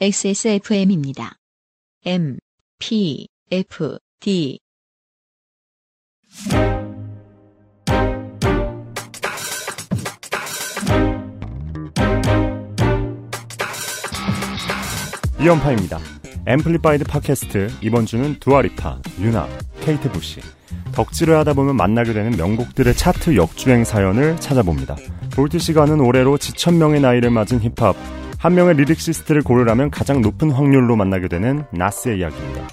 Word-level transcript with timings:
XSFM입니다. 0.00 1.34
M, 2.06 2.38
P, 2.80 3.28
F, 3.52 3.98
D. 4.18 4.58
이현파입니다. 15.40 16.00
Amplified 16.46 17.04
팟캐스트 17.04 17.68
이번 17.82 18.06
주는 18.06 18.36
두아 18.40 18.63
리파, 18.63 19.02
윤하, 19.20 19.46
케이트 19.82 20.10
부시. 20.10 20.40
덕질을 20.92 21.36
하다 21.38 21.52
보면 21.52 21.76
만나게 21.76 22.12
되는 22.12 22.32
명곡들의 22.36 22.94
차트 22.94 23.36
역주행 23.36 23.84
사연을 23.84 24.36
찾아봅니다. 24.40 24.96
볼트 25.32 25.60
시간은 25.60 26.00
올해로 26.00 26.38
지천명의 26.38 27.00
나이를 27.00 27.30
맞은 27.30 27.60
힙합. 27.60 27.94
한 28.42 28.56
명의 28.56 28.74
lyricist를 28.74 29.42
고르라면 29.42 29.90
가장 29.92 30.20
높은 30.20 30.50
확률로 30.50 30.96
만나게 30.96 31.28
되는 31.28 31.64
나스의 31.70 32.18
이야기입니다. 32.18 32.66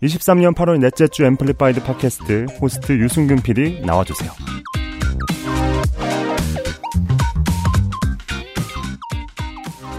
23년 0.00 0.54
8월 0.54 0.78
넷째 0.78 1.08
주 1.08 1.24
앰플리파이드 1.24 1.82
팟캐스트 1.82 2.46
호스트 2.60 2.92
유승균 2.92 3.42
PD 3.42 3.82
나와주세요. 3.84 4.30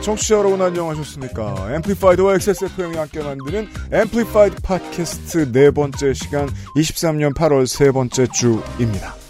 청취자 0.01 0.35
여러분 0.35 0.61
안녕하셨습니까? 0.61 1.75
앰플리파이드와 1.75 2.35
XSFM이 2.35 2.95
함께 2.95 3.21
만드는 3.21 3.67
앰플리파이드 3.91 4.61
팟캐스트 4.61 5.51
네 5.51 5.71
번째 5.71 6.13
시간 6.13 6.47
23년 6.77 7.33
8월 7.33 7.67
세 7.67 7.91
번째 7.91 8.27
주입니다. 8.27 9.22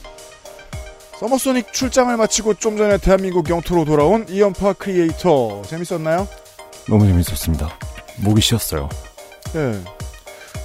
서머소닉 1.28 1.72
출장을 1.72 2.18
마치고 2.18 2.56
좀 2.56 2.76
전에 2.76 2.98
대한민국 2.98 3.50
영토로 3.50 3.86
돌아온 3.86 4.26
이연파 4.28 4.74
크리에이터 4.74 5.62
재밌었나요? 5.66 6.28
너무 6.90 7.08
재밌었습니다. 7.08 7.70
목이 8.18 8.42
쉬었어요. 8.42 8.90
예. 9.56 9.80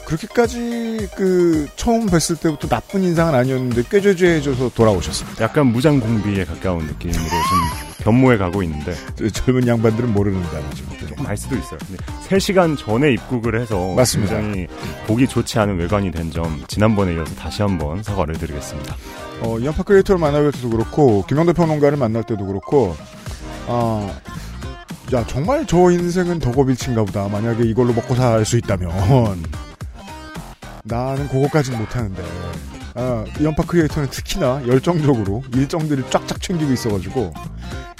그렇게까지 0.04 1.10
그 1.14 1.68
처음 1.76 2.06
뵀을 2.06 2.40
때부터 2.40 2.66
나쁜 2.66 3.04
인상은 3.04 3.36
아니었는데 3.36 3.84
꾀죄죄해져서 3.88 4.70
돌아오셨습니다. 4.70 5.44
약간 5.44 5.66
무장공비에 5.68 6.44
가까운 6.44 6.86
느낌으로 6.86 7.16
좀 7.20 7.28
변모해 8.02 8.36
가고 8.36 8.60
있는데 8.64 8.94
젊은 9.32 9.64
양반들은 9.64 10.12
모르는 10.12 10.42
단어죠. 10.42 10.84
조금 11.08 11.24
알 11.24 11.36
수도 11.36 11.54
있어요. 11.56 11.78
근데 11.86 12.02
3시간 12.28 12.76
전에 12.76 13.12
입국을 13.12 13.60
해서 13.60 13.94
맞습니다. 13.94 14.40
굉장히 14.40 14.66
보기 15.06 15.28
좋지 15.28 15.56
않은 15.60 15.78
외관이 15.78 16.10
된 16.10 16.32
점 16.32 16.64
지난번에 16.66 17.14
이어서 17.14 17.32
다시 17.36 17.62
한번 17.62 18.02
사과를 18.02 18.36
드리겠습니다. 18.38 18.96
어, 19.40 19.58
이현파 19.58 19.82
크리에이터를 19.84 20.18
만날 20.20 20.50
때도 20.52 20.68
그렇고 20.70 21.24
김영대 21.26 21.52
평론가를 21.52 21.96
만날 21.96 22.24
때도 22.24 22.44
그렇고 22.46 22.96
아, 23.68 24.10
야 25.12 25.24
정말 25.26 25.66
저 25.66 25.90
인생은 25.90 26.38
덕업일치인가 26.40 27.04
보다. 27.04 27.28
만약에 27.28 27.64
이걸로 27.64 27.92
먹고 27.92 28.14
살 28.14 28.44
수 28.44 28.56
있다면 28.56 28.90
나는 30.84 31.28
그거까진 31.28 31.78
못하는데 31.78 32.22
아, 32.94 33.24
이현파 33.38 33.64
크리에이터는 33.64 34.10
특히나 34.10 34.62
열정적으로 34.66 35.44
일정들을 35.54 36.10
쫙쫙 36.10 36.40
챙기고 36.42 36.72
있어가지고 36.72 37.32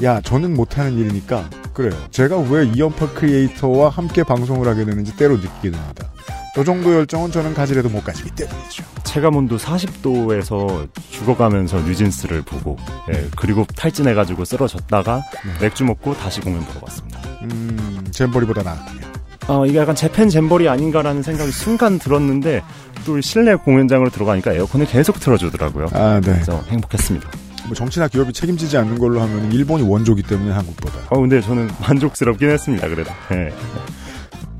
야 0.02 0.20
저는 0.20 0.54
못하는 0.54 0.98
일이니까 0.98 1.48
그래요. 1.72 1.92
제가 2.10 2.38
왜 2.38 2.66
이연파 2.66 3.12
크리에이터와 3.12 3.90
함께 3.90 4.24
방송을 4.24 4.66
하게 4.66 4.84
되는지 4.84 5.16
때로 5.16 5.36
느끼게 5.36 5.70
됩니다. 5.70 6.10
저 6.54 6.64
정도 6.64 6.92
열정은 6.94 7.30
저는 7.30 7.54
가지래도 7.54 7.88
못 7.88 8.02
가지기 8.02 8.30
때문이죠. 8.30 8.82
체감온도 9.08 9.56
40도에서 9.56 10.86
죽어가면서 11.10 11.80
뉴진스를 11.80 12.42
보고 12.42 12.76
예, 13.10 13.26
그리고 13.36 13.64
탈진해가지고 13.74 14.44
쓰러졌다가 14.44 15.22
맥주 15.60 15.84
먹고 15.84 16.14
다시 16.14 16.42
공연 16.42 16.60
보러 16.66 16.80
왔습니다. 16.82 17.18
음, 17.42 18.04
잼버리보다 18.10 18.62
나았군요. 18.62 19.06
어, 19.48 19.64
이게 19.64 19.78
약간 19.78 19.94
재팬 19.94 20.28
잼버리 20.28 20.68
아닌가라는 20.68 21.22
생각이 21.22 21.50
순간 21.50 21.98
들었는데 21.98 22.62
또 23.06 23.18
실내 23.22 23.54
공연장으로 23.54 24.10
들어가니까 24.10 24.52
에어컨을 24.52 24.86
계속 24.86 25.18
틀어주더라고요. 25.18 25.86
아, 25.94 26.20
네. 26.22 26.32
그래서 26.32 26.62
행복했습니다. 26.68 27.30
뭐 27.64 27.74
정치나 27.74 28.08
기업이 28.08 28.34
책임지지 28.34 28.76
않는 28.76 28.98
걸로 28.98 29.22
하면 29.22 29.50
일본이 29.52 29.88
원조기 29.88 30.22
때문에 30.22 30.52
한국보다. 30.52 30.98
어, 31.08 31.18
근데 31.18 31.40
저는 31.40 31.70
만족스럽긴 31.80 32.50
했습니다. 32.50 32.86
그래도. 32.88 33.10
예. 33.32 33.54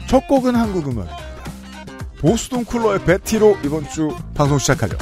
첫 0.07 0.27
곡은 0.27 0.55
한국 0.57 0.89
음악입니다. 0.89 1.28
보수동 2.21 2.65
쿨러의 2.65 3.05
베티로 3.05 3.59
이번 3.65 3.85
주 3.89 4.09
방송 4.35 4.59
시작하죠. 4.59 4.97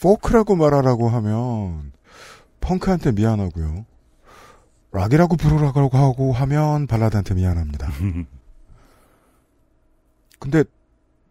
포크라고 0.00 0.56
말하라고 0.56 1.08
하면 1.08 1.92
펑크한테 2.60 3.12
미안하고요. 3.12 3.86
락이라고 4.92 5.36
부르라고 5.36 5.88
하고 5.92 6.32
하면 6.32 6.86
발라드한테 6.86 7.34
미안합니다. 7.34 7.88
근데 10.38 10.64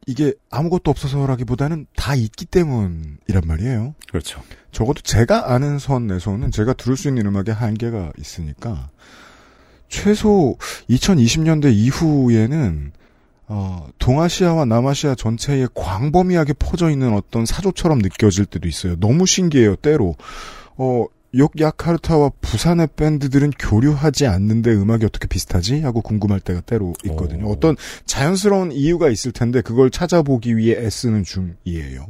이게 0.07 0.33
아무것도 0.49 0.89
없어서라기보다는 0.89 1.85
다 1.95 2.15
있기 2.15 2.45
때문이란 2.45 3.43
말이에요. 3.45 3.93
그렇죠. 4.09 4.41
적어도 4.71 5.01
제가 5.01 5.53
아는 5.53 5.79
선에서는 5.79 6.51
제가 6.51 6.73
들을 6.73 6.97
수 6.97 7.07
있는 7.07 7.27
음악에 7.27 7.51
한계가 7.51 8.13
있으니까 8.17 8.89
최소 9.89 10.57
2020년대 10.89 11.73
이후에는 11.73 12.93
어, 13.47 13.89
동아시아와 13.99 14.63
남아시아 14.63 15.13
전체에 15.15 15.67
광범위하게 15.73 16.53
퍼져 16.53 16.89
있는 16.89 17.13
어떤 17.13 17.45
사조처럼 17.45 17.99
느껴질 17.99 18.45
때도 18.45 18.67
있어요. 18.69 18.95
너무 18.95 19.25
신기해요. 19.25 19.75
때로 19.75 20.15
어, 20.77 21.05
욕 21.35 21.59
야카르타와 21.59 22.31
부산의 22.41 22.89
밴드들은 22.95 23.51
교류하지 23.51 24.27
않는데 24.27 24.73
음악이 24.73 25.05
어떻게 25.05 25.27
비슷하지? 25.27 25.81
하고 25.81 26.01
궁금할 26.01 26.39
때가 26.39 26.61
때로 26.61 26.93
있거든요. 27.05 27.47
오. 27.47 27.51
어떤 27.51 27.75
자연스러운 28.05 28.71
이유가 28.71 29.09
있을 29.09 29.31
텐데 29.31 29.61
그걸 29.61 29.89
찾아보기 29.89 30.57
위해 30.57 30.75
애쓰는 30.77 31.23
중이에요. 31.23 32.07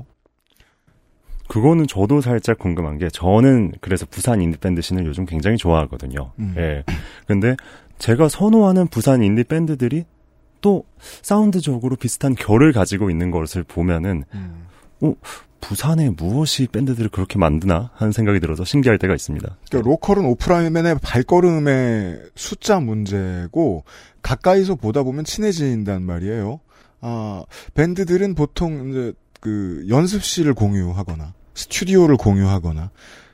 그거는 1.47 1.85
저도 1.85 2.21
살짝 2.21 2.57
궁금한 2.57 2.97
게 2.97 3.09
저는 3.09 3.73
그래서 3.81 4.05
부산 4.09 4.41
인디밴드 4.41 4.81
씬을 4.81 5.05
요즘 5.05 5.25
굉장히 5.25 5.57
좋아하거든요. 5.57 6.31
음. 6.39 6.55
예. 6.57 6.83
근데 7.27 7.57
제가 7.99 8.29
선호하는 8.29 8.87
부산 8.87 9.21
인디밴드들이 9.21 10.05
또 10.61 10.85
사운드적으로 11.21 11.95
비슷한 11.97 12.35
결을 12.35 12.71
가지고 12.71 13.09
있는 13.09 13.31
것을 13.31 13.63
보면은 13.63 14.23
음. 14.33 14.67
어, 15.01 15.13
부산에 15.59 16.09
무엇이 16.09 16.67
밴드들을 16.67 17.09
그렇게 17.09 17.37
만드나 17.37 17.91
하는 17.93 18.11
생각이 18.11 18.39
들어서 18.39 18.65
신기할 18.65 18.97
때가 18.97 19.13
있습니다. 19.13 19.57
그러니까 19.69 19.89
로컬은 19.89 20.25
오프라인의 20.25 20.95
발걸음의 21.01 22.19
숫자 22.35 22.79
문제고 22.79 23.83
가까이서 24.21 24.75
보다 24.75 25.03
보면 25.03 25.23
친해진단 25.23 26.01
말이에요. 26.03 26.59
아 26.99 27.43
밴드들은 27.73 28.35
보통 28.35 28.89
이제 28.89 29.13
그 29.39 29.85
연습실을 29.87 30.53
공유하거나 30.53 31.33
스튜디오를 31.53 32.17
공유하거나 32.17 32.91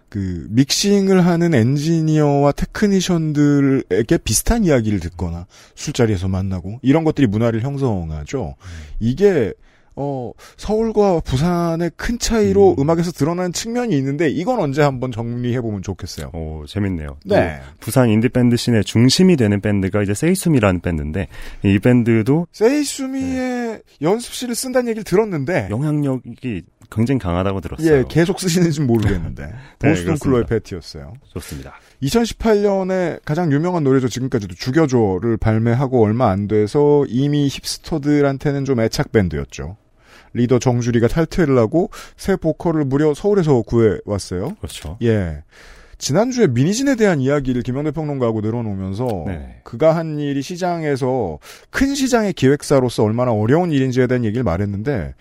그 0.09 0.47
믹싱을 0.49 1.25
하는 1.25 1.53
엔지니어와 1.53 2.53
테크니션들에게 2.53 4.17
비슷한 4.23 4.63
이야기를 4.63 4.99
듣거나 5.01 5.47
술자리에서 5.75 6.29
만나고 6.29 6.79
이런 6.81 7.03
것들이 7.03 7.27
문화를 7.27 7.61
형성하죠. 7.61 8.55
이게 8.99 9.53
어 9.99 10.31
서울과 10.57 11.21
부산의 11.21 11.91
큰 11.97 12.19
차이로 12.19 12.75
음. 12.77 12.89
악에서 12.89 13.11
드러나는 13.11 13.51
측면이 13.51 13.97
있는데 13.97 14.29
이건 14.29 14.59
언제 14.59 14.83
한번 14.83 15.11
정리해 15.11 15.59
보면 15.59 15.81
좋겠어요. 15.81 16.29
오, 16.33 16.65
재밌네요. 16.67 17.17
네. 17.25 17.59
또 17.59 17.75
부산 17.79 18.09
인디 18.09 18.29
밴드 18.29 18.55
씬의 18.55 18.83
중심이 18.83 19.35
되는 19.35 19.59
밴드가 19.59 20.03
이제 20.03 20.13
세이숨이라는 20.13 20.81
밴드인데 20.81 21.27
이 21.63 21.79
밴드도 21.79 22.47
세이수미의 22.51 23.81
연습실을 24.01 24.53
쓴다는 24.53 24.89
얘기를 24.89 25.03
들었는데 25.03 25.69
영향력이 25.71 26.63
굉장히 26.89 27.19
강하다고 27.19 27.61
들었어요. 27.61 27.97
예, 27.97 28.03
계속 28.07 28.39
쓰시는지 28.39 28.81
모르겠는데 28.81 29.47
네, 29.79 29.89
보스톤 29.89 30.17
클로의 30.19 30.45
그렇습니다. 30.45 30.47
패티였어요. 30.47 31.13
좋습니다. 31.33 31.73
2018년에 32.03 33.19
가장 33.25 33.51
유명한 33.51 33.83
노래죠. 33.83 34.07
지금까지도 34.07 34.55
죽여줘를 34.55 35.37
발매하고 35.37 36.03
얼마 36.03 36.29
안 36.29 36.47
돼서 36.47 37.05
이미 37.09 37.47
힙스터들한테는 37.49 38.65
좀 38.65 38.79
애착 38.79 39.11
밴드였죠. 39.11 39.77
리더 40.37 40.59
정주리가 40.59 41.07
탈퇴를 41.07 41.57
하고 41.57 41.89
새 42.15 42.35
보컬을 42.35 42.85
무려 42.85 43.13
서울에서 43.13 43.63
구해왔어요. 43.63 44.55
그렇죠. 44.55 44.97
예. 45.01 45.43
지난주에 45.97 46.47
미니진에 46.47 46.95
대한 46.95 47.19
이야기를 47.19 47.63
김영대 47.63 47.91
평론가하고 47.91 48.41
늘어놓으면서 48.41 49.23
네. 49.25 49.59
그가 49.63 49.95
한 49.95 50.19
일이 50.19 50.41
시장에서 50.41 51.39
큰 51.71 51.95
시장의 51.95 52.33
기획사로서 52.33 53.03
얼마나 53.03 53.31
어려운 53.31 53.71
일인지에 53.71 54.05
대한 54.07 54.23
얘기를 54.23 54.43
말했는데 54.43 55.15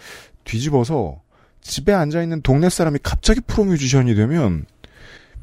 뒤집어서 0.44 1.20
집에 1.62 1.92
앉아있는 1.92 2.42
동네 2.42 2.68
사람이 2.68 2.98
갑자기 3.02 3.40
프로뮤지션이 3.40 4.14
되면 4.14 4.66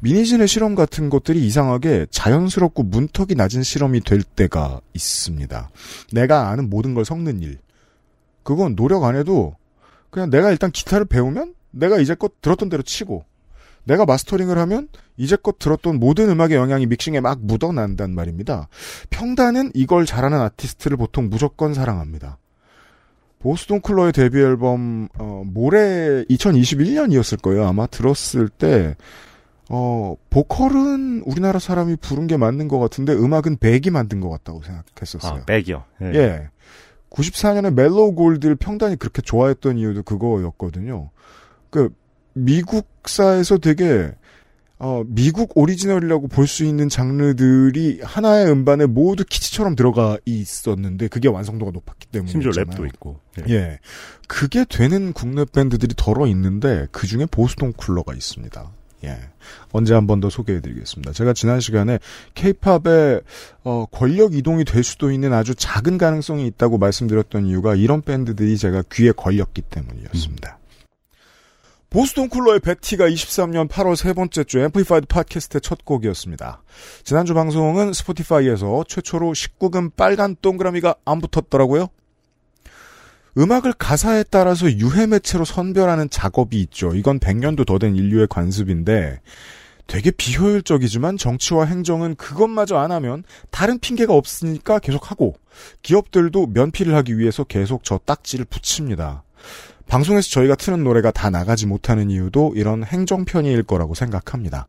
미니진의 0.00 0.48
실험 0.48 0.74
같은 0.74 1.10
것들이 1.10 1.44
이상하게 1.46 2.06
자연스럽고 2.10 2.82
문턱이 2.82 3.34
낮은 3.36 3.62
실험이 3.62 4.00
될 4.00 4.22
때가 4.22 4.80
있습니다. 4.92 5.70
내가 6.12 6.48
아는 6.50 6.70
모든 6.70 6.94
걸 6.94 7.04
섞는 7.04 7.40
일. 7.40 7.58
그건 8.42 8.76
노력 8.76 9.04
안 9.04 9.16
해도 9.16 9.56
그냥 10.14 10.30
내가 10.30 10.52
일단 10.52 10.70
기타를 10.70 11.06
배우면 11.06 11.56
내가 11.72 11.98
이제껏 11.98 12.40
들었던 12.40 12.68
대로 12.68 12.84
치고 12.84 13.24
내가 13.82 14.06
마스터링을 14.06 14.56
하면 14.58 14.86
이제껏 15.16 15.58
들었던 15.58 15.98
모든 15.98 16.30
음악의 16.30 16.52
영향이 16.52 16.86
믹싱에 16.86 17.18
막 17.18 17.40
묻어난단 17.42 18.14
말입니다. 18.14 18.68
평단은 19.10 19.72
이걸 19.74 20.06
잘하는 20.06 20.40
아티스트를 20.40 20.96
보통 20.96 21.28
무조건 21.28 21.74
사랑합니다. 21.74 22.38
보스톤 23.40 23.80
쿨러의 23.80 24.12
데뷔 24.12 24.38
앨범 24.38 25.08
어, 25.18 25.42
모레 25.44 26.26
2021년이었을 26.30 27.42
거예요. 27.42 27.66
아마 27.66 27.88
들었을 27.88 28.48
때 28.48 28.94
어, 29.68 30.14
보컬은 30.30 31.24
우리나라 31.26 31.58
사람이 31.58 31.96
부른 31.96 32.28
게 32.28 32.36
맞는 32.36 32.68
것 32.68 32.78
같은데 32.78 33.12
음악은 33.14 33.56
백이 33.58 33.90
만든 33.90 34.20
것 34.20 34.30
같다고 34.30 34.62
생각했었어요. 34.62 35.40
아, 35.40 35.44
백이요. 35.44 35.84
예. 36.02 36.06
예. 36.14 36.48
94년에 37.14 37.72
멜로우 37.72 38.14
골드를 38.14 38.56
평단이 38.56 38.96
그렇게 38.96 39.22
좋아했던 39.22 39.78
이유도 39.78 40.02
그거였거든요. 40.02 41.10
그 41.70 41.94
미국사에서 42.32 43.58
되게 43.58 44.10
어, 44.78 45.02
미국 45.06 45.56
오리지널이라고 45.56 46.26
볼 46.28 46.46
수 46.48 46.64
있는 46.64 46.88
장르들이 46.88 48.00
하나의 48.02 48.50
음반에 48.50 48.86
모두 48.86 49.24
키치처럼 49.24 49.76
들어가 49.76 50.18
있었는데 50.24 51.08
그게 51.08 51.28
완성도가 51.28 51.70
높았기 51.70 52.08
때문에 52.08 52.30
심지어 52.30 52.50
랩도 52.50 52.86
있고. 52.94 53.20
예. 53.48 53.54
예. 53.54 53.78
그게 54.26 54.64
되는 54.68 55.12
국내 55.12 55.44
밴드들이 55.44 55.94
덜어 55.96 56.26
있는데 56.26 56.86
그 56.90 57.06
중에 57.06 57.26
보스톤 57.26 57.72
쿨러가 57.74 58.12
있습니다. 58.14 58.72
예. 59.04 59.18
언제 59.72 59.94
한 59.94 60.06
번 60.06 60.20
더 60.20 60.30
소개해드리겠습니다. 60.30 61.12
제가 61.12 61.32
지난 61.32 61.60
시간에 61.60 61.98
케이팝의 62.34 63.20
어, 63.64 63.86
권력 63.90 64.34
이동이 64.34 64.64
될 64.64 64.82
수도 64.82 65.10
있는 65.10 65.32
아주 65.32 65.54
작은 65.54 65.98
가능성이 65.98 66.46
있다고 66.46 66.78
말씀드렸던 66.78 67.46
이유가 67.46 67.74
이런 67.74 68.02
밴드들이 68.02 68.56
제가 68.56 68.82
귀에 68.92 69.12
걸렸기 69.12 69.62
때문이었습니다. 69.62 70.58
음. 70.60 70.64
보스톤 71.90 72.28
쿨러의 72.28 72.58
베티가 72.58 73.08
23년 73.08 73.68
8월 73.68 73.94
세 73.94 74.12
번째 74.14 74.42
주 74.42 74.58
앰플리파이드 74.58 75.06
팟캐스트의 75.06 75.60
첫 75.60 75.84
곡이었습니다. 75.84 76.62
지난주 77.04 77.34
방송은 77.34 77.92
스포티파이에서 77.92 78.84
최초로 78.88 79.30
19금 79.30 79.94
빨간 79.94 80.34
동그라미가 80.42 80.96
안 81.04 81.20
붙었더라고요. 81.20 81.88
음악을 83.36 83.72
가사에 83.72 84.24
따라서 84.30 84.70
유해 84.72 85.06
매체로 85.06 85.44
선별하는 85.44 86.08
작업이 86.10 86.60
있죠. 86.62 86.94
이건 86.94 87.18
100년도 87.18 87.66
더 87.66 87.78
된 87.78 87.96
인류의 87.96 88.28
관습인데 88.28 89.20
되게 89.86 90.10
비효율적이지만 90.10 91.18
정치와 91.18 91.66
행정은 91.66 92.14
그것마저 92.14 92.76
안 92.76 92.90
하면 92.92 93.24
다른 93.50 93.78
핑계가 93.78 94.14
없으니까 94.14 94.78
계속 94.78 95.10
하고 95.10 95.34
기업들도 95.82 96.46
면피를 96.46 96.94
하기 96.94 97.18
위해서 97.18 97.44
계속 97.44 97.84
저 97.84 97.98
딱지를 97.98 98.44
붙입니다. 98.46 99.24
방송에서 99.86 100.30
저희가 100.30 100.54
트는 100.54 100.82
노래가 100.84 101.10
다 101.10 101.28
나가지 101.28 101.66
못하는 101.66 102.10
이유도 102.10 102.52
이런 102.56 102.84
행정 102.84 103.24
편의일 103.24 103.64
거라고 103.64 103.94
생각합니다. 103.94 104.68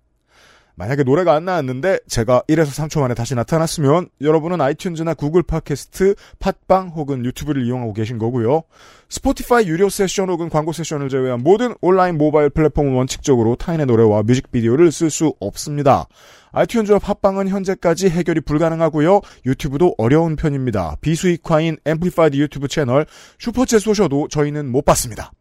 만약에 0.78 1.04
노래가 1.04 1.34
안 1.34 1.46
나왔는데 1.46 2.00
제가 2.08 2.44
1에서 2.50 2.68
3초 2.68 3.00
만에 3.00 3.14
다시 3.14 3.34
나타났으면 3.34 4.10
여러분은 4.20 4.58
아이튠즈나 4.58 5.16
구글 5.18 5.42
팟캐스트, 5.42 6.16
팟빵 6.40 6.90
혹은 6.90 7.24
유튜브를 7.24 7.66
이용하고 7.66 7.94
계신 7.94 8.18
거고요. 8.18 8.64
스포티파이 9.10 9.68
유료 9.68 9.90
세션 9.90 10.30
혹은 10.30 10.50
광고 10.50 10.74
세션을 10.74 11.08
제외한 11.10 11.42
모든 11.42 11.74
온라인 11.82 12.18
모바일 12.18 12.50
플랫폼은 12.50 12.94
원칙적으로 12.94 13.56
타인의 13.56 13.86
노래와 13.86 14.24
뮤직비디오를 14.24 14.92
쓸 14.92 15.10
수 15.10 15.34
없습니다. 15.40 16.08
아이튠즈와 16.52 17.02
팟빵은 17.02 17.48
현재까지 17.48 18.10
해결이 18.10 18.42
불가능하고요. 18.42 19.22
유튜브도 19.46 19.96
어려운 19.98 20.36
편입니다. 20.36 20.98
비수익화인 21.00 21.78
앰플리파이드 21.86 22.36
유튜브 22.38 22.68
채널 22.68 23.06
슈퍼챗 23.40 23.80
쏘셔도 23.80 24.28
저희는 24.28 24.72
못 24.72 24.84
받습니다. 24.84 25.32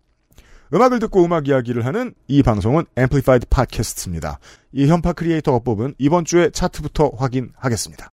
음악을 0.75 0.99
듣고 0.99 1.25
음악 1.25 1.47
이야기를 1.47 1.87
하는 1.87 2.15
이 2.27 2.43
방송은 2.43 2.85
앰플리파이드 2.97 3.47
팟캐스트입니다. 3.49 4.41
이현파 4.73 5.13
크리에이터가 5.13 5.61
뽑은 5.61 5.95
이번 5.99 6.25
주의 6.25 6.51
차트부터 6.51 7.13
확인하겠습니다. 7.17 8.11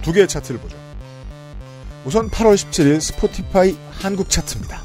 두 0.00 0.12
개의 0.14 0.26
차트를 0.26 0.58
보죠. 0.58 0.78
우선 2.06 2.30
8월 2.30 2.54
17일 2.54 3.00
스포티파이 3.02 3.76
한국 3.90 4.30
차트입니다. 4.30 4.80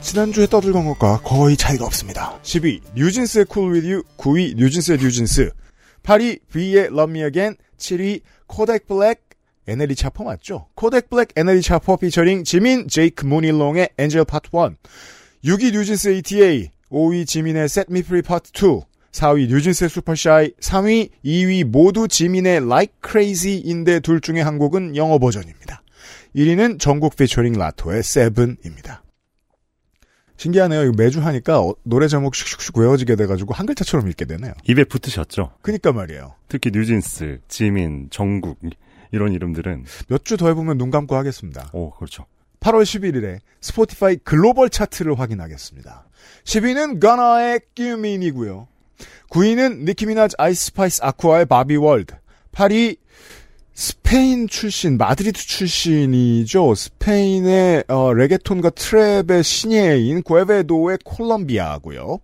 지난주에 0.00 0.46
떠들던 0.46 0.86
것과 0.86 1.22
거의 1.22 1.56
차이가 1.56 1.86
없습니다. 1.86 2.38
10위 2.42 2.80
뉴진스의 2.94 3.46
Cool 3.52 3.74
With 3.74 3.90
You, 3.90 4.02
9위 4.16 4.54
뉴진스의 4.56 4.98
New 4.98 5.15
Jeans, 5.15 5.50
8위 6.10 6.40
V의 6.50 6.86
Love 6.86 7.10
Me 7.10 7.22
Again, 7.22 7.56
7위 7.78 8.22
Kodak 8.48 8.88
Black 8.88 9.20
NLE 9.68 9.94
Choppa 9.94 10.24
맞죠? 10.24 10.66
Kodak 10.74 11.08
Black 11.08 11.28
NLE 11.36 11.62
Choppa 11.62 11.98
피처링 11.98 12.42
지민 12.42 12.88
JVKE 12.88 13.24
Muni 13.26 13.52
Long의 13.52 13.90
Angel 13.96 14.24
Part 14.24 14.50
1 14.52 14.76
6위 15.44 15.72
뉴진스 15.72 16.08
ETA 16.08 16.70
5위 16.90 17.28
지민의 17.28 17.66
Set 17.66 17.86
Me 17.90 18.00
Free 18.00 18.22
Part 18.22 18.50
2 18.52 18.80
4위 19.12 19.46
뉴진스의 19.48 19.88
Super 19.88 20.28
Shy 20.28 20.52
3위 20.60 21.10
2위 21.24 21.62
모두 21.62 22.08
지민의 22.08 22.56
Like 22.56 22.94
Crazy인데 23.06 24.00
둘 24.00 24.20
중에 24.20 24.40
한 24.40 24.58
곡은 24.58 24.96
영어 24.96 25.20
버전입니다. 25.20 25.82
1위는 26.34 26.80
정국 26.80 27.14
피처링 27.14 27.52
라토의 27.52 28.00
Seven입니다. 28.00 29.04
신기하네요. 30.44 30.84
이거 30.84 30.92
매주 30.96 31.20
하니까 31.20 31.60
어, 31.60 31.74
노래 31.82 32.08
제목 32.08 32.32
슉슉슉 32.32 32.78
외워지게 32.80 33.14
돼가지고 33.16 33.52
한 33.52 33.66
글자처럼 33.66 34.08
읽게 34.08 34.24
되네요. 34.24 34.54
입에 34.66 34.84
붙으셨죠? 34.84 35.52
그니까 35.60 35.92
말이에요. 35.92 36.34
특히 36.48 36.70
뉴진스, 36.72 37.40
지민, 37.46 38.08
정국 38.10 38.58
이런 39.12 39.32
이름들은 39.34 39.84
몇 40.08 40.24
주 40.24 40.38
더 40.38 40.48
해보면 40.48 40.78
눈 40.78 40.90
감고 40.90 41.14
하겠습니다. 41.14 41.68
오, 41.74 41.90
그렇죠. 41.90 42.24
8월 42.60 42.82
11일에 42.84 43.40
스포티파이 43.60 44.16
글로벌 44.24 44.70
차트를 44.70 45.18
확인하겠습니다. 45.18 46.06
10위는 46.44 47.00
Gunna의 47.00 47.60
fukumean이고요. 47.74 48.66
9위는 49.30 49.84
니키미나즈 49.84 50.36
아이스파이스 50.38 51.00
아쿠아의 51.02 51.46
Barbie 51.46 51.76
World. 51.76 52.14
8위 52.52 52.96
스페인 53.80 54.46
출신, 54.46 54.98
마드리드 54.98 55.40
출신이죠. 55.40 56.74
스페인의 56.74 57.84
어, 57.88 58.12
레게톤과 58.12 58.68
트랩의 58.68 59.42
신예인 59.42 60.22
구에베도의 60.22 60.98
Columbia고요. 61.02 62.18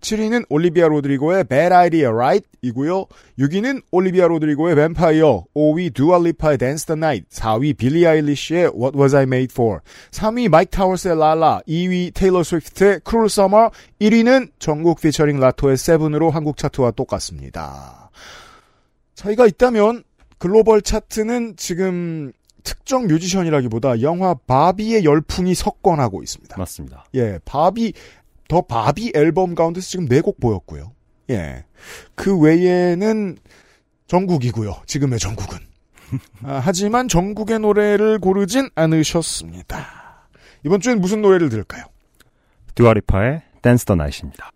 7위는 0.00 0.46
올리비아 0.48 0.86
로드리고의 0.86 1.42
Bad 1.42 1.74
Idea 1.74 2.06
Right이고요. 2.06 3.06
6위는 3.36 3.82
올리비아 3.90 4.28
로드리고의 4.28 4.76
뱀파이어, 4.76 5.46
5위 5.56 5.92
두알리파의 5.92 6.58
Dance 6.58 6.86
the 6.86 6.96
Night, 6.96 7.28
4위 7.30 7.76
빌리 7.76 8.06
아일리시의 8.06 8.70
What 8.72 8.96
Was 8.96 9.16
I 9.16 9.24
Made 9.24 9.48
For, 9.50 9.80
3위 10.12 10.48
마이크 10.50 10.70
타워스의 10.70 11.18
라라, 11.18 11.62
2위 11.66 12.14
테일러 12.14 12.44
스위프트의 12.44 13.00
Cruel 13.04 13.26
Summer, 13.26 13.70
1위는 14.00 14.52
정국 14.60 15.00
피처링 15.00 15.40
라토의 15.40 15.78
Seven으로 15.78 16.30
한국 16.30 16.56
차트와 16.56 16.92
똑같습니다. 16.92 18.10
차이가 19.16 19.46
있다면 19.46 20.04
글로벌 20.42 20.82
차트는 20.82 21.54
지금 21.56 22.32
특정 22.64 23.06
뮤지션이라기보다 23.06 24.02
영화 24.02 24.34
바비의 24.34 25.04
열풍이 25.04 25.54
석권하고 25.54 26.20
있습니다. 26.20 26.56
맞습니다. 26.58 27.04
예, 27.14 27.38
바비 27.44 27.92
더 28.48 28.60
바비 28.62 29.12
앨범 29.14 29.54
가운데서 29.54 29.86
지금 29.86 30.08
네 30.08 30.20
곡 30.20 30.40
보였고요. 30.40 30.90
예, 31.30 31.64
그 32.16 32.36
외에는 32.36 33.36
전국이고요. 34.08 34.82
지금의 34.86 35.20
전국은. 35.20 35.58
아, 36.42 36.60
하지만 36.60 37.06
전국의 37.06 37.60
노래를 37.60 38.18
고르진 38.18 38.68
않으셨습니다. 38.74 40.26
이번 40.66 40.80
주엔 40.80 41.00
무슨 41.00 41.22
노래를 41.22 41.50
들을까요? 41.50 41.84
듀아리파의 42.74 43.42
댄스 43.62 43.84
더 43.84 43.94
나이트입니다. 43.94 44.50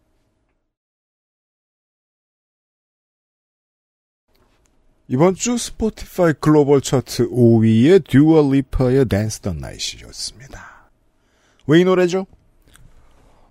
이번 5.08 5.34
주 5.34 5.56
스포티파이 5.56 6.34
글로벌 6.40 6.80
차트 6.80 7.28
5위의 7.30 8.04
듀얼 8.08 8.50
리파의 8.52 9.04
Dance 9.06 9.40
the 9.40 9.52
Night였습니다. 9.52 10.88
왜 11.68 11.80
이 11.80 11.84
노래죠? 11.84 12.26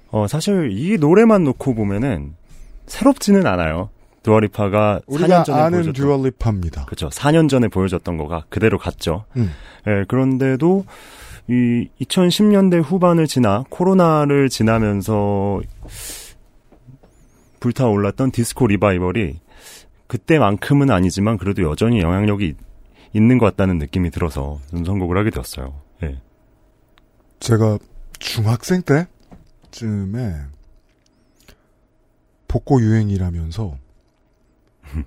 어, 0.09 0.27
사실 0.27 0.69
이 0.71 0.97
노래만 0.97 1.43
놓고 1.43 1.75
보면은 1.75 2.35
새롭지는 2.87 3.45
않아요. 3.47 3.89
듀얼리파가 4.23 5.01
우리가 5.07 5.43
4년 5.43 5.45
전에 5.45 5.59
아는 5.61 5.71
보여줬던 5.81 5.93
듀얼 6.05 6.23
리파입니다. 6.25 6.85
그렇죠. 6.85 7.09
4년 7.09 7.47
전에 7.49 7.67
보여줬던 7.67 8.17
거가 8.17 8.45
그대로 8.49 8.77
갔죠. 8.77 9.25
음. 9.37 9.51
예, 9.87 10.03
그런데도 10.07 10.85
이 11.47 11.87
2010년대 12.01 12.81
후반을 12.83 13.27
지나 13.27 13.63
코로나를 13.69 14.49
지나면서 14.49 15.61
불타올랐던 17.59 18.31
디스코 18.31 18.67
리바이벌이 18.67 19.39
그때만큼은 20.07 20.91
아니지만 20.91 21.37
그래도 21.37 21.63
여전히 21.63 22.01
영향력이 22.01 22.55
있는 23.13 23.37
것 23.37 23.45
같다는 23.45 23.77
느낌이 23.77 24.11
들어서 24.11 24.59
좀 24.69 24.85
선곡을 24.85 25.17
하게 25.17 25.29
되었어요. 25.29 25.81
예. 26.03 26.21
제가 27.39 27.79
중학생 28.19 28.81
때쯤에 29.71 30.35
복고 32.47 32.81
유행이라면서 32.81 33.77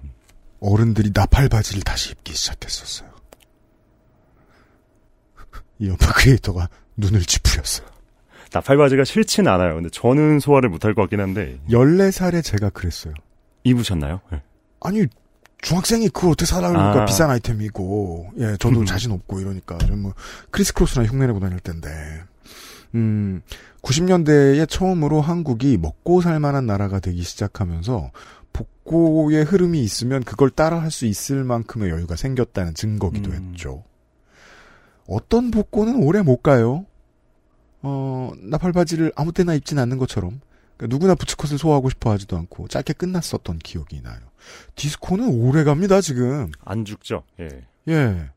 어른들이 0.61 1.11
나팔 1.15 1.49
바지를 1.49 1.83
다시 1.83 2.13
입기 2.13 2.35
시작했었어요. 2.35 3.09
이 5.79 5.89
연파 5.89 6.13
크리에이터가 6.13 6.69
눈을 6.97 7.21
찌푸렸어요. 7.23 7.87
나팔 8.53 8.77
바지가 8.77 9.05
싫진 9.05 9.47
않아요. 9.47 9.75
근데 9.75 9.91
저는 9.91 10.41
소화를 10.41 10.69
못할 10.69 10.95
것 10.95 11.03
같긴 11.03 11.21
한데 11.21 11.61
14살에 11.71 12.43
제가 12.43 12.71
그랬어요. 12.71 13.15
입으셨나요? 13.65 14.21
네. 14.33 14.43
아니, 14.81 15.07
중학생이 15.61 16.09
그걸 16.11 16.31
어떻게 16.31 16.47
사라 16.47 16.69
그러니까 16.69 17.03
아. 17.03 17.05
비싼 17.05 17.31
아이템이고, 17.31 18.31
예, 18.39 18.57
저도 18.59 18.81
음. 18.81 18.87
자신 18.87 19.11
없고 19.13 19.41
이러니까, 19.41 19.79
좀 19.79 20.03
뭐, 20.03 20.15
크리스 20.51 20.73
크로스나 20.73 21.07
흉내내고 21.07 21.41
다닐 21.41 21.59
텐데. 21.61 21.89
음, 22.95 23.43
90년대에 23.83 24.69
처음으로 24.69 25.21
한국이 25.21 25.77
먹고 25.79 26.21
살만한 26.21 26.67
나라가 26.67 27.01
되기 27.01 27.23
시작하면서, 27.23 28.11
복고의 28.53 29.45
흐름이 29.45 29.81
있으면 29.83 30.25
그걸 30.25 30.51
따라 30.51 30.81
할 30.81 30.91
수 30.91 31.07
있을 31.07 31.45
만큼의 31.45 31.91
여유가 31.91 32.17
생겼다는 32.17 32.75
증거기도 32.75 33.31
음. 33.31 33.51
했죠. 33.53 33.85
어떤 35.07 35.51
복고는 35.51 36.03
오래 36.03 36.23
못 36.23 36.43
가요. 36.43 36.87
어, 37.83 38.33
나팔바지를 38.41 39.13
아무 39.17 39.33
때나 39.33 39.55
입진 39.55 39.79
않는 39.79 39.99
것처럼. 39.99 40.41
그러니까 40.77 40.95
누구나 40.95 41.15
부츠컷을 41.15 41.59
소화하고 41.59 41.91
싶어 41.91 42.11
하지도 42.11 42.37
않고 42.37 42.69
짧게 42.69 42.95
끝났었던 42.95 43.59
기억이 43.59 44.01
나요. 44.03 44.19
디스코는 44.75 45.29
오래 45.29 45.65
갑니다, 45.65 46.01
지금. 46.01 46.51
안 46.65 46.85
죽죠. 46.85 47.25
예. 47.41 47.49
예. 47.89 48.31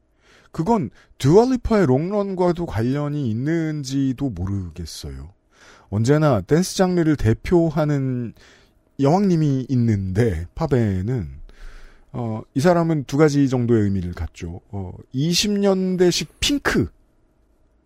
그건 0.51 0.89
듀얼리파의 1.17 1.86
롱런과도 1.86 2.65
관련이 2.65 3.29
있는지도 3.29 4.29
모르겠어요. 4.29 5.34
언제나 5.89 6.41
댄스 6.41 6.77
장르를 6.77 7.15
대표하는 7.15 8.34
여왕님이 9.00 9.67
있는데 9.70 10.48
팝에는 10.55 11.41
어, 12.13 12.41
이 12.53 12.60
사람은 12.60 13.05
두 13.05 13.17
가지 13.17 13.48
정도의 13.48 13.84
의미를 13.84 14.13
갖죠. 14.13 14.62
어, 14.70 14.93
20년대식 15.13 16.27
핑크 16.39 16.89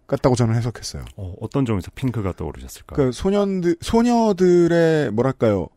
같다고 0.08 0.36
저는 0.36 0.56
해석했어요. 0.56 1.06
어, 1.16 1.36
어떤 1.42 1.66
점에서 1.66 1.92
핑크가 1.94 2.34
떠오르셨을까요? 2.34 2.96
그러니까 2.96 3.12
소년들 3.12 3.78
소녀들의 3.82 5.12
뭐랄까요? 5.12 5.68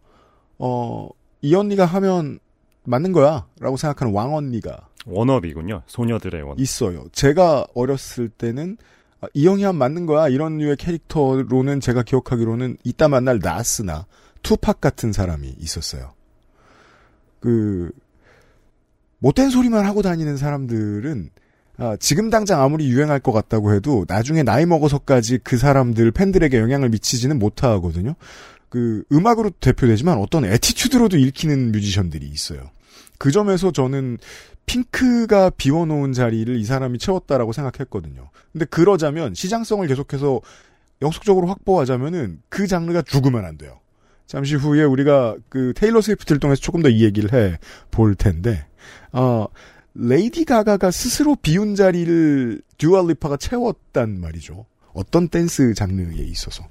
어, 0.59 1.09
이 1.42 1.54
언니가 1.54 1.85
하면 1.85 2.38
맞는 2.85 3.12
거야 3.12 3.47
라고 3.61 3.76
생각하는 3.76 4.12
왕 4.12 4.35
언니가 4.35 4.88
원업이군요. 5.07 5.83
소녀들의 5.87 6.42
원. 6.42 6.59
있어요. 6.59 7.07
제가 7.12 7.66
어렸을 7.75 8.28
때는 8.28 8.76
아, 9.21 9.26
이 9.35 9.47
형이 9.47 9.62
하면 9.64 9.78
맞는 9.78 10.07
거야 10.07 10.28
이런 10.28 10.59
류의 10.59 10.76
캐릭터로는 10.76 11.80
제가 11.80 12.02
기억하기로는 12.02 12.78
이따 12.85 13.09
만날 13.09 13.40
나스나 13.42 14.07
투팍 14.42 14.80
같은 14.80 15.12
사람이 15.12 15.57
있었어요. 15.59 16.12
그 17.40 17.90
못된 19.18 19.50
소리만 19.50 19.85
하고 19.85 20.02
다니는 20.02 20.37
사람들은 20.37 21.30
아, 21.78 21.97
지금 22.00 22.28
당장 22.28 22.61
아무리 22.61 22.88
유행할 22.88 23.21
것 23.21 23.33
같다고 23.33 23.73
해도 23.73 24.04
나중에 24.09 24.42
나이 24.42 24.66
먹어서까지 24.66 25.38
그 25.38 25.57
사람들 25.57 26.11
팬들에게 26.11 26.59
영향을 26.59 26.88
미치지는 26.88 27.38
못하거든요. 27.38 28.14
그 28.68 29.04
음악으로 29.12 29.50
대표되지만 29.50 30.18
어떤 30.18 30.44
attitude로도 30.44 31.16
읽히는 31.16 31.72
뮤지션들이 31.72 32.26
있어요. 32.26 32.70
그 33.18 33.30
점에서 33.30 33.72
저는 33.72 34.18
핑크가 34.66 35.50
비워놓은 35.50 36.12
자리를 36.12 36.54
이 36.56 36.64
사람이 36.64 36.98
채웠다라고 36.98 37.52
생각했거든요. 37.52 38.30
근데 38.52 38.64
그러자면 38.66 39.34
시장성을 39.34 39.87
계속해서 39.87 40.40
영속적으로 41.00 41.46
확보하자면은 41.48 42.42
그 42.48 42.66
장르가 42.66 43.02
죽으면 43.02 43.44
안 43.44 43.56
돼요. 43.56 43.80
잠시 44.26 44.56
후에 44.56 44.84
우리가 44.84 45.37
그 45.48 45.72
테일러 45.75 46.00
스위프트를 46.02 46.38
통해서 46.38 46.60
조금 46.60 46.82
더 46.82 46.90
이 46.90 47.02
얘기를 47.02 47.32
해 47.32 47.56
볼 47.90 48.14
텐데, 48.14 48.66
어, 49.12 49.46
레이디 49.94 50.44
가가가 50.44 50.90
스스로 50.90 51.34
비운 51.34 51.75
자리를 51.75 52.60
듀얼리파가 52.76 53.38
채웠단 53.38 54.20
말이죠. 54.20 54.66
어떤 54.98 55.28
댄스 55.28 55.74
장르에 55.74 56.16
있어서. 56.16 56.64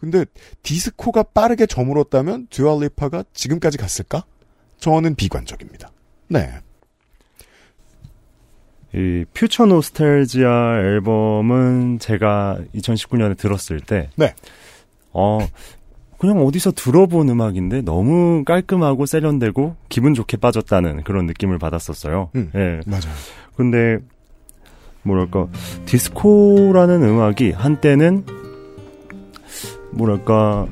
근데 0.00 0.24
디스코가 0.62 1.22
빠르게 1.22 1.66
저물었다면 1.66 2.46
듀얼리파가 2.48 3.24
지금까지 3.34 3.76
갔을까? 3.76 4.24
저는 4.78 5.14
비관적입니다. 5.14 5.90
네. 6.28 6.50
이 8.94 9.24
Future 9.34 9.66
Nostalgia 9.66 10.78
앨범은 10.78 11.98
제가 11.98 12.58
2019년에 12.74 13.36
들었을 13.36 13.80
때, 13.80 14.08
네. 14.16 14.34
어, 15.12 15.38
그냥 16.18 16.38
어디서 16.46 16.72
들어본 16.72 17.28
음악인데 17.28 17.82
너무 17.82 18.44
깔끔하고 18.44 19.04
세련되고 19.04 19.76
기분 19.90 20.14
좋게 20.14 20.38
빠졌다는 20.38 21.02
그런 21.02 21.26
느낌을 21.26 21.58
받았었어요. 21.58 22.30
음. 22.34 22.50
예. 22.54 22.80
맞아요. 22.86 23.14
근데 23.56 23.98
뭐랄까 25.04 25.46
디스코라는 25.86 27.02
음악이 27.02 27.52
한때는 27.52 28.24
뭐랄까 29.92 30.66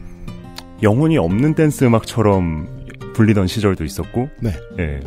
영혼이 0.83 1.17
없는 1.19 1.55
댄스 1.55 1.85
음악처럼 1.85 2.67
불리던 3.15 3.47
시절도 3.47 3.85
있었고, 3.85 4.29
네. 4.41 4.51
예. 4.81 5.01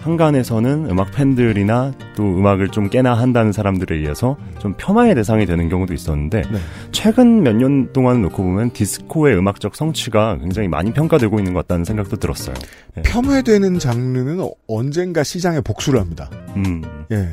한간에서는 0.00 0.90
음악 0.90 1.12
팬들이나 1.12 1.92
또 2.14 2.22
음악을 2.24 2.68
좀 2.68 2.90
깨나 2.90 3.14
한다는 3.14 3.52
사람들에 3.52 3.96
의해서 3.96 4.36
좀 4.58 4.74
폄하의 4.76 5.14
대상이 5.14 5.46
되는 5.46 5.68
경우도 5.70 5.94
있었는데 5.94 6.42
네. 6.42 6.58
최근 6.92 7.42
몇 7.42 7.54
년 7.56 7.90
동안 7.94 8.20
놓고 8.20 8.42
보면 8.42 8.70
디스코의 8.72 9.36
음악적 9.38 9.74
성취가 9.74 10.38
굉장히 10.40 10.68
많이 10.68 10.92
평가되고 10.92 11.38
있는 11.38 11.54
것 11.54 11.60
같다는 11.60 11.84
생각도 11.86 12.16
들었어요. 12.16 12.54
예. 12.98 13.02
폄훼되는 13.02 13.78
장르는 13.78 14.46
언젠가 14.68 15.22
시장에 15.22 15.60
복수를 15.62 15.98
합니다. 16.00 16.30
음, 16.56 16.82
예. 17.10 17.30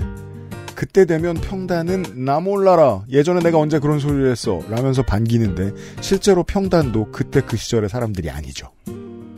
그때 0.82 1.06
되면 1.06 1.36
평단은 1.36 2.26
나 2.26 2.40
몰라라. 2.40 3.04
예전에 3.08 3.40
내가 3.42 3.60
언제 3.60 3.78
그런 3.78 4.00
소리를 4.00 4.32
했어. 4.32 4.62
라면서 4.68 5.04
반기는데 5.04 5.74
실제로 6.02 6.44
평단도 6.44 7.12
그때 7.12 7.40
그 7.40 7.56
시절의 7.56 7.88
사람들이 7.88 8.32
아니죠. 8.32 8.72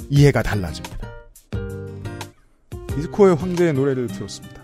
이해가 0.10 0.42
달라집니다. 0.42 1.06
디스코의 2.96 3.36
황제의 3.36 3.74
노래를 3.74 4.08
들었습니다. 4.08 4.64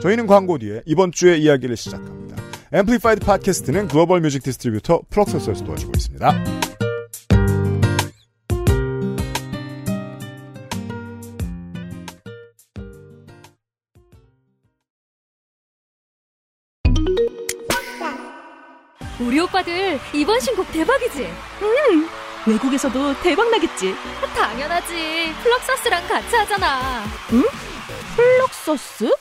저희는 0.00 0.28
광고 0.28 0.56
뒤에 0.58 0.82
이번 0.86 1.10
주의 1.10 1.42
이야기를 1.42 1.76
시작합니다. 1.76 2.36
앰플리파이드 2.74 3.26
팟캐스트는 3.26 3.88
글로벌 3.88 4.20
뮤직 4.20 4.44
distributor 4.44 5.00
플럭서스에서 5.10 5.64
도와주고 5.64 5.94
있습니다. 5.96 6.59
오빠들 19.60 20.00
이번 20.12 20.40
신곡 20.40 20.70
대박이지? 20.72 21.28
외국에서도 22.46 23.20
대박 23.20 23.50
나겠지. 23.50 23.94
당연하지. 24.34 25.34
플럭서스랑 25.42 26.08
같이 26.08 26.34
하잖아. 26.36 27.04
플럭서스? 28.16 29.14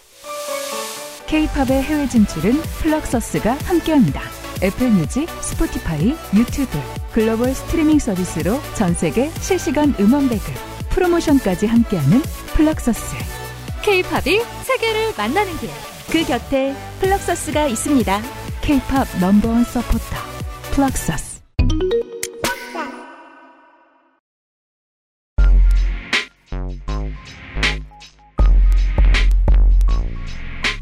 K-팝의 1.28 1.84
해외 1.84 2.08
진출은 2.08 2.54
플럭서스가 2.80 3.58
함께합니다. 3.66 4.22
애플 4.64 4.90
뮤직, 4.90 5.30
스포티파이, 5.42 6.16
유튜브, 6.34 6.80
글로벌 7.14 7.54
스트리밍 7.54 8.00
서비스로 8.00 8.60
전 8.76 8.94
세계 8.94 9.30
실시간 9.42 9.94
음원 10.00 10.28
배급, 10.28 10.54
프로모션까지 10.90 11.68
함께하는 11.68 12.22
플럭서스. 12.54 13.16
K-팝이 13.84 14.42
세계를 14.64 15.14
만나는 15.18 15.58
길. 15.58 15.70
그 16.12 16.26
곁에 16.26 16.76
플럭서스가 17.00 17.68
있습니다. 17.68 18.39
K-팝 18.70 19.08
넘버원 19.20 19.64
서포터, 19.64 20.16
플럭서스. 20.74 21.42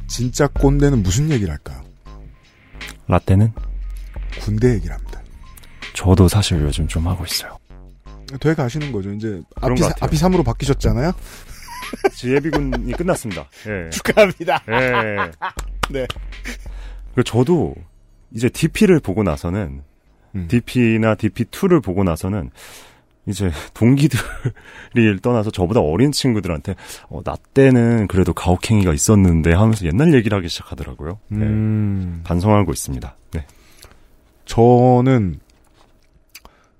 진짜 0.05 0.47
꼰대는 0.47 1.01
무슨 1.01 1.31
얘기를 1.31 1.49
할까요? 1.49 1.81
라떼는 3.07 3.53
군대 4.41 4.73
얘기를 4.73 4.93
합니다. 4.93 5.21
저도 5.93 6.27
사실 6.27 6.59
요즘 6.59 6.89
좀 6.89 7.07
하고 7.07 7.23
있어요. 7.23 7.57
돼 8.41 8.53
가시는 8.53 8.91
거죠. 8.91 9.13
이제 9.13 9.41
앞이, 9.61 9.79
것 9.79 9.87
같아요. 9.87 10.05
앞이 10.05 10.17
3으로 10.17 10.43
바뀌셨잖아요. 10.43 11.13
예비군이 12.25 12.91
끝났습니다. 12.91 13.47
예. 13.65 13.89
축하합니다. 13.95 14.61
예. 14.67 15.31
네. 15.89 16.05
그 17.17 17.23
저도 17.23 17.73
이제 18.31 18.47
DP를 18.47 18.99
보고 18.99 19.23
나서는 19.23 19.81
음. 20.35 20.47
DP나 20.47 21.15
DP2를 21.15 21.83
보고 21.83 22.03
나서는 22.03 22.51
이제 23.25 23.49
동기들이 23.73 24.19
떠나서 25.23 25.49
저보다 25.49 25.79
어린 25.79 26.11
친구들한테 26.11 26.75
어, 27.09 27.23
나 27.23 27.35
때는 27.55 28.05
그래도 28.05 28.35
가혹행위가 28.35 28.93
있었는데 28.93 29.51
하면서 29.51 29.87
옛날 29.87 30.13
얘기를 30.13 30.37
하기 30.37 30.47
시작하더라고요. 30.47 31.17
네. 31.29 31.39
음. 31.43 32.21
반성하고 32.23 32.71
있습니다. 32.71 33.15
네. 33.31 33.47
저는 34.45 35.39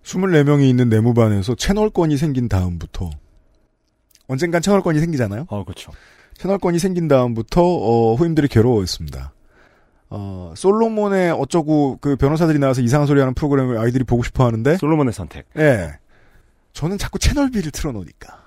24명이 0.03 0.69
있는 0.69 0.87
내무반에서 0.87 1.55
채널권이 1.55 2.15
생긴 2.15 2.47
다음부터 2.47 3.09
언젠간 4.27 4.61
채널권이 4.61 4.99
생기잖아요. 4.99 5.47
어, 5.49 5.63
그렇죠. 5.63 5.91
채널권이 6.35 6.77
생긴 6.77 7.07
다음부터 7.07 7.63
어, 7.63 8.13
후임들이 8.13 8.49
괴로워했습니다. 8.49 9.33
어, 10.09 10.53
솔로몬의 10.55 11.31
어쩌고 11.31 11.97
그 12.01 12.15
변호사들이 12.15 12.59
나와서 12.59 12.81
이상한 12.81 13.07
소리 13.07 13.19
하는 13.19 13.33
프로그램을 13.33 13.77
아이들이 13.77 14.03
보고 14.03 14.23
싶어 14.23 14.45
하는데 14.45 14.77
솔로몬의 14.77 15.13
선택. 15.13 15.45
예. 15.57 15.97
저는 16.73 16.97
자꾸 16.97 17.19
채널V를 17.19 17.71
틀어놓으니까. 17.71 18.45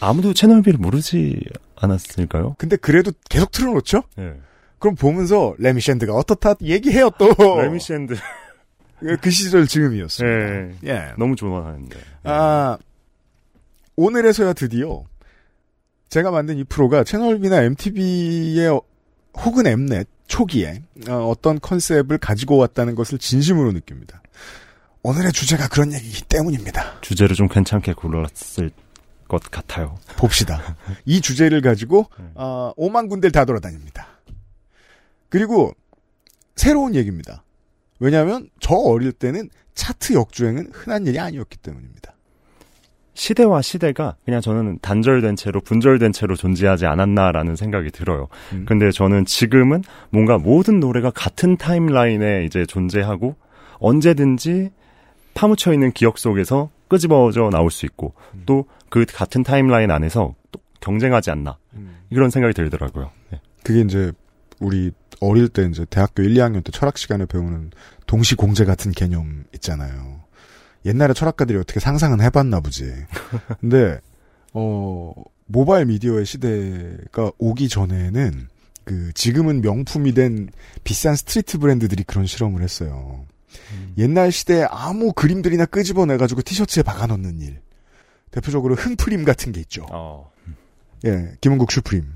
아무도 0.00 0.34
채널V를 0.34 0.78
모르지 0.78 1.40
않았을까요? 1.76 2.56
근데 2.58 2.76
그래도 2.76 3.12
계속 3.30 3.50
틀어놓죠? 3.50 4.02
예. 4.18 4.34
그럼 4.78 4.94
보면서 4.94 5.54
레미 5.58 5.80
샌드가 5.80 6.12
어떻다 6.14 6.54
얘기해요 6.62 7.10
또. 7.18 7.28
레미 7.62 7.80
샌드. 7.80 8.14
그- 8.98 9.16
그 9.18 9.30
시절 9.30 9.66
지금이었습니다. 9.66 10.36
예. 10.36 10.74
예. 10.84 11.12
너무 11.18 11.36
좋아하는데. 11.36 11.96
아, 12.24 12.78
오늘에서야 13.96 14.52
드디어 14.54 15.04
제가 16.08 16.30
만든 16.30 16.56
이 16.58 16.64
프로가 16.64 17.04
채널비나 17.04 17.62
MTV의 17.62 18.80
혹은 19.38 19.66
엠넷 19.66 20.06
초기에 20.26 20.82
어, 21.08 21.28
어떤 21.28 21.60
컨셉을 21.60 22.18
가지고 22.18 22.56
왔다는 22.58 22.94
것을 22.94 23.18
진심으로 23.18 23.72
느낍니다. 23.72 24.22
오늘의 25.02 25.32
주제가 25.32 25.68
그런 25.68 25.92
얘기이기 25.92 26.22
때문입니다. 26.24 27.00
주제를 27.00 27.36
좀 27.36 27.48
괜찮게 27.48 27.92
골랐을 27.92 28.72
것 29.28 29.40
같아요. 29.50 29.98
봅시다. 30.16 30.76
이 31.04 31.20
주제를 31.20 31.60
가지고 31.60 32.06
어, 32.34 32.72
5만 32.76 33.08
군데를 33.08 33.30
다 33.30 33.44
돌아다닙니다. 33.44 34.08
그리고 35.28 35.72
새로운 36.56 36.94
얘기입니다. 36.94 37.44
왜냐하면 38.00 38.50
저 38.60 38.74
어릴 38.74 39.12
때는 39.12 39.48
차트 39.74 40.14
역주행은 40.14 40.70
흔한 40.72 41.06
일이 41.06 41.20
아니었기 41.20 41.58
때문입니다. 41.58 42.15
시대와 43.16 43.62
시대가 43.62 44.14
그냥 44.24 44.42
저는 44.42 44.78
단절된 44.82 45.36
채로 45.36 45.60
분절된 45.60 46.12
채로 46.12 46.36
존재하지 46.36 46.86
않았나라는 46.86 47.56
생각이 47.56 47.90
들어요. 47.90 48.28
음. 48.52 48.66
근데 48.68 48.90
저는 48.90 49.24
지금은 49.24 49.82
뭔가 50.10 50.36
모든 50.36 50.80
노래가 50.80 51.10
같은 51.10 51.56
타임라인에 51.56 52.44
이제 52.44 52.66
존재하고 52.66 53.34
언제든지 53.78 54.70
파묻혀 55.34 55.72
있는 55.72 55.92
기억 55.92 56.18
속에서 56.18 56.70
끄집어져 56.88 57.48
나올 57.50 57.70
수 57.70 57.86
있고 57.86 58.14
또그 58.44 59.06
같은 59.12 59.42
타임라인 59.42 59.90
안에서 59.90 60.34
또 60.52 60.60
경쟁하지 60.80 61.30
않나 61.30 61.58
이런 62.10 62.30
생각이 62.30 62.54
들더라고요. 62.54 63.10
네. 63.32 63.40
그게 63.64 63.80
이제 63.80 64.12
우리 64.60 64.92
어릴 65.20 65.48
때 65.48 65.66
이제 65.66 65.84
대학교 65.88 66.22
1, 66.22 66.34
2학년 66.34 66.62
때 66.62 66.70
철학 66.70 66.98
시간에 66.98 67.26
배우는 67.26 67.70
동시 68.06 68.34
공재 68.34 68.64
같은 68.64 68.92
개념 68.92 69.44
있잖아요. 69.54 70.25
옛날에 70.86 71.12
철학가들이 71.12 71.58
어떻게 71.58 71.80
상상은 71.80 72.20
해봤나 72.20 72.60
보지. 72.60 72.92
근데 73.60 74.00
어 74.52 75.12
모바일 75.46 75.86
미디어의 75.86 76.24
시대가 76.24 77.30
오기 77.38 77.68
전에는 77.68 78.48
그 78.84 79.12
지금은 79.14 79.60
명품이 79.60 80.14
된 80.14 80.48
비싼 80.84 81.16
스트리트 81.16 81.58
브랜드들이 81.58 82.04
그런 82.04 82.26
실험을 82.26 82.62
했어요. 82.62 83.26
옛날 83.98 84.30
시대에 84.30 84.66
아무 84.70 85.12
그림들이나 85.12 85.66
끄집어내가지고 85.66 86.42
티셔츠에 86.42 86.82
박아놓는 86.82 87.40
일. 87.40 87.60
대표적으로 88.30 88.74
슈프림 88.74 89.24
같은 89.24 89.52
게 89.52 89.60
있죠. 89.60 89.86
어, 89.90 90.30
예, 91.04 91.32
김은국 91.40 91.72
슈프림. 91.72 92.12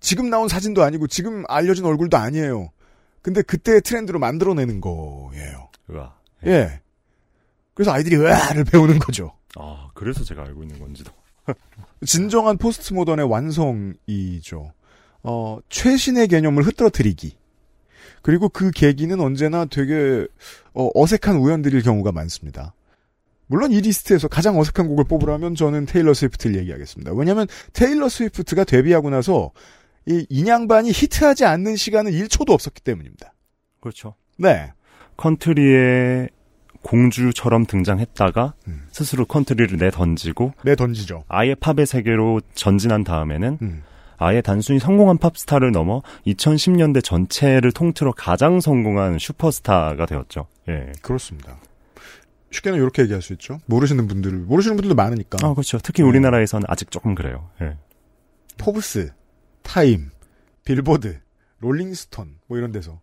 지금 0.00 0.30
나온 0.30 0.48
사진도 0.48 0.82
아니고 0.82 1.06
지금 1.06 1.44
알려진 1.48 1.84
얼굴도 1.84 2.16
아니에요. 2.16 2.70
근데 3.22 3.42
그때의 3.42 3.80
트렌드로 3.82 4.18
만들어내는 4.18 4.80
거예요. 4.80 5.68
으아. 5.90 6.14
예. 6.46 6.80
그래서 7.76 7.92
아이들이 7.92 8.16
으아를 8.16 8.64
배우는 8.64 8.98
거죠. 8.98 9.34
아, 9.54 9.90
그래서 9.92 10.24
제가 10.24 10.42
알고 10.42 10.62
있는 10.62 10.78
건지도. 10.78 11.12
진정한 12.06 12.56
포스트 12.56 12.94
모던의 12.94 13.28
완성이죠. 13.28 14.72
어, 15.22 15.58
최신의 15.68 16.28
개념을 16.28 16.62
흐트러뜨리기. 16.62 17.36
그리고 18.22 18.48
그 18.48 18.70
계기는 18.70 19.20
언제나 19.20 19.66
되게 19.66 20.26
어, 20.72 20.88
어색한 20.94 21.36
우연들일 21.36 21.82
경우가 21.82 22.12
많습니다. 22.12 22.74
물론 23.46 23.72
이 23.72 23.80
리스트에서 23.82 24.26
가장 24.26 24.58
어색한 24.58 24.88
곡을 24.88 25.04
뽑으라면 25.04 25.54
저는 25.54 25.84
테일러 25.84 26.14
스위프트를 26.14 26.56
얘기하겠습니다. 26.56 27.12
왜냐하면 27.12 27.46
테일러 27.74 28.08
스위프트가 28.08 28.64
데뷔하고 28.64 29.10
나서 29.10 29.52
이 30.06 30.24
양반이 30.30 30.92
히트하지 30.92 31.44
않는 31.44 31.76
시간은 31.76 32.10
1초도 32.12 32.52
없었기 32.52 32.80
때문입니다. 32.80 33.34
그렇죠. 33.80 34.14
네. 34.38 34.72
컨트리의 35.18 36.30
공주처럼 36.86 37.66
등장했다가 37.66 38.54
음. 38.68 38.86
스스로 38.92 39.24
컨트리를 39.24 39.76
내던지고 39.76 40.52
내 40.62 40.76
던지죠. 40.76 41.24
아예 41.26 41.56
팝의 41.56 41.84
세계로 41.84 42.40
전진한 42.54 43.02
다음에는 43.02 43.58
음. 43.60 43.82
아예 44.18 44.40
단순히 44.40 44.78
성공한 44.78 45.18
팝스타를 45.18 45.72
넘어 45.72 46.02
2010년대 46.26 47.02
전체를 47.02 47.72
통틀어 47.72 48.12
가장 48.12 48.60
성공한 48.60 49.18
슈퍼스타가 49.18 50.06
되었죠. 50.06 50.46
예. 50.68 50.92
그렇습니다. 51.02 51.58
쉽게는 52.52 52.78
이렇게 52.78 53.02
얘기할 53.02 53.20
수 53.20 53.32
있죠. 53.32 53.58
모르시는 53.66 54.06
분들, 54.06 54.32
모르시는 54.32 54.76
분들도 54.76 54.94
많으니까. 54.94 55.38
아, 55.42 55.52
그렇죠. 55.52 55.78
특히 55.82 56.02
네. 56.02 56.08
우리나라에서는 56.08 56.66
아직 56.68 56.92
조금 56.92 57.16
그래요. 57.16 57.50
예. 57.60 57.76
포브스, 58.58 59.12
타임, 59.62 60.10
빌보드, 60.64 61.18
롤링스톤 61.58 62.38
뭐 62.46 62.56
이런 62.56 62.70
데서 62.70 63.00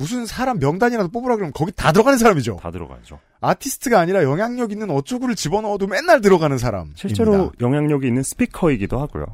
무슨 0.00 0.24
사람 0.24 0.58
명단이라도 0.58 1.10
뽑으라 1.10 1.36
그러면 1.36 1.52
거기 1.52 1.72
다 1.72 1.92
들어가는 1.92 2.18
사람이죠. 2.18 2.56
다 2.62 2.70
들어가죠. 2.70 3.18
아티스트가 3.42 4.00
아니라 4.00 4.22
영향력 4.22 4.72
있는 4.72 4.88
어쩌구를 4.88 5.36
집어넣어도 5.36 5.86
맨날 5.86 6.22
들어가는 6.22 6.56
사람. 6.56 6.92
실제로 6.94 7.52
영향력이 7.60 8.06
있는 8.06 8.22
스피커이기도 8.22 8.98
하고요. 8.98 9.26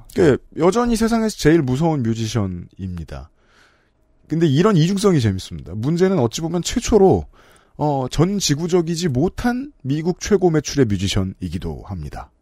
여전히 0.59 0.97
세상에서 0.97 1.37
제일 1.37 1.63
무서운 1.63 2.03
뮤지션입니다. 2.03 3.31
근데 4.27 4.49
이런 4.49 4.77
이중성이 4.77 5.21
재밌습니다. 5.21 5.73
문제는 5.77 6.19
어찌 6.19 6.41
보면 6.41 6.63
최초로 6.63 7.27
어, 7.77 8.07
전 8.11 8.41
지구적이지 8.41 9.07
못한 9.07 9.73
미국 9.83 10.19
최고 10.19 10.51
매출의 10.51 10.87
뮤지션이기도 10.87 11.85
합니다. 11.87 12.33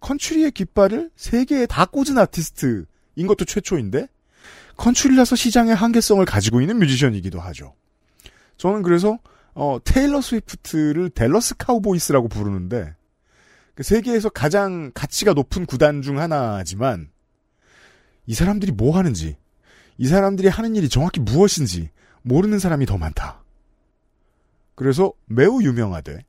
컨츄리의 0.00 0.50
깃발을 0.50 1.10
세계에 1.16 1.64
다 1.64 1.86
꽂은 1.86 2.18
아티스트인 2.18 3.26
것도 3.26 3.46
최초인데 3.46 4.08
컨츄리라서 4.76 5.36
시장의 5.36 5.74
한계성을 5.74 6.24
가지고 6.24 6.60
있는 6.60 6.78
뮤지션이기도 6.78 7.40
하죠. 7.40 7.74
저는 8.56 8.82
그래서 8.82 9.18
어, 9.54 9.78
테일러 9.84 10.20
스위프트를 10.20 11.10
델러스 11.10 11.54
카우보이스라고 11.56 12.28
부르는데 12.28 12.94
그 13.74 13.82
세계에서 13.82 14.28
가장 14.28 14.90
가치가 14.94 15.32
높은 15.32 15.66
구단 15.66 16.02
중 16.02 16.20
하나지만 16.20 17.10
이 18.26 18.34
사람들이 18.34 18.72
뭐 18.72 18.96
하는지 18.96 19.36
이 19.98 20.06
사람들이 20.08 20.48
하는 20.48 20.74
일이 20.76 20.88
정확히 20.88 21.20
무엇인지 21.20 21.90
모르는 22.22 22.58
사람이 22.58 22.86
더 22.86 22.98
많다. 22.98 23.42
그래서 24.74 25.12
매우 25.26 25.62
유명하되 25.62 26.24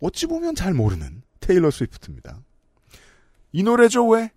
어찌 0.00 0.26
보면 0.26 0.54
잘 0.54 0.74
모르는 0.74 1.22
테일러 1.40 1.70
스위프트입니다. 1.70 2.38
이 3.52 3.62
노래죠 3.62 4.06
왜? 4.06 4.30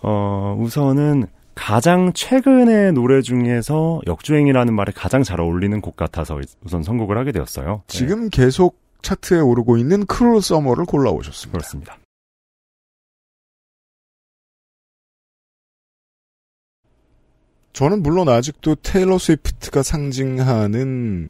어, 0.00 0.56
우선은 0.58 1.26
가장 1.54 2.12
최근의 2.12 2.92
노래 2.92 3.22
중에서 3.22 4.00
역주행이라는 4.06 4.74
말에 4.74 4.92
가장 4.94 5.22
잘 5.22 5.40
어울리는 5.40 5.80
곡 5.80 5.96
같아서 5.96 6.38
우선 6.64 6.82
선곡을 6.82 7.16
하게 7.16 7.32
되었어요. 7.32 7.82
네, 7.86 7.98
지금 7.98 8.28
계속 8.30 8.78
차트에 9.02 9.38
오르고 9.38 9.76
있는 9.76 10.06
크롤 10.06 10.42
서머를 10.42 10.84
골라오셨습니다. 10.84 11.52
그렇습니다. 11.52 11.98
저는 17.72 18.02
물론 18.02 18.28
아직도 18.28 18.76
테일러 18.76 19.18
스위프트가 19.18 19.82
상징하는 19.82 21.28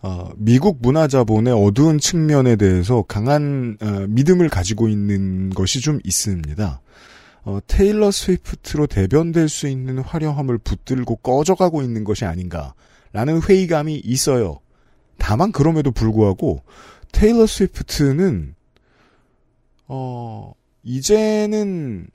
어, 0.00 0.30
미국 0.36 0.78
문화 0.80 1.06
자본의 1.06 1.52
어두운 1.52 1.98
측면에 1.98 2.56
대해서 2.56 3.02
강한 3.02 3.76
어, 3.80 4.06
믿음을 4.08 4.48
가지고 4.48 4.88
있는 4.88 5.50
것이 5.50 5.80
좀 5.80 6.00
있습니다. 6.02 6.80
어, 7.44 7.58
테일러 7.66 8.10
스위프트로 8.10 8.86
대변될 8.86 9.48
수 9.48 9.66
있는 9.66 9.98
화려함을 9.98 10.58
붙들고 10.58 11.16
꺼져가고 11.16 11.82
있는 11.82 12.04
것이 12.04 12.24
아닌가라는 12.24 13.42
회의감이 13.48 13.96
있어요. 14.04 14.60
다만 15.18 15.52
그럼에도 15.52 15.90
불구하고 15.90 16.62
테일러 17.12 17.46
스위프트는 17.46 18.54
어 19.88 20.52
이제는 20.82 22.06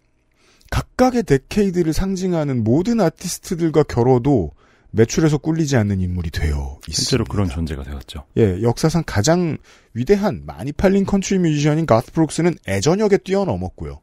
각각의 0.72 1.24
decade를 1.24 1.94
상징하는 1.94 2.64
모든 2.64 3.00
아티스트들과 3.00 3.84
겨뤄도 3.84 4.52
매출에서 4.92 5.38
꿀리지 5.38 5.78
않는 5.78 6.02
인물이 6.02 6.32
되어 6.32 6.80
있습니다. 6.88 6.92
실제로 6.92 7.26
그런 7.26 7.48
존재가 7.48 7.84
되었죠. 7.84 8.26
예, 8.38 8.62
역사상 8.62 9.04
가장 9.06 9.58
위대한 9.94 10.44
많이 10.46 10.72
팔린 10.72 11.06
컨트리 11.06 11.40
뮤지션인 11.40 11.86
가스 11.86 12.12
브룩스는 12.12 12.56
애저녁에 12.68 13.18
뛰어넘었고요. 13.18 14.02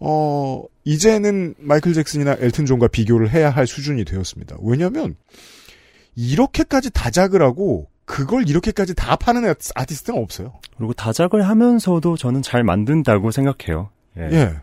어, 0.00 0.62
이제는 0.84 1.54
마이클 1.58 1.94
잭슨이나 1.94 2.36
엘튼 2.40 2.66
존과 2.66 2.88
비교를 2.88 3.30
해야 3.30 3.50
할 3.50 3.66
수준이 3.66 4.04
되었습니다. 4.04 4.56
왜냐면, 4.62 5.16
이렇게까지 6.16 6.90
다작을 6.90 7.42
하고, 7.42 7.88
그걸 8.04 8.48
이렇게까지 8.48 8.94
다 8.94 9.16
파는 9.16 9.48
아- 9.48 9.54
아티스트는 9.74 10.20
없어요. 10.22 10.52
그리고 10.76 10.92
다작을 10.92 11.48
하면서도 11.48 12.16
저는 12.16 12.42
잘 12.42 12.62
만든다고 12.64 13.30
생각해요. 13.30 13.90
예. 14.18 14.22
예. 14.32 14.56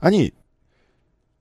아니, 0.00 0.30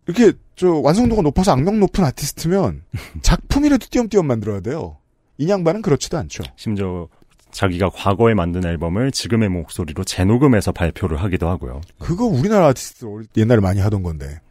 이렇게, 0.08 0.34
저, 0.56 0.70
완성도가 0.70 1.22
높아서 1.24 1.52
악명 1.52 1.80
높은 1.80 2.04
아티스트면, 2.06 2.84
작품이라도 3.22 3.88
띄엄띄엄 3.90 4.26
만들어야 4.28 4.62
돼요. 4.62 4.98
이 5.38 5.50
양반은 5.50 5.82
그렇지도 5.82 6.18
않죠. 6.18 6.44
심지어 6.56 7.10
자기가 7.56 7.90
과거에 7.92 8.34
만든 8.34 8.66
앨범을 8.66 9.14
지금의 9.14 9.48
목소리로 9.48 10.04
재녹음해서 10.04 10.74
발표를 10.74 11.24
하기도 11.24 11.48
하고요. 11.48 11.80
그거 11.98 12.26
우리나라 12.26 12.68
아티스트 12.68 13.06
옛날에 13.38 13.62
많이 13.62 13.80
하던 13.80 14.04
건데, 14.04 14.42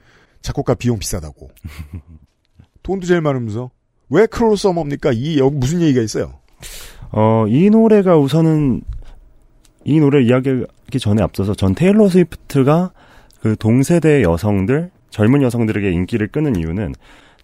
작곡가 0.40 0.72
비용 0.72 0.98
비싸다고. 0.98 1.50
돈도 2.82 3.04
제일 3.06 3.20
많으면서, 3.20 3.70
왜 4.08 4.24
크롤 4.24 4.56
서머입니까? 4.56 5.12
이, 5.12 5.38
여기 5.38 5.54
무슨 5.54 5.82
얘기가 5.82 6.00
있어요? 6.00 6.32
어, 7.12 7.44
이 7.46 7.68
노래가 7.68 8.16
우선은 8.16 8.80
이 9.84 10.00
노래 10.00 10.24
이야기하기 10.24 10.98
전에 10.98 11.22
앞서서 11.22 11.54
전 11.54 11.74
테일러 11.74 12.08
스위프트가 12.08 12.92
그 13.42 13.54
동세대 13.56 14.22
여성들, 14.22 14.90
젊은 15.10 15.42
여성들에게 15.42 15.90
인기를 15.90 16.28
끄는 16.28 16.56
이유는 16.56 16.94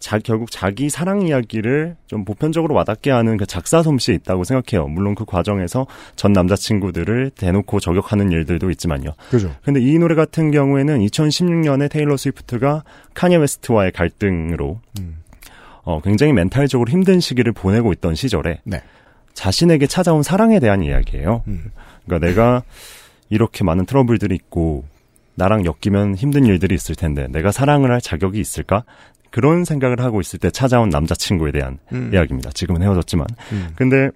자, 0.00 0.18
결국 0.18 0.50
자기 0.50 0.88
사랑 0.88 1.22
이야기를 1.22 1.94
좀 2.06 2.24
보편적으로 2.24 2.74
와닿게 2.74 3.10
하는 3.10 3.36
그 3.36 3.44
작사 3.44 3.82
솜씨에 3.82 4.14
있다고 4.14 4.44
생각해요. 4.44 4.88
물론 4.88 5.14
그 5.14 5.26
과정에서 5.26 5.86
전 6.16 6.32
남자친구들을 6.32 7.32
대놓고 7.36 7.80
저격하는 7.80 8.32
일들도 8.32 8.70
있지만요. 8.70 9.10
그죠? 9.28 9.54
근데 9.62 9.80
이 9.80 9.98
노래 9.98 10.14
같은 10.14 10.50
경우에는 10.50 11.00
2016년에 11.00 11.90
테일러 11.90 12.16
스위프트가 12.16 12.82
카니 13.12 13.36
웨스트와의 13.36 13.92
갈등으로 13.92 14.80
음. 14.98 15.18
어, 15.82 16.00
굉장히 16.00 16.32
멘탈적으로 16.32 16.90
힘든 16.90 17.20
시기를 17.20 17.52
보내고 17.52 17.92
있던 17.92 18.14
시절에 18.14 18.60
네. 18.64 18.82
자신에게 19.34 19.86
찾아온 19.86 20.22
사랑에 20.22 20.60
대한 20.60 20.82
이야기예요. 20.82 21.42
음. 21.46 21.70
그러니까 22.06 22.26
내가 22.26 22.62
이렇게 23.28 23.64
많은 23.64 23.84
트러블들이 23.84 24.34
있고 24.34 24.84
나랑 25.34 25.64
엮이면 25.64 26.16
힘든 26.16 26.44
일들이 26.46 26.74
있을 26.74 26.94
텐데 26.94 27.26
내가 27.28 27.52
사랑을 27.52 27.90
할 27.90 28.00
자격이 28.00 28.40
있을까? 28.40 28.84
그런 29.30 29.64
생각을 29.64 30.00
하고 30.00 30.20
있을 30.20 30.38
때 30.38 30.50
찾아온 30.50 30.88
남자친구에 30.88 31.52
대한 31.52 31.78
음. 31.92 32.10
이야기입니다. 32.12 32.50
지금은 32.52 32.82
헤어졌지만. 32.82 33.26
음. 33.52 33.68
근데 33.76 34.10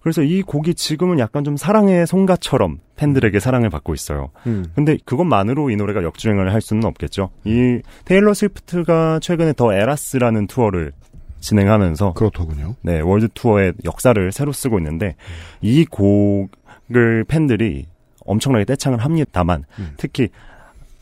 그래서 0.00 0.22
이 0.22 0.40
곡이 0.40 0.74
지금은 0.74 1.18
약간 1.18 1.42
좀 1.42 1.56
사랑의 1.56 2.06
송가처럼 2.06 2.78
팬들에게 2.94 3.40
사랑을 3.40 3.70
받고 3.70 3.92
있어요. 3.92 4.30
음. 4.46 4.66
근데 4.76 4.98
그것만으로 5.04 5.70
이 5.70 5.76
노래가 5.76 6.04
역주행을 6.04 6.52
할 6.52 6.60
수는 6.60 6.84
없겠죠. 6.84 7.30
이 7.44 7.80
테일러 8.04 8.32
스위프트가 8.32 9.18
최근에 9.20 9.54
더 9.54 9.74
에라스라는 9.74 10.46
투어를 10.46 10.92
진행하면서 11.40 12.12
그렇더군요. 12.12 12.76
네, 12.82 13.00
월드 13.00 13.28
투어의 13.34 13.72
역사를 13.84 14.30
새로 14.30 14.52
쓰고 14.52 14.78
있는데 14.78 15.16
이 15.60 15.84
곡을 15.84 17.24
팬들이 17.26 17.86
엄청나게 18.24 18.64
떼창을 18.64 19.00
합니다만 19.00 19.64
음. 19.80 19.94
특히 19.96 20.28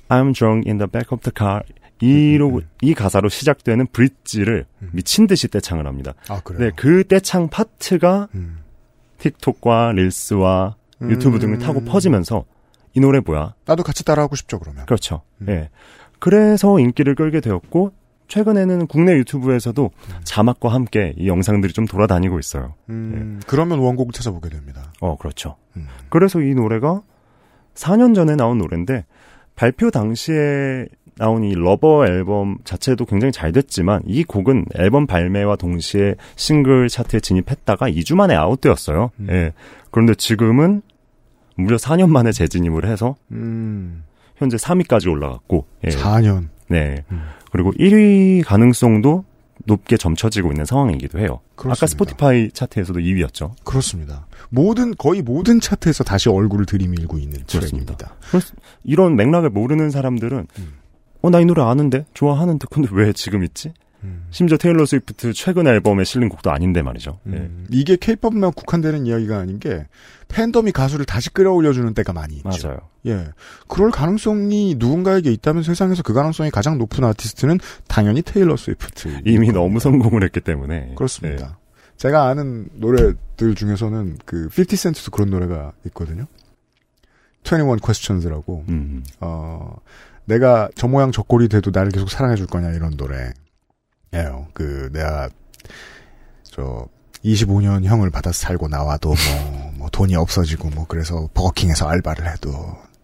I'm 0.08 0.34
drunk 0.34 0.66
in 0.66 0.78
the 0.78 0.90
back 0.90 1.14
of 1.14 1.22
the 1.22 1.32
car 1.36 1.62
이로 2.00 2.62
이 2.82 2.94
가사로 2.94 3.28
시작되는 3.28 3.86
브릿지를 3.88 4.66
음. 4.82 4.90
미친 4.92 5.26
듯이 5.26 5.48
떼창을 5.48 5.86
합니다. 5.86 6.14
아, 6.28 6.40
그래요? 6.40 6.60
네, 6.60 6.70
그 6.76 7.04
떼창 7.04 7.48
파트가 7.48 8.28
음. 8.34 8.58
틱톡과 9.18 9.92
릴스와 9.92 10.76
유튜브 11.02 11.38
등을 11.38 11.56
음. 11.56 11.58
타고 11.60 11.84
퍼지면서 11.84 12.44
이 12.94 13.00
노래 13.00 13.20
뭐야? 13.20 13.54
나도 13.64 13.82
같이 13.82 14.04
따라하고 14.04 14.36
싶죠, 14.36 14.58
그러면. 14.58 14.86
그렇죠. 14.86 15.22
음. 15.40 15.46
예. 15.48 15.70
그래서 16.18 16.78
인기를 16.78 17.14
끌게 17.14 17.40
되었고 17.40 17.92
최근에는 18.28 18.86
국내 18.86 19.12
유튜브에서도 19.12 19.90
자막과 20.24 20.70
함께 20.70 21.12
이 21.16 21.28
영상들이 21.28 21.72
좀 21.72 21.86
돌아다니고 21.86 22.38
있어요. 22.38 22.74
음, 22.88 23.40
그러면 23.46 23.78
원곡을 23.80 24.12
찾아보게 24.12 24.48
됩니다. 24.48 24.92
어, 25.00 25.16
그렇죠. 25.16 25.56
음. 25.76 25.86
그래서 26.08 26.40
이 26.40 26.54
노래가 26.54 27.02
4년 27.74 28.14
전에 28.14 28.34
나온 28.36 28.58
노래인데 28.58 29.04
발표 29.56 29.90
당시에 29.90 30.86
나온 31.16 31.44
이 31.44 31.54
러버 31.54 32.06
앨범 32.06 32.58
자체도 32.64 33.06
굉장히 33.06 33.32
잘 33.32 33.52
됐지만 33.52 34.02
이 34.06 34.24
곡은 34.24 34.66
앨범 34.74 35.06
발매와 35.06 35.56
동시에 35.56 36.16
싱글 36.36 36.88
차트에 36.88 37.20
진입했다가 37.20 37.88
2주 37.90 38.16
만에 38.16 38.34
아웃되었어요. 38.34 39.10
음. 39.20 39.26
예. 39.30 39.52
그런데 39.90 40.14
지금은 40.14 40.82
무려 41.56 41.76
4년 41.76 42.08
만에 42.08 42.32
재진입을 42.32 42.86
해서 42.86 43.14
음, 43.30 44.02
현재 44.36 44.56
3위까지 44.56 45.10
올라갔고 45.10 45.66
예. 45.84 45.90
4년. 45.90 46.48
네. 46.68 47.04
음. 47.12 47.22
그리고 47.52 47.72
1위 47.72 48.44
가능성도 48.44 49.24
높게 49.66 49.96
점쳐지고 49.96 50.50
있는 50.50 50.64
상황이기도 50.64 51.20
해요. 51.20 51.40
그렇습니다. 51.54 51.78
아까 51.78 51.86
스포티파이 51.86 52.50
차트에서도 52.50 52.98
2위였죠. 52.98 53.52
그렇습니다. 53.64 54.26
모든, 54.50 54.94
거의 54.96 55.22
모든 55.22 55.60
차트에서 55.60 56.02
다시 56.04 56.28
얼굴을 56.28 56.66
들이밀고 56.66 57.18
있는 57.18 57.44
그렇습니다. 57.48 57.96
트랙입니다. 57.96 58.14
이런 58.82 59.14
맥락을 59.16 59.50
모르는 59.50 59.90
사람들은 59.90 60.46
음. 60.58 60.72
어, 61.24 61.30
나 61.30 61.40
이 61.40 61.44
노래 61.46 61.62
아는데? 61.62 62.04
좋아하는데? 62.12 62.66
근데 62.70 62.88
왜 62.92 63.12
지금 63.14 63.42
있지? 63.44 63.72
음. 64.02 64.26
심지어 64.30 64.58
테일러 64.58 64.84
스위프트 64.84 65.32
최근 65.32 65.66
앨범에 65.66 66.04
실린 66.04 66.28
곡도 66.28 66.50
아닌데 66.50 66.82
말이죠. 66.82 67.20
예. 67.28 67.36
음, 67.36 67.66
이게 67.70 67.96
케이팝만 67.96 68.52
국한되는 68.52 69.06
이야기가 69.06 69.38
아닌 69.38 69.58
게 69.58 69.86
팬덤이 70.28 70.72
가수를 70.72 71.06
다시 71.06 71.30
끌어올려주는 71.30 71.94
때가 71.94 72.12
많이 72.12 72.34
있죠. 72.36 72.68
맞아요. 72.68 72.78
예. 73.06 73.28
그럴 73.68 73.90
가능성이 73.90 74.74
누군가에게 74.78 75.32
있다면 75.32 75.62
세상에서 75.62 76.02
그 76.02 76.12
가능성이 76.12 76.50
가장 76.50 76.76
높은 76.76 77.02
아티스트는 77.04 77.58
당연히 77.88 78.20
테일러 78.20 78.58
스위프트. 78.58 79.22
이미 79.24 79.50
너무 79.52 79.80
성공을 79.80 80.22
했기 80.24 80.40
때문에. 80.40 80.92
그렇습니다. 80.96 81.58
제가 81.96 82.24
아는 82.28 82.68
노래들 82.74 83.54
중에서는 83.54 84.18
그 84.26 84.48
50 84.48 84.76
센트도 84.76 85.10
그런 85.12 85.30
노래가 85.30 85.72
있거든요. 85.86 86.26
21 87.44 87.78
Questions라고 87.82 88.64
예. 88.68 88.72
음. 88.72 89.04
어 89.20 89.76
내가 90.26 90.68
저 90.74 90.88
모양 90.88 91.12
저 91.12 91.22
꼴이 91.22 91.48
돼도 91.48 91.70
나를 91.72 91.90
계속 91.92 92.10
사랑해 92.10 92.36
줄 92.36 92.46
거냐 92.46 92.70
이런 92.70 92.96
노래예요. 92.96 94.48
그 94.52 94.90
내가 94.92 95.28
저 96.44 96.86
25년 97.24 97.84
형을 97.84 98.10
받아서 98.10 98.38
살고 98.38 98.68
나와도 98.68 99.08
뭐, 99.08 99.72
뭐 99.76 99.88
돈이 99.90 100.14
없어지고 100.16 100.70
뭐 100.70 100.86
그래서 100.86 101.28
버거킹에서 101.34 101.88
알바를 101.88 102.30
해도 102.30 102.52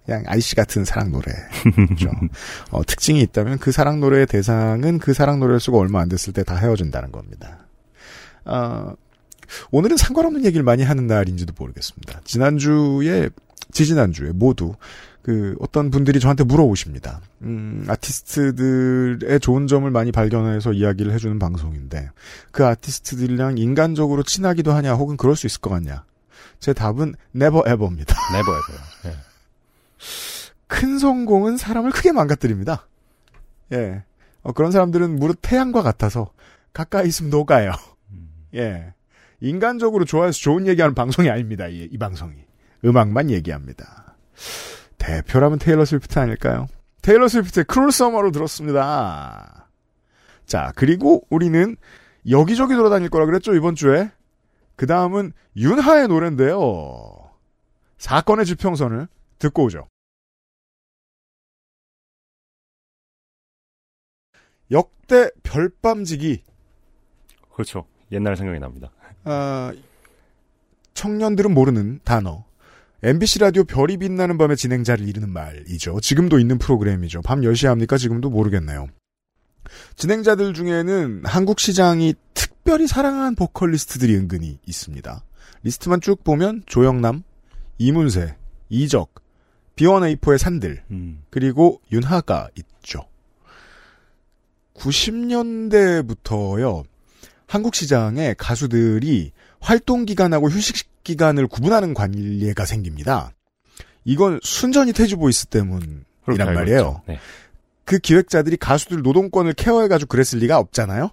그냥 0.05 0.25
아이씨 0.27 0.55
같은 0.57 0.85
사랑 0.85 1.11
노래죠. 1.13 2.11
어, 2.71 2.85
특징이 2.85 3.21
있다면 3.23 3.59
그 3.59 3.71
사랑 3.73 4.01
노래의 4.01 4.27
대상은 4.27 4.99
그 4.99 5.13
사랑 5.15 5.41
노래를 5.41 5.61
쓰고 5.61 5.79
얼마 5.79 6.01
안 6.01 6.09
됐을 6.09 6.33
때 6.33 6.43
다 6.43 6.57
헤어진다는 6.57 7.13
겁니다. 7.13 7.59
어, 8.45 8.95
오늘은 9.71 9.97
상관없는 9.97 10.45
얘기를 10.45 10.63
많이 10.65 10.83
하는 10.83 11.07
날인지도 11.07 11.53
모르겠습니다. 11.59 12.21
지난주에 12.25 13.31
지지난주에 13.73 14.33
모두 14.33 14.75
그 15.23 15.55
어떤 15.61 15.91
분들이 15.91 16.19
저한테 16.19 16.45
물어오십니다. 16.45 17.21
음, 17.43 17.85
아티스트들의 17.89 19.41
좋은 19.41 19.67
점을 19.67 19.89
많이 19.91 20.13
발견해서 20.13 20.73
이야기를 20.73 21.13
해주는 21.13 21.39
방송인데 21.39 22.11
그 22.51 22.65
아티스트들이랑 22.65 23.59
인간적으로 23.59 24.23
친하기도 24.23 24.73
하냐 24.73 24.95
혹은 24.95 25.17
그럴 25.17 25.37
수 25.37 25.47
있을 25.47 25.61
것 25.61 25.71
같냐? 25.71 26.05
제 26.59 26.73
답은 26.73 27.15
never 27.35 27.61
ever입니다. 27.71 28.15
네버 28.33 28.51
에버요. 28.53 28.79
예. 29.07 29.17
큰 30.67 30.99
성공은 30.99 31.57
사람을 31.57 31.91
크게 31.91 32.13
망가뜨립니다. 32.13 32.87
예. 33.73 34.05
어, 34.43 34.53
그런 34.53 34.73
사람들은 34.73 35.19
무릇 35.19 35.39
태양과 35.43 35.83
같아서 35.83 36.31
가까이 36.73 37.09
있으면 37.09 37.31
녹아요. 37.31 37.73
예. 38.55 38.95
인간적으로 39.41 40.05
좋아해서 40.05 40.39
좋은 40.39 40.67
얘기하는 40.67 40.95
방송이 40.95 41.29
아닙니다. 41.29 41.67
이, 41.67 41.89
이 41.91 41.99
방송이. 41.99 42.35
음악만 42.85 43.31
얘기합니다. 43.31 44.17
대표라면 45.01 45.59
테일러 45.59 45.85
스위프트 45.85 46.19
아닐까요? 46.19 46.69
테일러 47.03 47.27
스위프트의 47.27 47.65
Cruel 47.65 47.91
Summer로 47.91 48.31
들었습니다. 48.31 49.69
자, 50.47 50.73
그리고 50.77 51.27
우리는 51.31 51.77
여기저기 52.29 52.75
돌아다닐 52.75 53.09
거라 53.09 53.25
그랬죠, 53.25 53.55
이번 53.55 53.75
주에? 53.75 54.11
그 54.77 54.87
다음은 54.87 55.33
윤하의 55.57 56.09
노래인데요. 56.09 57.31
사건의 57.99 58.47
지평선을 58.47 59.09
듣고 59.39 59.65
오죠. 59.65 59.89
역대 64.71 65.31
별밤지기 65.43 66.45
그렇죠. 67.53 67.87
옛날 68.13 68.37
생각이 68.37 68.61
납니다. 68.61 68.91
아, 69.25 69.73
청년들은 70.95 71.53
모르는 71.53 72.01
단어. 72.05 72.45
MBC 73.03 73.39
라디오 73.39 73.65
별이 73.65 73.97
빛나는 73.97 74.37
밤의 74.37 74.59
진행자를 74.59 75.09
이르는 75.09 75.31
말이죠. 75.31 76.01
지금도 76.01 76.39
있는 76.39 76.59
프로그램이죠. 76.59 77.23
밤 77.23 77.41
10시에 77.41 77.69
합니까? 77.69 77.97
지금도 77.97 78.29
모르겠네요. 78.29 78.89
진행자들 79.97 80.53
중에는 80.53 81.23
한국 81.25 81.61
시장이 81.61 82.13
특별히 82.35 82.87
사랑한 82.87 83.37
보컬리스트들이 83.37 84.15
은근히 84.17 84.59
있습니다. 84.67 85.25
리스트만 85.63 86.03
쭉 86.03 86.23
보면 86.23 86.65
조영남, 86.67 87.23
이문세, 87.79 88.37
이적, 88.69 89.15
B1A4의 89.77 90.37
산들, 90.37 90.83
음. 90.91 91.23
그리고 91.31 91.81
윤하가 91.91 92.51
있죠. 92.57 93.07
90년대부터요, 94.75 96.85
한국 97.47 97.75
시장에 97.75 98.35
가수들이 98.37 99.33
활동 99.61 100.05
기간하고 100.05 100.51
휴식 100.51 100.90
기간을 101.11 101.49
구분하는 101.49 101.93
관례가 101.93 102.65
생깁니다. 102.65 103.33
이건 104.05 104.39
순전히 104.43 104.93
태지 104.93 105.17
보이스 105.17 105.47
때문이란 105.47 106.55
말이에요. 106.55 107.03
네. 107.07 107.19
그 107.85 107.99
기획자들이 107.99 108.57
가수들 108.57 109.03
노동권을 109.03 109.55
케어해가지고 109.55 110.09
그랬을 110.09 110.39
리가 110.39 110.59
없잖아요. 110.59 111.11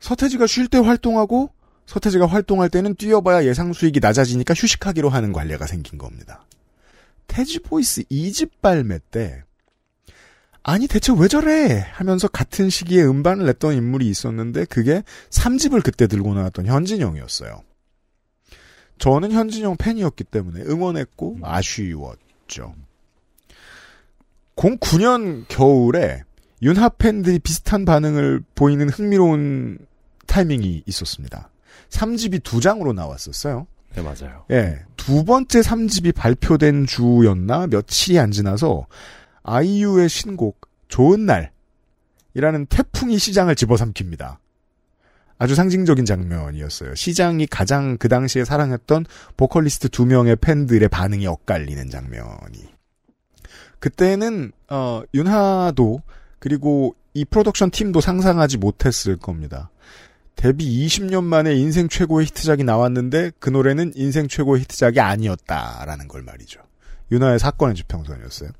서태지가 0.00 0.46
쉴 0.46 0.68
때 0.68 0.78
활동하고 0.78 1.50
서태지가 1.86 2.26
활동할 2.26 2.68
때는 2.68 2.96
뛰어봐야 2.96 3.44
예상 3.44 3.72
수익이 3.72 4.00
낮아지니까 4.00 4.54
휴식하기로 4.54 5.08
하는 5.08 5.32
관례가 5.32 5.66
생긴 5.66 5.98
겁니다. 5.98 6.44
태지 7.28 7.60
보이스 7.60 8.02
2집 8.04 8.50
발매 8.60 8.98
때 9.10 9.44
아니 10.64 10.88
대체 10.88 11.12
왜 11.16 11.28
저래 11.28 11.86
하면서 11.92 12.26
같은 12.26 12.68
시기에 12.68 13.04
음반을 13.04 13.46
냈던 13.46 13.74
인물이 13.74 14.08
있었는데 14.08 14.64
그게 14.64 15.04
3집을 15.30 15.84
그때 15.84 16.08
들고 16.08 16.34
나왔던 16.34 16.66
현진영이었어요. 16.66 17.62
저는 18.98 19.32
현진영 19.32 19.76
팬이었기 19.76 20.24
때문에 20.24 20.62
응원했고 20.62 21.38
아쉬웠죠. 21.42 22.74
09년 24.56 25.44
겨울에 25.48 26.22
윤하 26.62 26.88
팬들이 26.88 27.38
비슷한 27.38 27.84
반응을 27.84 28.42
보이는 28.54 28.88
흥미로운 28.88 29.78
타이밍이 30.26 30.82
있었습니다. 30.86 31.50
3집이 31.90 32.42
두 32.42 32.60
장으로 32.60 32.92
나왔었어요. 32.92 33.66
네, 33.94 34.02
맞아요. 34.02 34.44
예. 34.50 34.80
두 34.96 35.24
번째 35.24 35.60
3집이 35.60 36.14
발표된 36.14 36.86
주였나 36.86 37.66
며칠이 37.68 38.18
안 38.18 38.30
지나서 38.30 38.86
아이유의 39.42 40.08
신곡 40.08 40.60
좋은 40.88 41.26
날이라는 42.34 42.66
태풍이 42.66 43.18
시장을 43.18 43.54
집어삼킵니다. 43.54 44.38
아주 45.38 45.54
상징적인 45.54 46.04
장면이었어요. 46.04 46.94
시장이 46.94 47.46
가장 47.46 47.98
그 47.98 48.08
당시에 48.08 48.44
사랑했던 48.44 49.04
보컬리스트 49.36 49.88
두 49.88 50.06
명의 50.06 50.36
팬들의 50.36 50.88
반응이 50.88 51.26
엇갈리는 51.26 51.90
장면이. 51.90 52.74
그때는 53.78 54.52
어 54.70 55.02
윤하도 55.12 56.00
그리고 56.38 56.94
이 57.12 57.24
프로덕션 57.24 57.70
팀도 57.70 58.00
상상하지 58.00 58.58
못했을 58.58 59.16
겁니다. 59.16 59.70
데뷔 60.36 60.86
20년 60.86 61.24
만에 61.24 61.54
인생 61.54 61.88
최고의 61.88 62.26
히트작이 62.26 62.62
나왔는데 62.64 63.32
그 63.38 63.50
노래는 63.50 63.92
인생 63.94 64.28
최고의 64.28 64.62
히트작이 64.62 65.00
아니었다라는 65.00 66.08
걸 66.08 66.22
말이죠. 66.22 66.60
윤하의 67.10 67.38
사건의 67.38 67.74
지평선이었어요. 67.74 68.50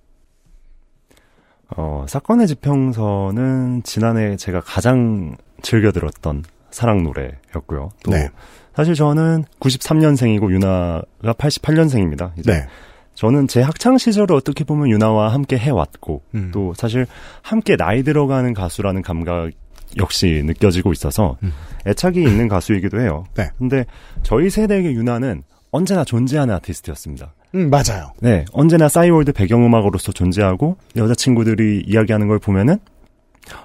어, 1.76 2.06
사건의 2.08 2.46
지평선은 2.46 3.82
지난해 3.82 4.36
제가 4.36 4.60
가장 4.60 5.36
즐겨 5.62 5.90
들었던 5.90 6.44
사랑 6.76 7.02
노래였고요. 7.04 7.88
또 8.04 8.10
네. 8.10 8.28
사실 8.74 8.94
저는 8.94 9.44
93년생이고 9.60 10.50
유나가 10.52 11.02
88년생입니다. 11.22 12.38
이제 12.38 12.52
네. 12.52 12.66
저는 13.14 13.48
제 13.48 13.62
학창 13.62 13.96
시절을 13.96 14.36
어떻게 14.36 14.62
보면 14.62 14.90
유나와 14.90 15.32
함께 15.32 15.56
해왔고 15.56 16.20
음. 16.34 16.50
또 16.52 16.74
사실 16.74 17.06
함께 17.40 17.76
나이 17.76 18.02
들어가는 18.02 18.52
가수라는 18.52 19.00
감각 19.00 19.52
역시 19.96 20.42
느껴지고 20.44 20.92
있어서 20.92 21.38
음. 21.42 21.50
애착이 21.86 22.22
있는 22.22 22.46
가수이기도 22.46 23.00
해요. 23.00 23.24
네. 23.34 23.48
근데 23.56 23.86
저희 24.22 24.50
세대의 24.50 24.84
유나는 24.94 25.44
언제나 25.70 26.04
존재하는 26.04 26.54
아티스트였습니다. 26.56 27.32
음, 27.54 27.70
맞아요. 27.70 28.12
네, 28.20 28.44
언제나 28.52 28.86
싸이월드 28.90 29.32
배경음악으로서 29.32 30.12
존재하고 30.12 30.76
여자친구들이 30.94 31.84
이야기하는 31.86 32.28
걸 32.28 32.38
보면은 32.38 32.78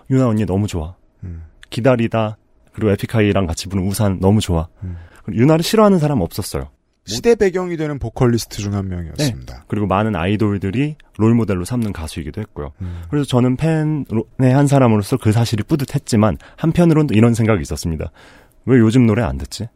유나 0.10 0.30
언니 0.30 0.46
너무 0.46 0.68
좋아. 0.68 0.96
음. 1.26 1.44
기다리다 1.70 2.38
그리고 2.74 2.92
에픽하이랑 2.92 3.46
같이 3.48 3.68
부른 3.68 3.86
우산 3.88 4.20
너무 4.20 4.40
좋아. 4.42 4.68
음. 4.84 4.98
유나를 5.32 5.64
싫어하는 5.64 6.00
사람 6.00 6.22
없었어요. 6.22 6.70
시대 7.06 7.36
배경이 7.36 7.78
되는 7.78 7.98
보컬리스트 8.00 8.62
중 8.62 8.74
한 8.76 8.88
명이었습니다. 8.88 9.66
그리고 9.68 9.88
많은 9.88 10.16
아이돌들이 10.16 10.96
롤 11.18 11.34
모델로 11.34 11.66
삼는 11.66 11.94
가수이기도 11.94 12.40
했고요. 12.42 12.74
음. 12.82 13.02
그래서 13.10 13.26
저는 13.26 13.58
팬의 13.58 14.06
한 14.54 14.68
사람으로서 14.68 15.18
그 15.18 15.32
사실이 15.32 15.64
뿌듯했지만 15.64 16.38
한편으로는 16.58 17.08
또 17.08 17.14
이런 17.16 17.34
생각이 17.34 17.62
있었습니다. 17.62 18.12
왜 18.66 18.78
요즘 18.80 19.08
노래 19.08 19.24
안 19.24 19.38
듣지? 19.40 19.68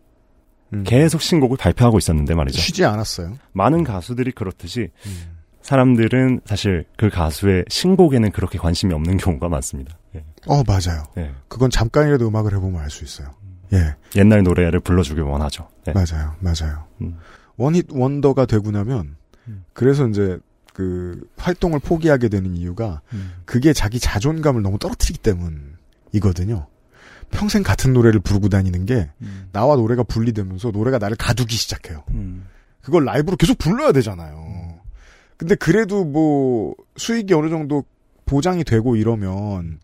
음. 0.73 0.83
계속 0.85 1.21
신곡을 1.21 1.57
발표하고 1.57 1.97
있었는데 1.97 2.35
말이죠. 2.35 2.59
쉬지 2.59 2.85
않았어요. 2.85 3.37
많은 3.53 3.83
가수들이 3.83 4.31
그렇듯이 4.31 4.91
음. 5.05 5.34
사람들은 5.65 6.41
사실 6.45 6.85
그 6.95 7.09
가수의 7.09 7.65
신곡에는 7.69 8.31
그렇게 8.31 8.59
관심이 8.59 8.93
없는 8.93 9.17
경우가 9.17 9.49
많습니다. 9.49 9.97
예. 10.15 10.23
어, 10.45 10.61
맞아요. 10.63 11.03
예. 11.17 11.31
그건 11.47 11.71
잠깐이라도 11.71 12.27
음악을 12.27 12.53
해보면 12.53 12.79
알 12.79 12.89
수 12.91 13.03
있어요. 13.03 13.33
예, 13.73 13.95
옛날 14.15 14.43
노래를 14.43 14.79
불러주길 14.79 15.23
원하죠. 15.23 15.67
예. 15.87 15.91
맞아요. 15.91 16.35
맞아요. 16.39 16.85
음. 17.01 17.17
원힛 17.57 17.87
원더가 17.91 18.45
되고 18.45 18.69
나면, 18.69 19.15
음. 19.47 19.65
그래서 19.73 20.07
이제, 20.07 20.37
그, 20.73 21.27
활동을 21.37 21.79
포기하게 21.79 22.29
되는 22.29 22.55
이유가, 22.55 23.01
음. 23.13 23.31
그게 23.45 23.73
자기 23.73 23.99
자존감을 23.99 24.61
너무 24.61 24.77
떨어뜨리기 24.77 25.19
때문이거든요. 25.19 26.67
평생 27.31 27.63
같은 27.63 27.91
노래를 27.93 28.19
부르고 28.19 28.49
다니는 28.49 28.85
게, 28.85 29.09
음. 29.21 29.49
나와 29.51 29.75
노래가 29.77 30.03
분리되면서 30.03 30.69
노래가 30.69 30.99
나를 30.99 31.17
가두기 31.17 31.55
시작해요. 31.55 32.03
음. 32.11 32.45
그걸 32.81 33.03
라이브로 33.05 33.35
계속 33.35 33.57
불러야 33.57 33.91
되잖아요. 33.93 34.54
근데 35.37 35.55
그래도 35.55 36.03
뭐 36.05 36.75
수익이 36.97 37.33
어느 37.33 37.49
정도 37.49 37.83
보장이 38.25 38.63
되고 38.63 38.95
이러면 38.95 39.79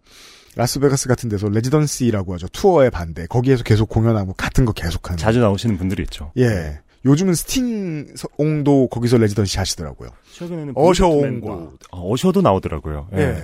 라스베가스 0.56 1.08
같은 1.08 1.30
데서 1.30 1.48
residency라고 1.50 2.34
하죠. 2.34 2.48
투어의 2.50 2.92
반대. 2.92 3.26
거기에서 3.28 3.64
계속 3.64 3.90
공연하고 3.90 4.34
같은 4.34 4.66
거 4.66 4.74
계속하는. 4.74 5.18
자주 5.18 5.40
나오시는 5.40 5.78
분들이 5.78 6.04
있죠. 6.04 6.32
예. 6.38 6.80
요즘은 7.06 7.34
스팅 7.34 8.14
옹도 8.38 8.88
거기서 8.90 9.18
residency 9.18 9.58
하시더라고요. 9.58 10.10
최근에는 10.34 10.74
어셔옹과. 10.76 11.52
어, 11.92 12.14
어셔도 12.14 12.42
나오더라고요. 12.42 13.08
예. 13.14 13.20
예. 13.20 13.44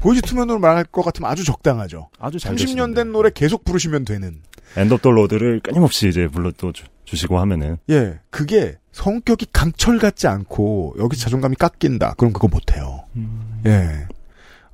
보이즈 0.00 0.22
투 0.22 0.30
멘으로 0.30 0.58
말할 0.58 0.84
것 0.84 1.02
같으면 1.02 1.30
아주 1.30 1.44
적당하죠. 1.44 2.08
아주 2.18 2.38
잘 2.38 2.54
30년 2.54 2.94
된 2.94 3.12
노래 3.12 3.30
계속 3.34 3.64
부르시면 3.64 4.04
되는. 4.06 4.40
End 4.76 4.98
of 4.98 5.05
the 5.05 5.16
Road를 5.18 5.60
끊임없이 5.60 6.08
이제 6.08 6.26
불러 6.28 6.52
또 6.52 6.72
주, 7.10 7.16
주시고 7.16 7.38
하면은 7.40 7.78
예. 7.90 8.20
그게 8.30 8.76
성격이 8.92 9.46
강철 9.52 9.98
같지 9.98 10.26
않고 10.26 10.94
여기 10.98 11.16
자존감이 11.16 11.56
깎인다. 11.56 12.14
그럼 12.16 12.32
그거 12.32 12.48
못해요. 12.48 13.04
예. 13.66 14.06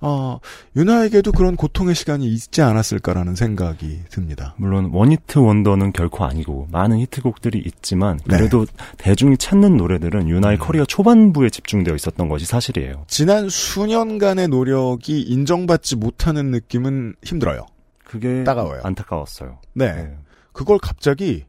어, 0.00 0.38
윤아에게도 0.76 1.32
그런 1.32 1.56
고통의 1.56 1.94
시간이 1.94 2.26
있지 2.26 2.60
않았을까라는 2.60 3.34
생각이 3.34 4.02
듭니다. 4.10 4.54
물론 4.58 4.90
원히트 4.92 5.38
원더는 5.38 5.92
결코 5.92 6.24
아니고 6.24 6.68
많은 6.70 6.98
히트곡들이 6.98 7.62
있지만 7.64 8.18
네. 8.26 8.36
그래도 8.36 8.66
대중이 8.98 9.38
찾는 9.38 9.76
노래들은 9.78 10.28
유나의 10.28 10.58
음. 10.58 10.60
커리어 10.60 10.84
초반부에 10.84 11.48
집중되어 11.48 11.94
있었던 11.94 12.28
것이 12.28 12.44
사실이에요. 12.44 13.04
지난 13.08 13.48
수년간의 13.48 14.48
노력이 14.48 15.22
인정받지 15.22 15.96
못하는 15.96 16.50
느낌은 16.50 17.14
힘들어요. 17.24 17.66
그게 18.04 18.44
따가워요. 18.44 18.82
안타까웠어요. 18.84 19.58
네. 19.72 19.92
네. 19.92 20.16
그걸 20.52 20.78
갑자기, 20.78 21.44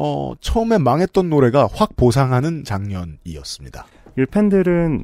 어, 0.00 0.32
처음에 0.40 0.78
망했던 0.78 1.28
노래가 1.28 1.68
확 1.74 1.96
보상하는 1.96 2.62
장면이었습니다. 2.62 3.84
이 4.16 4.26
팬들은 4.30 5.02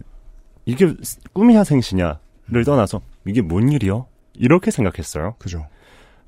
이게 0.66 0.94
꿈이야 1.33 1.64
생시냐를 1.64 2.64
떠나서 2.64 3.00
이게 3.26 3.42
뭔 3.42 3.72
일이요? 3.72 4.07
이렇게 4.35 4.70
생각했어요. 4.70 5.35
그죠? 5.40 5.66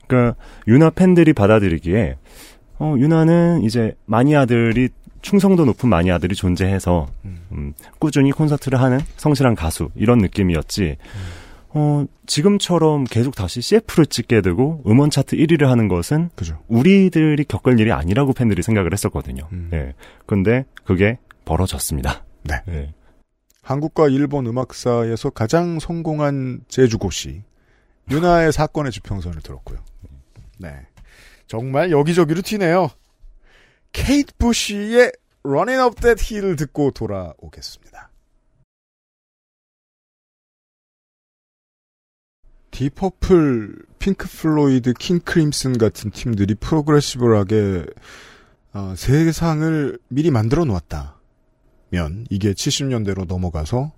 그러니까 0.08 0.36
유나 0.66 0.90
팬들이 0.90 1.32
받아들이기에 1.32 2.16
어, 2.80 2.96
유나는 2.98 3.62
이제 3.62 3.96
마니아들이 4.04 4.88
충성도 5.22 5.64
높은 5.64 5.88
마니아들이 5.88 6.34
존재해서 6.34 7.06
음. 7.24 7.38
음, 7.52 7.74
꾸준히 8.00 8.32
콘서트를 8.32 8.80
하는 8.80 8.98
성실한 9.16 9.54
가수 9.54 9.90
이런 9.94 10.18
느낌이었지. 10.18 10.96
어, 11.76 12.06
지금처럼 12.26 13.04
계속 13.04 13.34
다시 13.34 13.60
CF를 13.60 14.06
찍게 14.06 14.40
되고 14.40 14.82
음원 14.86 15.10
차트 15.10 15.36
1위를 15.36 15.66
하는 15.66 15.88
것은 15.88 16.30
그죠? 16.34 16.62
우리들이 16.68 17.44
겪을 17.44 17.78
일이 17.78 17.92
아니라고 17.92 18.32
팬들이 18.32 18.62
생각을 18.62 18.92
했었거든요. 18.92 19.46
음. 19.52 19.70
예. 19.74 19.94
근데 20.24 20.64
그게 20.84 21.18
벌어졌습니다. 21.44 22.24
네. 22.44 22.62
예. 22.68 22.94
한국과 23.62 24.08
일본 24.08 24.46
음악사에서 24.46 25.30
가장 25.30 25.78
성공한 25.78 26.60
제주고시 26.68 27.42
윤하의 28.10 28.52
사건의 28.52 28.92
지평선을 28.92 29.42
들었고요. 29.42 29.78
네, 30.58 30.86
정말 31.46 31.90
여기저기로 31.90 32.42
튀네요. 32.42 32.88
케이트 33.92 34.32
부시의 34.38 35.12
Running 35.44 35.82
Up 35.82 36.00
That 36.00 36.24
Hill을 36.24 36.56
듣고 36.56 36.92
돌아오겠습니다. 36.92 38.10
딥 42.76 43.06
퍼플, 43.06 43.86
핑크 43.98 44.28
플로이드, 44.28 44.92
킹 44.98 45.20
크림슨 45.20 45.78
같은 45.78 46.10
팀들이 46.10 46.54
progressive하게 46.56 47.86
어, 48.74 48.92
세상을 48.94 49.98
미리 50.08 50.30
만들어 50.30 50.66
놓았다. 50.66 51.18
면 51.88 52.26
이게 52.28 52.52
70년대로 52.52 53.26
넘어가서 53.26 53.92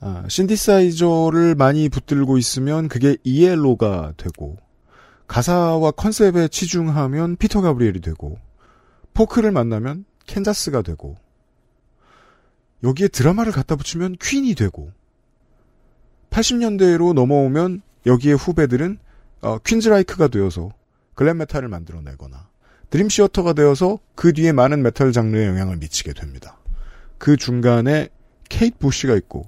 아, 0.00 0.24
신디사이저를 0.28 1.54
많이 1.54 1.88
붙들고 1.88 2.36
있으면 2.36 2.88
그게 2.88 3.16
이엘로가 3.22 4.14
되고 4.16 4.56
가사와 5.28 5.92
컨셉에 5.92 6.48
치중하면 6.48 7.36
피터 7.36 7.60
가브리엘이 7.60 8.00
되고 8.00 8.36
포크를 9.12 9.52
만나면 9.52 10.04
캔자스가 10.26 10.82
되고 10.82 11.14
여기에 12.82 13.06
드라마를 13.06 13.52
갖다 13.52 13.76
붙이면 13.76 14.16
퀸이 14.20 14.56
되고 14.56 14.90
80년대로 16.34 17.12
넘어오면 17.12 17.82
여기에 18.06 18.32
후배들은 18.32 18.98
어, 19.42 19.58
퀸즈라이크가 19.58 20.28
되어서 20.28 20.70
glam 21.14 21.38
metal을 21.38 21.68
만들어내거나 21.68 22.48
드림 22.90 23.08
시어터가 23.08 23.52
되어서 23.52 24.00
그 24.14 24.32
뒤에 24.32 24.52
많은 24.52 24.82
메탈 24.82 25.12
장르에 25.12 25.46
영향을 25.46 25.76
미치게 25.76 26.12
됩니다. 26.12 26.58
그 27.18 27.36
중간에 27.36 28.08
케이트 28.48 28.76
부시가 28.78 29.14
있고 29.16 29.46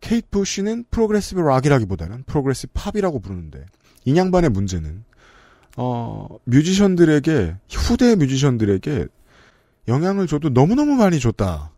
케이트 0.00 0.26
부시는 0.30 0.86
progressive 0.90 1.40
rock이라기보다는 1.40 2.24
progressive 2.24 2.72
pop이라고 2.74 3.20
부르는데 3.20 3.66
이 4.04 4.09
양반의 4.09 4.50
문제는 4.50 5.04
어, 5.76 6.28
뮤지션들에게 6.44 7.56
후대 7.70 8.16
뮤지션들에게 8.16 9.06
영향을 9.88 10.26
줘도 10.26 10.48
너무너무 10.48 10.94
많이 10.94 11.20
줬다 11.20 11.72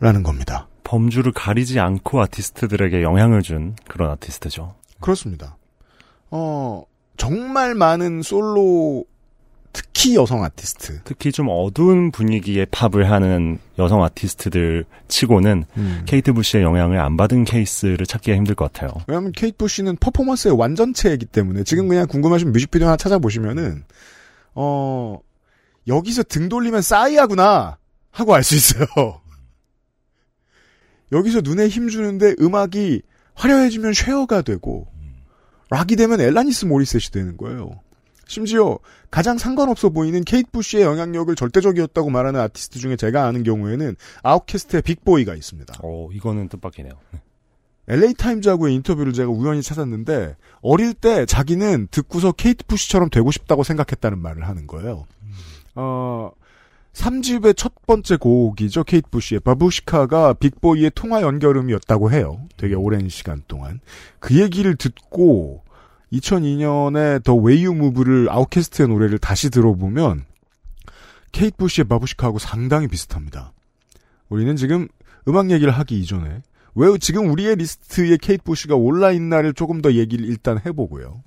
라는 0.00 0.22
겁니다. 0.22 0.68
범주를 0.84 1.32
가리지 1.32 1.80
않고 1.80 2.20
아티스트들에게 2.22 3.02
영향을 3.02 3.42
준 3.42 3.74
그런 3.88 4.10
아티스트죠. 4.12 4.74
그렇습니다. 5.00 5.56
어, 6.30 6.82
정말 7.16 7.74
많은 7.74 8.22
솔로 8.22 9.04
특히 9.72 10.14
여성 10.16 10.42
아티스트. 10.42 11.00
특히 11.04 11.30
좀 11.32 11.48
어두운 11.50 12.10
분위기의 12.10 12.66
팝을 12.70 13.10
하는 13.10 13.58
여성 13.78 14.02
아티스트들 14.04 14.84
치고는 15.08 15.64
음. 15.76 16.02
케이트 16.06 16.32
부시의 16.32 16.62
영향을 16.62 16.98
안 16.98 17.16
받은 17.18 17.44
케이스를 17.44 18.06
찾기가 18.06 18.36
힘들 18.36 18.54
것 18.54 18.72
같아요. 18.72 18.90
왜냐하면 19.06 19.32
케이트 19.32 19.58
부시는 19.58 19.96
퍼포먼스의 19.96 20.56
완전체이기 20.56 21.26
때문에 21.26 21.64
지금 21.64 21.88
그냥 21.88 22.06
궁금하신 22.06 22.52
뮤직비디오 22.52 22.86
하나 22.86 22.96
찾아보시면은 22.96 23.84
어 24.54 25.18
여기서 25.88 26.22
등 26.22 26.48
돌리면 26.48 26.80
싸이하구나 26.80 27.76
하고 28.12 28.34
알 28.34 28.42
수 28.42 28.54
있어요. 28.56 28.86
여기서 31.12 31.40
눈에 31.42 31.68
힘 31.68 31.88
주는데 31.88 32.34
음악이 32.40 33.02
화려해지면 33.34 33.92
쉐어가 33.92 34.42
되고 34.42 34.86
락이 35.70 35.96
되면 35.96 36.20
엘라니스 36.20 36.66
모리셋이 36.66 37.10
되는 37.12 37.36
거예요. 37.36 37.80
심지어 38.28 38.78
가장 39.10 39.38
상관없어 39.38 39.90
보이는 39.90 40.22
케이트 40.24 40.50
부시의 40.50 40.82
영향력을 40.82 41.34
절대적이었다고 41.34 42.10
말하는 42.10 42.40
아티스트 42.40 42.78
중에 42.78 42.96
제가 42.96 43.24
아는 43.24 43.44
경우에는 43.44 43.94
아웃캐스트의 44.22 44.82
빅보이가 44.82 45.34
있습니다. 45.34 45.74
어, 45.82 46.08
이거는 46.12 46.48
뜻밖이네요. 46.48 46.92
LA 47.88 48.14
타임즈하고의 48.14 48.74
인터뷰를 48.74 49.12
제가 49.12 49.30
우연히 49.30 49.62
찾았는데 49.62 50.36
어릴 50.60 50.92
때 50.92 51.24
자기는 51.24 51.86
듣고서 51.92 52.32
케이트 52.32 52.64
부시처럼 52.66 53.10
되고 53.10 53.30
싶다고 53.30 53.62
생각했다는 53.62 54.18
말을 54.18 54.48
하는 54.48 54.66
거예요. 54.66 55.06
어, 55.76 56.05
3집의 56.96 57.56
첫 57.56 57.74
번째 57.86 58.16
곡이죠. 58.16 58.84
케이트 58.84 59.08
부시의 59.10 59.40
바부시카가 59.40 60.32
빅보이의 60.34 60.92
통화 60.94 61.20
연결음이었다고 61.20 62.10
해요. 62.10 62.40
되게 62.56 62.74
오랜 62.74 63.08
시간 63.10 63.42
동안. 63.46 63.80
그 64.18 64.40
얘기를 64.40 64.74
듣고 64.76 65.62
2002년에 66.12 67.22
The 67.22 67.34
Way 67.34 67.74
You 67.74 67.89
Move를 67.89 68.28
아웃캐스트의 68.30 68.88
노래를 68.88 69.18
다시 69.18 69.50
들어보면 69.50 70.24
케이트 71.32 71.56
부시의 71.58 71.84
바부시카하고 71.86 72.38
상당히 72.38 72.88
비슷합니다. 72.88 73.52
우리는 74.30 74.56
지금 74.56 74.88
음악 75.28 75.50
얘기를 75.50 75.72
하기 75.72 76.00
이전에 76.00 76.40
왜 76.74 76.98
지금 76.98 77.30
우리의 77.30 77.56
리스트에 77.56 78.16
케이트 78.16 78.42
부시가 78.42 78.74
올라있나를 78.74 79.52
조금 79.52 79.82
더 79.82 79.92
얘기를 79.92 80.24
일단 80.24 80.58
해보고요. 80.64 81.22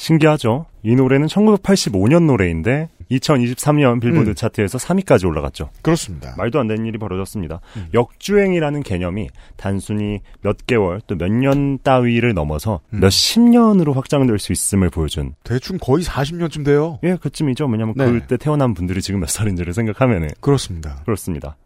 신기하죠? 0.00 0.64
이 0.82 0.96
노래는 0.96 1.26
1985년 1.26 2.24
노래인데 2.24 2.88
2023년 3.10 4.00
빌보드 4.00 4.30
음. 4.30 4.34
차트에서 4.34 4.78
3위까지 4.78 5.26
올라갔죠. 5.28 5.68
그렇습니다. 5.82 6.32
말도 6.38 6.58
안 6.58 6.68
되는 6.68 6.86
일이 6.86 6.96
벌어졌습니다. 6.96 7.60
음. 7.76 7.88
역주행이라는 7.92 8.82
개념이 8.82 9.28
단순히 9.58 10.20
몇 10.40 10.66
개월 10.66 11.02
또 11.06 11.16
몇 11.16 11.30
년 11.30 11.78
따위를 11.82 12.32
넘어서 12.32 12.80
음. 12.94 13.00
몇십 13.00 13.42
년으로 13.42 13.92
확장될 13.92 14.38
수 14.38 14.52
있음을 14.52 14.88
보여준 14.88 15.34
대충 15.44 15.76
거의 15.78 16.02
40년쯤 16.02 16.64
돼요. 16.64 16.98
예 17.02 17.16
그쯤이죠. 17.16 17.66
왜냐하면 17.66 17.94
네. 17.98 18.10
그때 18.10 18.38
태어난 18.38 18.72
분들이 18.72 19.02
지금 19.02 19.20
몇 19.20 19.28
살인지를 19.28 19.74
생각하면은 19.74 20.28
그렇습니다. 20.40 21.02
그렇습니다. 21.04 21.56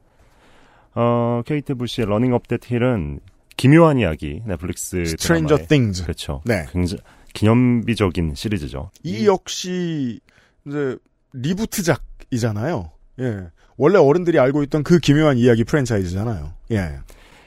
어 0.96 1.42
케이트 1.46 1.76
부시의 1.76 2.08
Running 2.08 2.32
Up 2.32 2.44
That 2.44 2.68
Hill은 2.68 3.20
기묘한 3.56 3.98
이야기 3.98 4.42
넷플릭스 4.44 4.96
Stranger 5.02 5.56
드라마의 5.56 5.68
Things. 5.68 6.02
그렇죠. 6.02 6.40
네. 6.44 6.66
굉장히 6.72 7.00
기념비적인 7.34 8.34
시리즈죠. 8.34 8.90
이 9.02 9.26
역시 9.26 10.20
이제 10.66 10.96
reboot작이잖아요. 11.34 12.90
예. 13.20 13.48
원래 13.76 13.98
어른들이 13.98 14.38
알고 14.38 14.62
있던 14.64 14.82
그 14.82 14.98
기묘한 14.98 15.36
이야기 15.36 15.64
프랜차이즈잖아요. 15.64 16.52
예. 16.72 16.98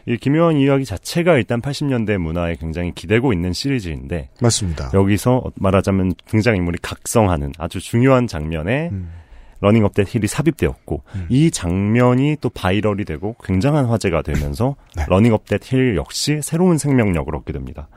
이 0.05 0.17
기묘한 0.17 0.57
이야기 0.57 0.85
자체가 0.85 1.35
일단 1.35 1.61
80년대 1.61 2.17
문화에 2.17 2.55
굉장히 2.55 2.93
기대고 2.93 3.33
있는 3.33 3.51
시리즈인데 3.51 4.29
맞습니다. 4.41 4.91
여기서 4.93 5.51
말하자면 5.55 6.13
등장인물이 6.27 6.79
각성하는 6.81 7.53
아주 7.57 7.81
중요한 7.81 8.27
장면에 8.27 8.89
음. 8.91 9.11
Running 9.59 9.86
Up 9.86 9.93
That 9.93 10.13
Hill이 10.13 10.27
삽입되었고 10.27 11.03
음. 11.15 11.25
이 11.29 11.51
장면이 11.51 12.37
또 12.41 12.49
viral이 12.49 13.05
되고 13.05 13.35
굉장한 13.43 13.85
화제가 13.85 14.21
되면서 14.21 14.75
네. 14.95 15.05
Running 15.07 15.37
Up 15.37 15.45
That 15.45 15.70
Hill 15.70 15.95
역시 15.95 16.39
새로운 16.41 16.77
생명력을 16.77 17.35
얻게 17.35 17.51
됩니다. 17.53 17.89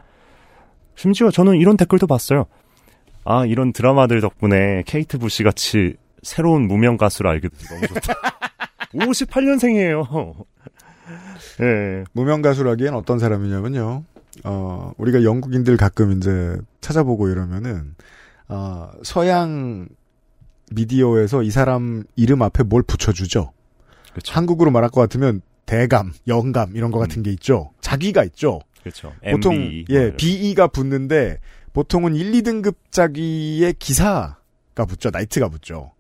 심지어 1.00 1.30
저는 1.30 1.56
이런 1.56 1.78
댓글도 1.78 2.06
봤어요. 2.06 2.44
아 3.24 3.46
이런 3.46 3.72
드라마들 3.72 4.20
덕분에 4.20 4.82
케이트 4.84 5.16
부시 5.16 5.42
같이 5.42 5.94
새로운 6.22 6.68
무명 6.68 6.98
가수를 6.98 7.30
알게 7.30 7.48
돼서 7.48 7.74
너무 7.74 7.86
좋다. 7.86 8.12
58년생이에요. 8.92 10.44
예. 11.62 12.04
무명 12.12 12.42
가수라기엔 12.42 12.92
어떤 12.92 13.18
사람이냐면요. 13.18 14.04
어, 14.44 14.92
우리가 14.98 15.24
영국인들 15.24 15.78
가끔 15.78 16.12
이제 16.12 16.58
찾아보고 16.82 17.28
이러면은, 17.28 17.94
어, 18.48 18.90
서양 19.02 19.88
미디어에서 20.70 21.42
이 21.44 21.50
사람 21.50 22.04
이름 22.14 22.42
앞에 22.42 22.62
뭘 22.64 22.82
붙여주죠. 22.82 23.52
그렇죠. 24.10 24.34
한국으로 24.34 24.70
말할 24.70 24.90
것 24.90 25.00
같으면 25.00 25.40
대감, 25.64 26.12
영감 26.26 26.76
이런 26.76 26.90
것 26.90 26.98
같은 26.98 27.22
게 27.22 27.30
있죠. 27.30 27.70
자기가 27.80 28.22
있죠. 28.24 28.60
그렇죠. 28.82 29.12
보통 29.30 29.54
MB, 29.54 29.84
예뭐 29.90 30.12
BE가 30.16 30.68
붙는데 30.68 31.38
보통은 31.72 32.14
1, 32.14 32.32
2등급 32.32 32.74
작위의 32.90 33.74
기사가 33.78 34.36
붙죠. 34.88 35.10
knight가 35.10 35.48
붙죠. 35.48 35.92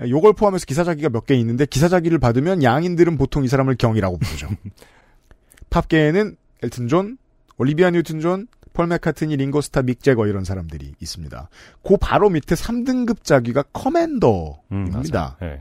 요걸 0.00 0.32
포함해서 0.32 0.64
기사 0.64 0.82
작위가 0.84 1.10
몇 1.10 1.26
개 1.26 1.34
있는데 1.34 1.66
기사 1.66 1.88
작위를 1.88 2.18
받으면 2.18 2.62
양인들은 2.62 3.18
보통 3.18 3.44
이 3.44 3.48
사람을 3.48 3.76
경이라고 3.76 4.16
부르죠. 4.18 4.48
팝계에는 5.70 6.36
엘튼 6.62 6.88
존, 6.88 7.18
올리비아 7.58 7.90
뉴튼 7.90 8.20
존, 8.20 8.46
폴 8.72 8.86
맥카트니, 8.86 9.36
링고스타, 9.36 9.82
믹 9.82 10.02
재거 10.02 10.26
이런 10.26 10.44
사람들이 10.44 10.94
있습니다. 11.00 11.48
그 11.82 11.96
바로 12.00 12.30
밑에 12.30 12.54
3등급 12.54 13.24
작위가 13.24 13.60
음, 13.60 13.64
Commander입니다. 13.72 15.36
예. 15.42 15.60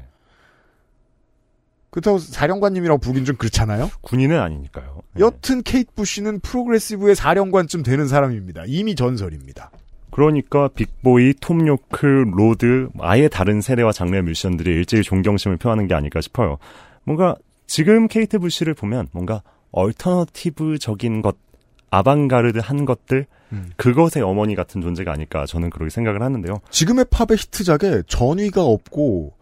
그렇다고 1.90 2.20
사령관님이라고 2.20 3.00
부르긴 3.00 3.26
좀 3.26 3.36
그렇잖아요. 3.36 3.90
군인은 4.02 4.40
아니니까요. 4.40 5.02
예. 5.18 5.22
여튼 5.22 5.64
케이트 5.64 5.92
부시는 5.96 6.40
progressive의 6.42 7.16
사령관쯤 7.16 7.84
되는 7.84 8.08
사람입니다. 8.08 8.64
이미 8.68 8.96
전설입니다. 8.96 9.72
그러니까 10.12 10.68
빅보이, 10.70 11.36
톰 11.40 11.68
요크, 11.68 12.06
로드 12.06 12.90
아예 13.00 13.28
다른 13.28 13.62
세대와 13.62 13.92
장르의 13.92 14.24
뮤지션들이 14.24 14.72
일제히 14.72 15.04
존경심을 15.04 15.58
표하는 15.58 15.88
게 15.88 15.94
아닐까 15.94 16.22
싶어요. 16.22 16.58
뭔가 17.04 17.36
지금 17.68 18.08
케이트 18.08 18.40
부시를 18.40 18.74
보면 18.74 19.08
뭔가 19.12 19.42
alternative적인 19.72 21.22
것, 21.22 21.38
아방가르드한 21.92 22.86
것들 22.86 23.28
음. 23.52 23.72
그것의 23.78 24.24
어머니 24.24 24.56
같은 24.56 24.82
존재가 24.82 25.12
아닐까 25.12 25.46
저는 25.46 25.70
그렇게 25.70 25.90
생각을 25.90 26.22
하는데요. 26.22 26.60
지금의 26.70 27.06
팝의 27.10 27.38
히트작에 27.38 28.04
전위가 28.08 28.64
없고 28.64 29.34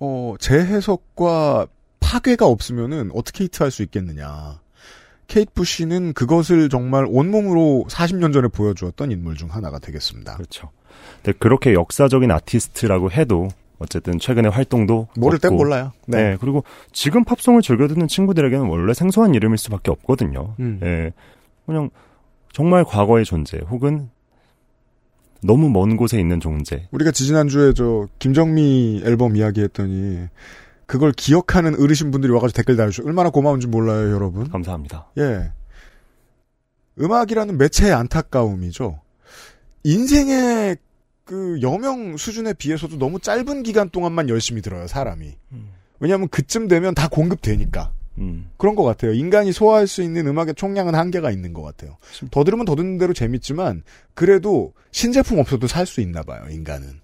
어, 0.00 0.34
재해석과 0.38 1.66
파괴가 2.14 2.46
없으면은 2.46 3.10
어떻게 3.12 3.44
히트할 3.44 3.72
수 3.72 3.82
있겠느냐. 3.82 4.60
케이트 5.26 5.50
부시는 5.52 6.12
그것을 6.12 6.68
정말 6.68 7.06
온몸으로 7.08 7.86
40년 7.88 8.32
전에 8.32 8.46
보여주었던 8.46 9.10
인물 9.10 9.34
중 9.34 9.52
하나가 9.52 9.80
되겠습니다. 9.80 10.34
그렇죠. 10.34 10.70
근데 11.22 11.36
그렇게 11.38 11.74
역사적인 11.74 12.30
아티스트라고 12.30 13.10
해도 13.10 13.48
어쨌든 13.78 14.20
최근에 14.20 14.48
활동도 14.48 15.08
모를 15.16 15.40
땐 15.40 15.56
몰라요. 15.56 15.92
네. 16.06 16.36
그리고 16.40 16.62
지금 16.92 17.24
팝송을 17.24 17.62
즐겨 17.62 17.88
듣는 17.88 18.06
친구들에게는 18.06 18.66
원래 18.66 18.94
생소한 18.94 19.34
이름일 19.34 19.58
수밖에 19.58 19.90
없거든요. 19.90 20.54
음. 20.60 20.78
예. 20.84 21.12
그냥 21.66 21.90
정말 22.52 22.84
과거의 22.84 23.24
존재 23.24 23.58
혹은 23.68 24.08
너무 25.42 25.68
먼 25.68 25.96
곳에 25.96 26.20
있는 26.20 26.38
존재. 26.38 26.86
우리가 26.92 27.10
지지난주에 27.10 27.72
저 27.72 28.06
김정미 28.20 29.02
앨범 29.04 29.34
이야기했더니 29.34 30.28
그걸 30.86 31.12
기억하는 31.12 31.80
어르신 31.80 32.10
분들이 32.10 32.32
와가지고 32.32 32.56
댓글 32.56 32.76
달아주셔. 32.76 33.04
얼마나 33.06 33.30
고마운지 33.30 33.66
몰라요, 33.66 34.12
여러분. 34.12 34.48
감사합니다. 34.48 35.08
예. 35.18 35.52
음악이라는 37.00 37.58
매체의 37.58 37.92
안타까움이죠. 37.92 39.00
인생의 39.84 40.76
그 41.24 41.58
여명 41.62 42.16
수준에 42.16 42.52
비해서도 42.52 42.98
너무 42.98 43.18
짧은 43.18 43.62
기간 43.62 43.88
동안만 43.90 44.28
열심히 44.28 44.62
들어요, 44.62 44.86
사람이. 44.86 45.36
왜냐하면 46.00 46.28
그쯤 46.28 46.68
되면 46.68 46.94
다 46.94 47.08
공급되니까. 47.08 47.92
음. 48.18 48.50
그런 48.58 48.76
것 48.76 48.84
같아요. 48.84 49.12
인간이 49.12 49.50
소화할 49.52 49.86
수 49.88 50.02
있는 50.02 50.26
음악의 50.28 50.54
총량은 50.54 50.94
한계가 50.94 51.30
있는 51.32 51.52
것 51.52 51.62
같아요. 51.62 51.96
더 52.30 52.44
들으면 52.44 52.64
더 52.64 52.76
듣는 52.76 52.98
대로 52.98 53.12
재밌지만 53.12 53.82
그래도 54.14 54.72
신제품 54.92 55.38
없어도 55.40 55.66
살 55.66 55.86
수 55.86 56.00
있나 56.00 56.22
봐요. 56.22 56.44
인간은. 56.48 57.00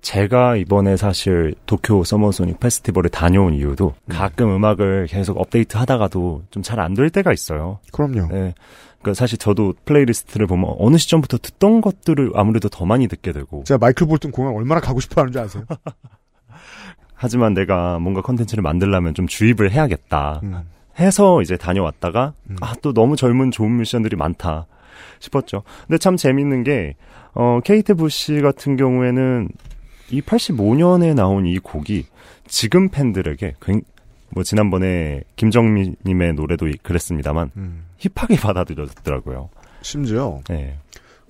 제가 0.00 0.56
이번에 0.56 0.96
사실 0.96 1.54
도쿄 1.66 2.04
서머소닉 2.04 2.60
페스티벌에 2.60 3.08
다녀온 3.08 3.52
이유도 3.54 3.94
가끔 4.08 4.54
음악을 4.54 5.06
계속 5.08 5.38
업데이트 5.40 5.76
하다가도 5.76 6.44
좀 6.50 6.62
잘 6.62 6.78
안 6.80 6.94
될 6.94 7.10
때가 7.10 7.32
있어요. 7.32 7.78
그럼요. 7.92 8.28
네. 8.32 8.54
그러니까 9.00 9.14
사실 9.14 9.38
저도 9.38 9.74
플레이리스트를 9.84 10.46
보면 10.46 10.74
어느 10.78 10.96
시점부터 10.96 11.38
듣던 11.38 11.80
것들을 11.80 12.32
아무래도 12.34 12.68
더 12.68 12.84
많이 12.84 13.06
듣게 13.08 13.32
되고 13.32 13.62
제가 13.64 13.78
마이클 13.78 14.06
볼튼 14.06 14.30
공연 14.30 14.54
얼마나 14.54 14.80
가고 14.80 15.00
싶어 15.00 15.20
하는 15.20 15.32
줄 15.32 15.42
아세요? 15.42 15.64
하지만 17.14 17.54
내가 17.54 17.98
뭔가 17.98 18.22
컨텐츠를 18.22 18.62
만들려면 18.62 19.14
좀 19.14 19.26
주입을 19.26 19.72
해야겠다 19.72 20.40
음. 20.44 20.62
해서 20.98 21.42
이제 21.42 21.56
다녀왔다가 21.56 22.34
음. 22.50 22.56
아 22.60 22.74
또 22.82 22.92
너무 22.92 23.16
젊은 23.16 23.50
좋은 23.50 23.70
뮤지션들이 23.72 24.16
많다 24.16 24.66
싶었죠. 25.20 25.62
근데 25.86 25.98
참 25.98 26.16
재밌는 26.16 26.62
게 26.62 26.94
어, 27.34 27.60
케이트 27.64 27.94
부시 27.94 28.40
같은 28.40 28.76
경우에는 28.76 29.48
이 30.10 30.20
85년에 30.20 31.14
나온 31.14 31.46
이 31.46 31.58
곡이 31.58 32.06
지금 32.46 32.88
팬들에게 32.88 33.54
굉- 33.60 33.82
뭐 34.30 34.42
지난번에 34.42 35.22
김정민님의 35.36 36.34
노래도 36.34 36.68
이- 36.68 36.76
그랬습니다만 36.82 37.50
음. 37.56 37.84
힙하게 37.98 38.36
받아들여졌더라고요. 38.40 39.48
심지어 39.82 40.40
네. 40.48 40.76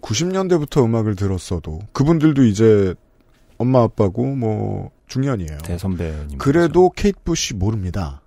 90년대부터 0.00 0.84
음악을 0.84 1.16
들었어도 1.16 1.80
그분들도 1.92 2.44
이제 2.44 2.94
엄마 3.56 3.82
아빠고 3.82 4.24
뭐 4.36 4.90
중년이에요. 5.08 5.58
대선배님. 5.64 6.38
그래도 6.38 6.90
케이트 6.90 7.18
부시 7.24 7.54
모릅니다. 7.54 8.20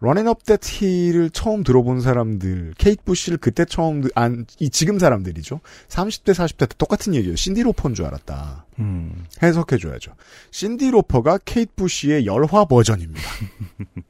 That 0.00 0.84
Hill을 0.84 1.30
처음 1.30 1.62
들어본 1.62 2.00
사람들, 2.00 2.74
케이트 2.78 3.02
부시를 3.04 3.38
그때 3.38 3.64
처음, 3.64 4.02
들- 4.02 4.10
안, 4.14 4.46
이 4.60 4.68
지금 4.70 4.98
사람들이죠. 4.98 5.60
30대, 5.88 6.32
40대 6.34 6.68
때 6.68 6.74
똑같은 6.78 7.14
얘기예요. 7.14 7.36
신디 7.36 7.62
로퍼인 7.62 7.94
줄 7.94 8.04
알았다. 8.04 8.66
음. 8.78 9.24
해석해 9.42 9.78
줘야죠. 9.78 10.12
신디 10.50 10.90
로퍼가 10.90 11.38
케이트 11.44 11.72
부시의 11.76 12.26
열화 12.26 12.66
버전입니다. 12.66 13.20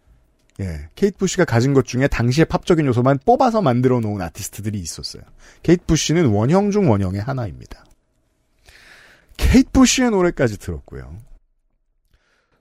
예, 0.60 0.88
케이트 0.94 1.18
부시가 1.18 1.44
가진 1.44 1.74
것 1.74 1.84
중에 1.84 2.08
당시의 2.08 2.46
팝적인 2.46 2.86
요소만 2.86 3.18
뽑아서 3.26 3.60
만들어 3.60 4.00
놓은 4.00 4.22
아티스트들이 4.22 4.78
있었어요. 4.78 5.22
케이트 5.62 5.84
부시는 5.86 6.26
원형 6.28 6.70
중 6.70 6.90
원형의 6.90 7.20
하나입니다. 7.20 7.84
케이트 9.36 9.70
부시의 9.70 10.10
노래까지 10.10 10.58
들었고요. 10.58 11.18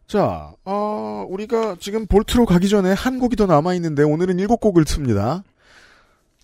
자, 0.08 0.53
어, 0.64 1.26
우리가 1.28 1.78
지금 1.80 2.06
볼트로 2.06 2.45
가기 2.45 2.70
전에 2.70 2.93
한 2.93 3.20
곡이 3.20 3.36
더 3.36 3.47
남아있는데 3.47 4.03
오늘은 4.03 4.39
일곱 4.39 4.60
곡을 4.60 4.86
틉니다. 4.86 5.43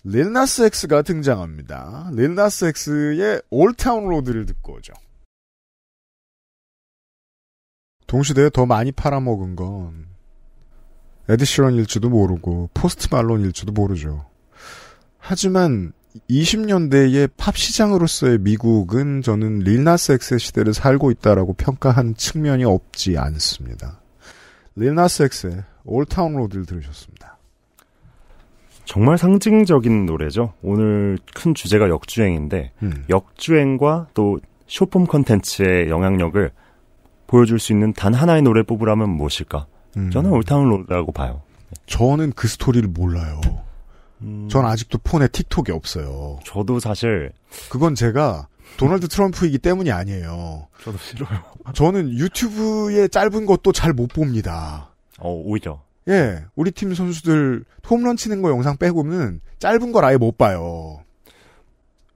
릴나스 0.04 0.62
엑스가 0.62 1.02
등장합니다. 1.02 2.10
릴나스 2.12 2.64
엑스의 2.66 3.42
Old 3.50 3.75
Town 3.75 4.08
Road를 4.08 4.46
듣고 4.46 4.74
오죠. 4.74 4.92
동시대에 8.08 8.50
더 8.50 8.66
많이 8.66 8.90
팔아먹은 8.90 9.54
건 9.56 10.08
에드시런일지도 11.28 12.10
모르고 12.10 12.70
포스트 12.74 13.08
말론일지도 13.10 13.72
모르죠. 13.72 14.26
하지만 15.18 15.92
20년대의 16.30 17.30
팝 17.36 17.56
시장으로서의 17.56 18.38
미국은 18.38 19.22
저는 19.22 19.60
릴나스 19.60 20.12
엑스의 20.12 20.40
시대를 20.40 20.74
살고 20.74 21.10
있다라고 21.10 21.54
평가한 21.54 22.14
측면이 22.14 22.64
없지 22.64 23.16
않습니다. 23.18 24.00
릴나스 24.76 25.22
엑스의 25.24 25.62
Old 25.84 26.06
Town 26.06 26.36
Road를 26.36 26.66
들으셨습니다. 26.66 27.38
정말 28.84 29.16
상징적인 29.16 30.06
노래죠. 30.06 30.54
오늘 30.62 31.18
큰 31.34 31.54
주제가 31.54 31.88
역주행인데 31.88 32.72
음. 32.82 33.04
역주행과 33.08 34.08
또 34.14 34.40
쇼폼 34.66 35.06
컨텐츠의 35.06 35.88
영향력을 35.88 36.50
보여줄 37.26 37.58
수 37.58 37.72
있는 37.72 37.92
단 37.92 38.12
하나의 38.12 38.42
노래 38.42 38.62
뽑으라면 38.62 39.08
무엇일까? 39.08 39.66
음. 39.96 40.10
저는 40.10 40.30
Old 40.30 40.46
Town 40.46 40.68
Road라고 40.68 41.12
봐요. 41.12 41.42
저는 41.86 42.32
그 42.34 42.48
스토리를 42.48 42.88
몰라요. 42.88 43.40
음, 44.22 44.48
전 44.50 44.64
아직도 44.64 44.98
폰에 44.98 45.28
틱톡이 45.28 45.72
없어요. 45.72 46.38
저도 46.44 46.80
사실 46.80 47.32
그건 47.70 47.94
제가 47.94 48.48
도널드 48.76 49.08
트럼프이기 49.08 49.58
때문이 49.58 49.90
아니에요. 49.90 50.68
저도 50.82 50.98
싫어요. 50.98 51.40
저는 51.74 52.10
유튜브의 52.18 53.08
짧은 53.08 53.46
것도 53.46 53.72
잘 53.72 53.92
못 53.92 54.08
봅니다. 54.08 54.90
어, 55.18 55.30
오히려 55.32 55.82
예, 56.08 56.44
우리 56.56 56.70
팀 56.70 56.94
선수들 56.94 57.64
홈런 57.88 58.16
치는 58.16 58.42
거 58.42 58.50
영상 58.50 58.76
빼고는 58.76 59.40
짧은 59.58 59.92
걸 59.92 60.04
아예 60.04 60.16
못 60.16 60.36
봐요. 60.38 61.00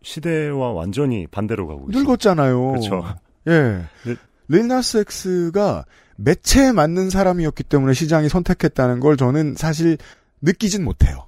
시대와 0.03 0.73
완전히 0.73 1.27
반대로 1.27 1.67
가고 1.67 1.89
있어요. 1.91 2.03
늙었잖아요. 2.03 2.69
그렇죠. 2.73 3.05
예. 3.49 3.85
네. 4.05 4.17
릴나스 4.49 4.99
엑스가 4.99 5.85
매체에 6.17 6.73
맞는 6.73 7.11
사람이었기 7.11 7.65
때문에 7.65 7.93
시장이 7.93 8.29
선택했다는 8.29 9.01
걸 9.01 9.17
저는 9.17 9.55
사실 9.57 9.99
느끼진 10.41 10.85
못해요. 10.85 11.27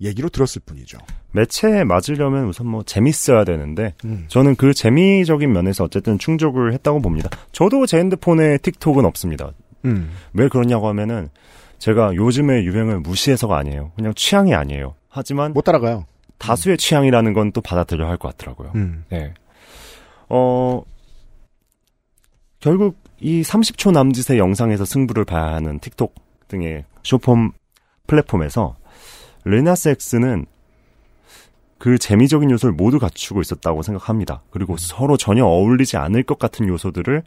음. 0.00 0.04
얘기로 0.04 0.28
들었을 0.30 0.62
뿐이죠. 0.64 0.98
매체에 1.32 1.84
맞으려면 1.84 2.46
우선 2.46 2.66
뭐 2.66 2.82
재밌어야 2.82 3.44
되는데 3.44 3.94
음. 4.04 4.24
저는 4.28 4.56
그 4.56 4.74
재미적인 4.74 5.52
면에서 5.52 5.84
어쨌든 5.84 6.18
충족을 6.18 6.72
했다고 6.72 7.00
봅니다. 7.02 7.28
저도 7.52 7.86
제 7.86 7.98
핸드폰에 7.98 8.58
틱톡은 8.58 9.04
없습니다. 9.04 9.52
음. 9.84 10.10
왜 10.32 10.48
그러냐고 10.48 10.88
하면은 10.88 11.28
제가 11.78 12.14
요즘의 12.14 12.66
유행을 12.66 13.00
무시해서가 13.00 13.56
아니에요. 13.56 13.92
그냥 13.96 14.12
취향이 14.14 14.54
아니에요. 14.54 14.94
하지만 15.08 15.52
못 15.52 15.62
따라가요. 15.62 16.06
다수의 16.38 16.76
취향이라는 16.78 17.32
건 17.34 17.52
또 17.52 17.60
받아들여야 17.60 18.08
할것 18.10 18.36
같더라고요. 18.36 18.72
음. 18.74 19.04
네. 19.10 19.34
어, 20.28 20.82
결국 22.60 22.96
이 23.20 23.42
30초 23.42 23.92
남짓의 23.92 24.38
영상에서 24.38 24.84
승부를 24.84 25.24
봐야 25.24 25.52
하는 25.54 25.78
틱톡 25.78 26.14
등의 26.48 26.84
쇼폼 27.02 27.52
플랫폼에서 28.06 28.76
르나섹스는 29.44 30.46
그 31.78 31.96
재미적인 31.98 32.50
요소를 32.50 32.74
모두 32.74 32.98
갖추고 32.98 33.40
있었다고 33.40 33.82
생각합니다. 33.82 34.42
그리고 34.50 34.76
서로 34.76 35.16
전혀 35.16 35.44
어울리지 35.44 35.96
않을 35.96 36.24
것 36.24 36.38
같은 36.38 36.68
요소들을 36.68 37.22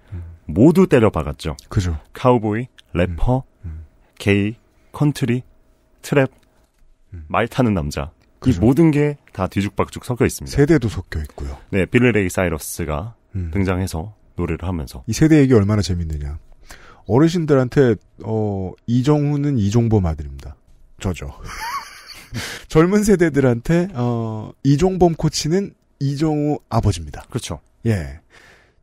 모두 0.45 0.87
때려박았죠. 0.87 1.57
그죠. 1.69 1.99
카우보이, 2.13 2.67
래퍼, 2.93 3.43
음. 3.65 3.85
게이, 4.19 4.55
컨트리, 4.91 5.41
trap, 6.03 6.29
음. 7.13 7.25
말 7.27 7.47
타는 7.47 7.73
남자. 7.73 8.11
그죠. 8.39 8.57
이 8.61 8.65
모든 8.65 8.91
게 8.91 9.17
다 9.33 9.47
뒤죽박죽 9.47 10.05
섞여 10.05 10.25
있습니다. 10.25 10.55
세대도 10.55 10.87
섞여 10.87 11.19
있고요. 11.21 11.57
네, 11.71 11.85
빌리 11.85 12.11
레이 12.11 12.29
사이러스가 12.29 13.15
음. 13.35 13.49
등장해서 13.51 14.13
노래를 14.35 14.67
하면서 14.67 15.03
이 15.07 15.13
세대 15.13 15.39
얘기 15.39 15.53
얼마나 15.53 15.81
재밌느냐. 15.81 16.37
어르신들한테 17.07 17.95
어 18.23 18.71
이정후는 18.85 19.57
이종범 19.57 20.05
아들입니다. 20.05 20.55
저죠. 20.99 21.31
젊은 22.67 23.03
세대들한테 23.03 23.89
어 23.93 24.51
이종범 24.63 25.15
코치는 25.15 25.73
이정후 25.99 26.59
아버지입니다. 26.69 27.23
그렇죠. 27.29 27.59
예. 27.85 28.19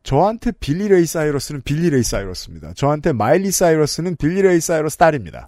저한테 0.03 0.51
빌리 0.59 0.87
레이 0.87 1.05
사이러스는 1.05 1.61
빌리 1.61 1.89
레이 1.89 2.03
사이러스입니다. 2.03 2.73
저한테 2.73 3.13
마일리 3.13 3.51
사이러스는 3.51 4.15
빌리 4.15 4.41
레이 4.41 4.59
사이러스 4.59 4.97
딸입니다. 4.97 5.47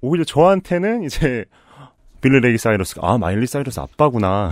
오히려 0.00 0.24
저한테는 0.24 1.04
이제 1.04 1.44
빌리 2.20 2.40
레이 2.40 2.58
사이러스가 2.58 3.08
아 3.08 3.18
마일리 3.18 3.46
사이러스 3.46 3.78
아빠구나. 3.78 4.50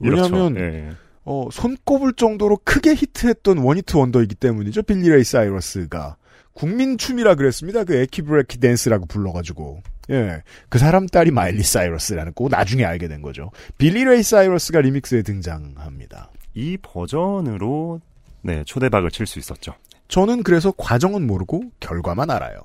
왜냐하면 0.00 0.56
예. 0.56 0.90
어, 1.24 1.48
손꼽을 1.52 2.14
정도로 2.14 2.58
크게 2.64 2.94
히트했던 2.94 3.58
one-hit 3.58 3.96
wonder이기 3.96 4.34
때문이죠. 4.34 4.82
빌리 4.82 5.08
레이 5.08 5.22
사이러스가. 5.22 6.16
국민춤이라 6.54 7.34
그랬습니다. 7.34 7.84
그 7.84 7.94
Achy 7.94 8.20
Breaky 8.20 8.58
댄스라고 8.58 9.06
불러가지고. 9.06 9.82
예. 10.10 10.42
그 10.68 10.78
사람 10.78 11.06
딸이 11.06 11.30
마일리 11.30 11.62
사이러스라는 11.62 12.34
거 12.34 12.48
나중에 12.48 12.84
알게 12.84 13.08
된 13.08 13.22
거죠. 13.22 13.50
빌리 13.78 14.04
레이 14.04 14.22
사이러스가 14.22 14.80
리믹스에 14.80 15.22
등장합니다. 15.22 16.30
이 16.54 16.76
버전으로 16.82 18.00
네 18.42 18.64
초대박을 18.64 19.10
칠 19.10 19.26
수 19.26 19.38
있었죠. 19.38 19.74
저는 20.08 20.42
그래서 20.42 20.72
과정은 20.76 21.26
모르고 21.26 21.62
결과만 21.80 22.30
알아요. 22.30 22.58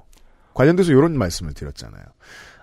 관련돼서 0.54 0.92
이런 0.92 1.18
말씀을 1.18 1.54
드렸잖아요. 1.54 2.04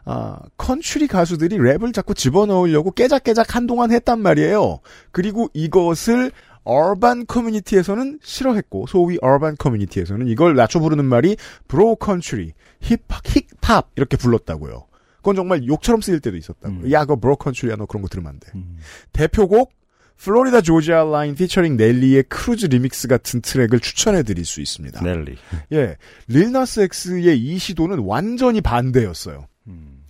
아, 0.06 0.38
컨츄리 0.58 1.06
가수들이 1.06 1.56
랩을 1.56 1.94
자꾸 1.94 2.12
집어넣으려고 2.12 2.90
깨작깨작 2.90 3.54
한동안 3.54 3.90
했단 3.92 4.20
말이에요. 4.20 4.80
그리고 5.12 5.48
이것을 5.54 6.30
urban 6.64 7.26
community에서는 7.26 8.20
싫어했고 8.22 8.86
소위 8.86 9.18
urban 9.20 9.56
community에서는 9.56 10.26
이걸 10.28 10.56
낮춰 10.56 10.80
부르는 10.80 11.04
말이 11.04 11.36
bro 11.68 11.96
country, 11.96 12.52
hick-hop, 12.80 13.22
hick-hop 13.24 13.90
이렇게 13.96 14.16
불렀다고요. 14.16 14.86
그건 15.16 15.36
정말 15.36 15.66
욕처럼 15.66 16.00
쓰일 16.00 16.20
때도 16.20 16.36
있었다고요. 16.36 16.80
음. 16.80 16.92
야, 16.92 17.00
그거 17.00 17.16
bro 17.16 17.36
country야 17.36 17.76
너 17.76 17.86
그런 17.86 18.02
거 18.02 18.08
들으면 18.08 18.30
안 18.30 18.40
돼. 18.40 18.50
음. 18.54 18.78
대표곡 19.12 19.72
플로리다 20.16 20.60
조지아 20.60 21.04
라인 21.04 21.34
피처링 21.34 21.76
넬리의 21.76 22.24
크루즈 22.24 22.66
리믹스 22.66 23.08
같은 23.08 23.40
트랙을 23.40 23.80
추천해 23.80 24.22
드릴 24.22 24.44
수 24.44 24.60
있습니다. 24.60 25.02
넬리. 25.02 25.36
예. 25.72 25.96
릴나스 26.28 26.80
X의 26.80 27.38
이 27.38 27.58
시도는 27.58 27.98
완전히 28.00 28.60
반대였어요. 28.60 29.46
음. 29.66 30.04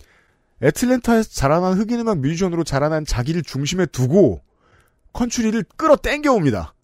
애틀랜타에서 0.61 1.29
자라난 1.31 1.77
흑인 1.77 1.99
음악 1.99 2.19
뮤지션으로 2.19 2.63
자라난 2.63 3.05
자기를 3.05 3.43
중심에 3.43 3.85
두고 3.87 4.41
컨츄리를 5.15 5.63
끌어 5.77 5.95
당겨옵니다. 5.95 6.75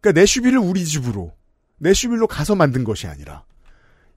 그러니까 0.00 0.20
내슈빌을 0.20 0.58
우리 0.58 0.84
집으로 0.84 1.32
내슈빌로 1.78 2.26
가서 2.26 2.54
만든 2.54 2.84
것이 2.84 3.06
아니라 3.06 3.44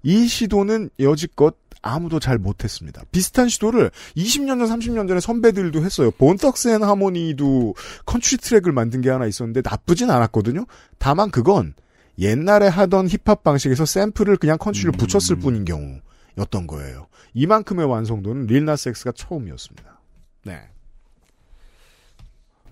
이 0.03 0.27
시도는 0.27 0.91
여지껏 0.99 1.55
아무도 1.81 2.19
잘 2.19 2.37
못했습니다. 2.37 3.03
비슷한 3.11 3.49
시도를 3.49 3.89
20년 4.15 4.59
전, 4.59 4.79
30년 4.79 5.07
전에 5.07 5.19
선배들도 5.19 5.81
했어요. 5.81 6.11
Bone 6.11 6.69
Thugs-n-Harmony도 6.69 7.75
컨츄리 8.05 8.37
트랙을 8.41 8.71
만든 8.71 9.01
게 9.01 9.09
하나 9.09 9.25
있었는데 9.25 9.61
나쁘진 9.63 10.11
않았거든요. 10.11 10.65
다만 10.97 11.31
그건 11.31 11.73
옛날에 12.19 12.67
하던 12.67 13.07
힙합 13.07 13.43
방식에서 13.43 13.85
샘플을 13.85 14.37
그냥 14.37 14.57
컨츄리를 14.57 14.91
붙였을 14.91 15.37
뿐인 15.37 15.63
경우였던 15.65 16.67
거예요. 16.67 17.07
이만큼의 17.33 17.85
완성도는 17.85 18.47
릴나스엑스가 18.47 19.13
처음이었습니다. 19.13 20.01
네. 20.43 20.69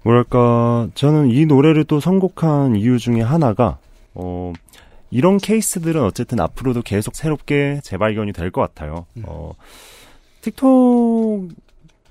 뭐랄까, 0.08 0.88
저는 0.95 1.32
이 1.32 1.45
노래를 1.45 1.84
또 1.84 1.99
선곡한 1.99 2.78
이유 2.78 2.97
중에 2.97 3.20
하나가, 3.22 3.78
어, 4.14 4.53
이런 5.12 5.38
케이스들은 5.38 6.01
어쨌든 6.01 6.39
앞으로도 6.39 6.82
계속 6.82 7.14
새롭게 7.16 7.82
재발견이 7.84 8.32
될 8.32 8.51
것 8.51 8.62
같아요. 8.62 9.05
음. 9.18 9.24
어, 9.26 9.51
틱톡, 10.41 11.49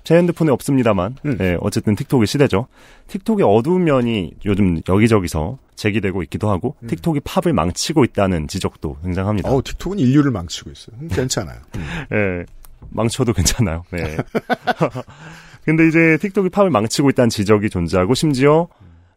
제 0.03 0.15
핸드폰에 0.15 0.51
없습니다만, 0.51 1.15
음. 1.25 1.37
예, 1.41 1.57
어쨌든 1.59 1.95
틱톡의 1.95 2.27
시대죠. 2.27 2.67
틱톡의 3.07 3.43
어두운 3.43 3.83
면이 3.83 4.33
요즘 4.45 4.79
여기저기서 4.87 5.57
제기되고 5.75 6.21
있기도 6.23 6.51
하고, 6.51 6.75
음. 6.83 6.87
틱톡이 6.89 7.21
팝을 7.21 7.51
망치고 7.53 8.03
있다는 8.03 8.47
지적도 8.47 8.97
굉장합니다. 9.03 9.49
어우, 9.49 9.63
틱톡은 9.63 9.97
인류를 9.97 10.29
망치고 10.31 10.69
있어요. 10.69 10.95
음, 11.01 11.07
괜찮아요. 11.11 11.57
예, 12.13 12.45
망쳐도 12.91 13.33
괜찮아요. 13.33 13.83
네. 13.91 14.17
근데 15.67 15.85
이제 15.85 16.17
틱톡이 16.21 16.47
팝을 16.47 16.69
망치고 16.69 17.09
있다는 17.09 17.29
지적이 17.29 17.69
존재하고 17.69 18.13
심지어 18.13 18.69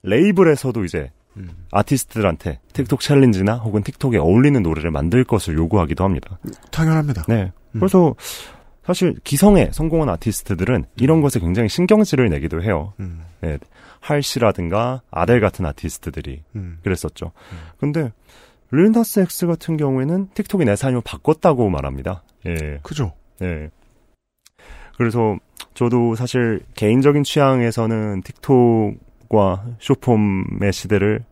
레이블에서도 0.03 0.85
이제 0.85 1.13
음. 1.37 1.49
아티스트들한테 1.71 2.59
틱톡 2.73 3.01
챌린지나 3.01 3.55
혹은 3.59 3.85
틱톡에 3.85 4.19
어울리는 4.19 4.61
노래를 4.61 4.91
만들 4.91 5.23
것을 5.23 5.55
요구하기도 5.55 6.03
합니다. 6.03 6.41
당연합니다. 6.73 7.23
네. 7.29 7.53
음. 7.77 7.79
그래서 7.79 8.17
사실 8.85 9.15
기성에 9.23 9.71
성공한 9.71 10.09
아티스트들은 10.09 10.87
이런 10.97 11.21
것에 11.21 11.39
굉장히 11.39 11.69
신경질을 11.69 12.29
내기도 12.31 12.61
해요. 12.65 12.95
음, 12.99 13.21
네. 13.43 13.59
할시라든가 14.01 15.03
아델 15.13 15.41
같은 15.41 15.65
아티스트들이 15.67 16.43
음. 16.57 16.79
그랬었죠. 16.83 17.31
근데 17.79 18.11
릴나스 18.73 19.21
엑스 19.21 19.47
같은 19.47 19.77
경우에는 19.77 20.31
틱톡이 20.35 20.65
내 20.65 20.75
삶을 20.75 21.03
바꿨다고 21.05 21.69
말합니다. 21.71 22.25
예. 22.47 22.81
그죠. 22.83 23.13
예. 23.41 23.71
그래서 24.97 25.39
저도 25.75 26.15
사실 26.15 26.61
개인적인 26.75 27.25
취향에서는 27.25 28.23
틱톡과 28.23 29.65
쇼폼의 29.81 30.73
시대를 30.73 31.25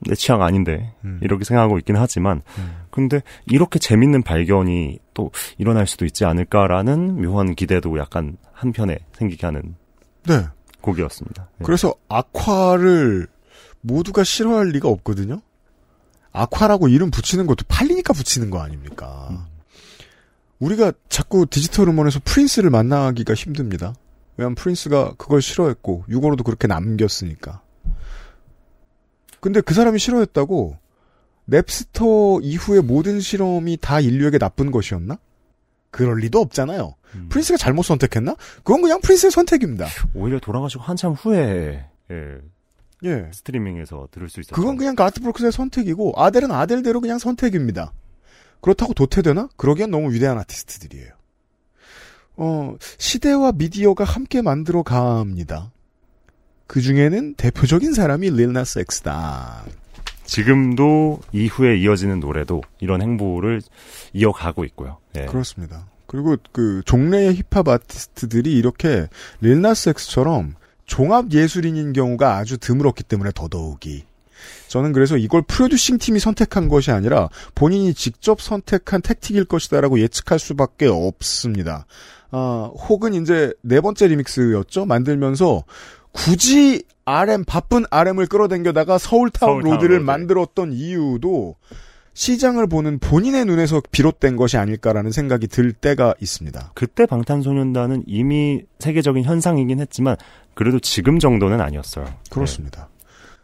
내 0.00 0.14
취향 0.14 0.42
아닌데 0.42 0.94
음. 1.04 1.20
이렇게 1.22 1.44
생각하고 1.44 1.78
있긴 1.78 1.96
하지만 1.96 2.42
음. 2.58 2.80
근데 2.90 3.22
이렇게 3.46 3.78
재밌는 3.78 4.22
발견이 4.22 4.98
또 5.14 5.30
일어날 5.58 5.86
수도 5.86 6.06
있지 6.06 6.24
않을까라는 6.24 7.20
묘한 7.22 7.54
기대도 7.54 7.98
약간 7.98 8.36
한편에 8.52 8.98
생기게 9.12 9.46
하는 9.46 9.74
네. 10.26 10.46
곡이었습니다. 10.80 11.48
예. 11.60 11.64
그래서 11.64 11.94
아ኳ를 12.08 13.26
모두가 13.82 14.24
싫어할 14.24 14.68
리가 14.68 14.88
없거든요. 14.88 15.40
아ኳ라고 16.32 16.88
이름 16.88 17.10
붙이는 17.10 17.46
것도 17.46 17.64
팔리니까 17.68 18.12
붙이는 18.12 18.50
거 18.50 18.60
아닙니까? 18.60 19.28
음. 19.30 19.49
우리가 20.60 20.92
자꾸 21.08 21.46
디지털 21.46 21.88
음원에서 21.88 22.20
프린스를 22.24 22.70
만나기가 22.70 23.34
힘듭니다. 23.34 23.94
왜냐하면 24.36 24.54
프린스가 24.54 25.14
그걸 25.18 25.42
싫어했고 25.42 26.04
유고로도 26.08 26.44
그렇게 26.44 26.66
남겼으니까. 26.66 27.62
근데 29.40 29.60
그 29.60 29.74
사람이 29.74 29.98
싫어했다고 29.98 30.76
냅스터 31.46 32.40
이후의 32.42 32.82
모든 32.82 33.20
실험이 33.20 33.76
다 33.80 34.00
인류에게 34.00 34.38
나쁜 34.38 34.70
것이었나? 34.70 35.18
그럴 35.90 36.18
리도 36.18 36.38
없잖아요. 36.40 36.94
음. 37.16 37.26
프린스가 37.28 37.56
잘못 37.56 37.82
선택했나? 37.82 38.36
그건 38.58 38.82
그냥 38.82 39.00
프린스의 39.00 39.32
선택입니다. 39.32 39.86
오히려 40.14 40.38
돌아가시고 40.38 40.82
한참 40.82 41.12
후에 41.12 41.86
예, 42.10 42.38
예. 43.04 43.30
스트리밍에서 43.32 44.08
들을 44.10 44.28
수 44.28 44.40
있었죠. 44.40 44.54
그건 44.54 44.76
그냥 44.76 44.94
가스 44.94 45.20
브룩스의 45.20 45.52
선택이고 45.52 46.14
아델은 46.16 46.50
아델대로 46.52 47.00
그냥 47.00 47.18
선택입니다. 47.18 47.92
그렇다고 48.60 48.94
도태되나? 48.94 49.48
그러기엔 49.56 49.90
너무 49.90 50.12
위대한 50.12 50.38
아티스트들이에요. 50.38 51.12
어, 52.36 52.76
시대와 52.98 53.52
미디어가 53.52 54.04
함께 54.04 54.42
만들어 54.42 54.82
갑니다. 54.82 55.72
그 56.66 56.80
중에는 56.80 57.34
대표적인 57.34 57.92
사람이 57.92 58.30
릴나스 58.30 58.78
엑스다. 58.78 59.64
지금도 60.24 61.20
이후에 61.32 61.76
이어지는 61.78 62.20
노래도 62.20 62.62
이런 62.78 63.02
행보를 63.02 63.60
이어가고 64.12 64.64
있고요. 64.66 64.98
예. 65.16 65.26
그렇습니다. 65.26 65.86
그리고 66.06 66.36
그 66.52 66.82
종래의 66.86 67.34
힙합 67.34 67.68
아티스트들이 67.68 68.56
이렇게 68.56 69.08
릴나스 69.40 69.90
엑스처럼 69.90 70.54
종합 70.86 71.32
예술인인 71.32 71.92
경우가 71.92 72.36
아주 72.36 72.58
드물었기 72.58 73.04
때문에 73.04 73.30
더더욱이 73.34 74.04
저는 74.70 74.92
그래서 74.92 75.16
이걸 75.16 75.42
프로듀싱 75.42 75.98
팀이 75.98 76.20
선택한 76.20 76.68
것이 76.68 76.92
아니라 76.92 77.28
본인이 77.56 77.92
직접 77.92 78.40
선택한 78.40 79.02
택틱일 79.02 79.44
것이다라고 79.46 79.98
예측할 79.98 80.38
수밖에 80.38 80.86
없습니다. 80.86 81.86
아, 82.30 82.70
혹은 82.88 83.14
이제 83.14 83.52
네 83.62 83.80
번째 83.80 84.06
리믹스였죠. 84.06 84.86
만들면서 84.86 85.64
굳이 86.12 86.84
RM 87.04 87.44
바쁜 87.46 87.84
RM을 87.90 88.26
끌어당겨다가 88.26 88.98
Seoul 88.98 89.30
Town, 89.30 89.62
Seoul 89.62 89.69
Town 89.69 89.74
Road를 89.74 89.96
Road. 89.96 90.04
만들었던 90.04 90.72
이유도 90.72 91.56
시장을 92.14 92.68
보는 92.68 93.00
본인의 93.00 93.46
눈에서 93.46 93.82
비롯된 93.90 94.36
것이 94.36 94.56
아닐까라는 94.56 95.10
생각이 95.10 95.48
들 95.48 95.72
때가 95.72 96.14
있습니다. 96.20 96.72
그때 96.74 97.06
방탄소년단은 97.06 98.04
이미 98.06 98.62
세계적인 98.78 99.24
현상이긴 99.24 99.80
했지만 99.80 100.16
그래도 100.54 100.78
지금 100.78 101.18
정도는 101.18 101.60
아니었어요. 101.60 102.06
그렇습니다. 102.30 102.88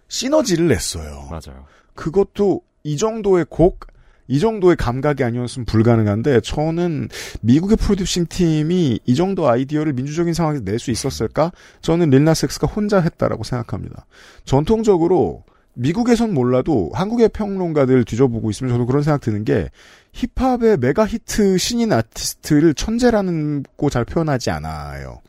시너지를 0.09 0.69
냈어요. 0.69 1.29
네, 1.31 1.31
맞아요. 1.31 1.65
그것도 1.95 2.63
이 2.85 2.97
정도의 2.97 3.47
곡, 3.49 3.87
이 4.29 4.41
정도의 4.41 4.77
감각이 4.77 5.23
아니었으면 5.25 5.67
불가능한데 5.67 6.41
저는 6.41 7.09
미국의 7.43 7.77
프로듀싱 7.77 8.27
팀이 8.29 9.01
이 9.05 9.15
정도 9.15 9.49
아이디어를 9.49 9.93
민주적인 9.93 10.35
상황에서 10.35 10.65
낼 10.65 10.79
수 10.79 10.91
있었을까? 10.91 11.53
저는 11.81 12.11
릴나섹스가 12.11 12.67
혼자 12.67 13.01
했다라고 13.01 13.45
생각합니다. 13.45 14.07
전통적으로 14.45 15.45
미국에선 15.75 16.33
몰라도 16.33 16.91
한국의 16.95 17.29
평론가들 17.29 18.05
뒤져보고 18.05 18.51
있으면 18.51 18.73
저도 18.73 18.87
그런 18.87 19.03
생각 19.03 19.21
드는 19.21 19.45
게 19.45 19.69
힙합의 20.13 20.79
메가 20.79 21.07
히트 21.07 21.59
신인 21.59 21.93
아티스트를 21.93 22.75
천재라는 22.75 23.65
고 23.77 23.91
잘 23.91 24.05
표현하지 24.05 24.51
않아요. 24.51 25.21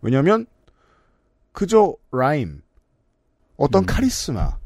왜냐면 0.00 0.46
그저 1.52 1.94
라임, 2.10 2.62
어떤 3.60 3.82
음. 3.82 3.86
카리스마, 3.86 4.56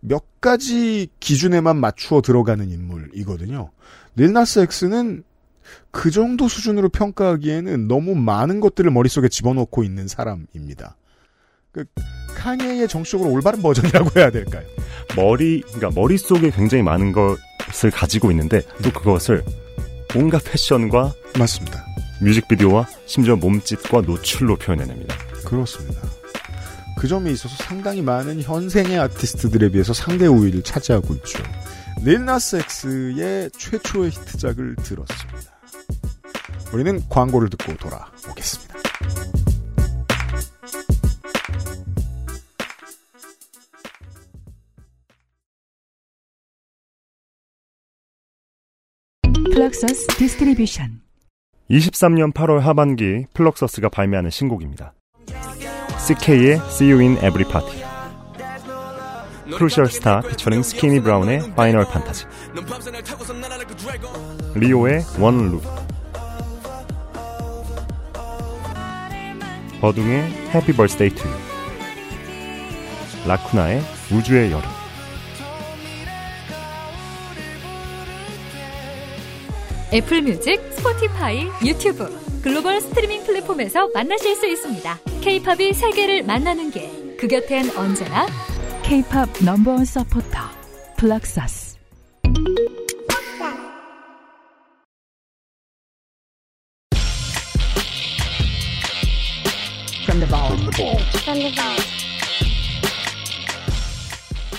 몇 0.00 0.40
가지 0.40 1.08
기준에만 1.20 1.76
맞추어 1.76 2.20
들어가는 2.20 2.68
인물이거든요. 2.68 3.70
릴나스 4.16 4.58
엑스는 4.58 5.22
그 5.92 6.10
정도 6.10 6.48
수준으로 6.48 6.88
평가하기에는 6.88 7.86
너무 7.86 8.16
많은 8.16 8.58
것들을 8.58 8.90
머릿속에 8.90 9.28
집어넣고 9.28 9.84
있는 9.84 10.08
사람입니다. 10.08 10.96
그 11.70 11.84
카니에의 12.34 12.88
정치적으로 12.88 13.30
올바른 13.30 13.62
버전이라고 13.62 14.18
해야 14.18 14.30
될까요? 14.30 14.66
머리, 15.14 15.60
그러니까 15.60 15.90
머릿속에 16.00 16.50
굉장히 16.50 16.82
많은 16.82 17.12
것을 17.12 17.92
가지고 17.92 18.32
있는데 18.32 18.62
또 18.82 18.90
그것을 18.90 19.44
온갖 20.16 20.42
패션과 20.44 21.12
맞습니다. 21.38 21.84
뮤직비디오와 22.20 22.88
심지어 23.06 23.36
몸짓과 23.36 24.00
노출로 24.00 24.56
표현해냅니다. 24.56 25.14
그렇습니다. 25.46 26.19
그 27.00 27.08
점에 27.08 27.30
있어서 27.30 27.56
상당히 27.64 28.02
많은 28.02 28.42
현생의 28.42 28.98
아티스트들에 28.98 29.70
비해서 29.70 29.94
상대 29.94 30.26
우위를 30.26 30.60
차지하고 30.60 31.14
있죠. 31.14 31.42
릴 32.04 32.23
나스 32.23 32.56
엑스의 32.56 33.50
최초의 33.52 34.10
히트작을 34.10 34.76
들었습니다. 34.76 35.50
우리는 36.74 37.00
광고를 37.08 37.48
듣고 37.48 37.74
돌아오겠습니다. 37.78 38.74
Fluxus 49.54 50.06
Distribution 50.18 51.00
23년 51.70 52.34
8월 52.34 52.58
하반기 52.58 53.24
Fluxus가 53.32 53.88
발매하는 53.88 54.28
신곡입니다. 54.28 54.92
CK의 56.06 56.60
See 56.68 56.90
You 56.90 57.00
in 57.00 57.16
Every 57.18 57.44
Party. 57.44 57.80
크루셜 59.56 59.86
스타 59.86 60.20
피처링 60.20 60.62
스키니 60.62 61.00
브라운의 61.00 61.54
파이널 61.54 61.84
판타지 61.84 62.24
리오의 64.54 65.04
One 65.18 65.37
Look 65.37 65.62
버둥의 69.80 70.22
Happy 70.54 70.72
Birthday 70.72 71.10
To 71.10 71.28
라쿠나의 73.26 73.82
우주의 74.12 74.50
여름. 74.50 74.68
애플 79.92 80.22
뮤직, 80.22 80.60
스포티파이, 80.72 81.48
유튜브, 81.64 82.29
글로벌 82.42 82.80
스트리밍 82.80 83.24
플랫폼에서 83.24 83.88
만나실 83.88 84.34
수 84.34 84.46
있습니다. 84.46 84.98
케이팝이 85.20 85.74
세계를 85.74 86.22
만나는 86.22 86.70
길. 86.70 87.16
그 87.18 87.28
곁엔 87.28 87.76
언제나 87.76 88.26
K-팝 88.82 89.28
넘버원 89.44 89.84
서포터 89.84 90.38
Fluxus. 90.96 91.78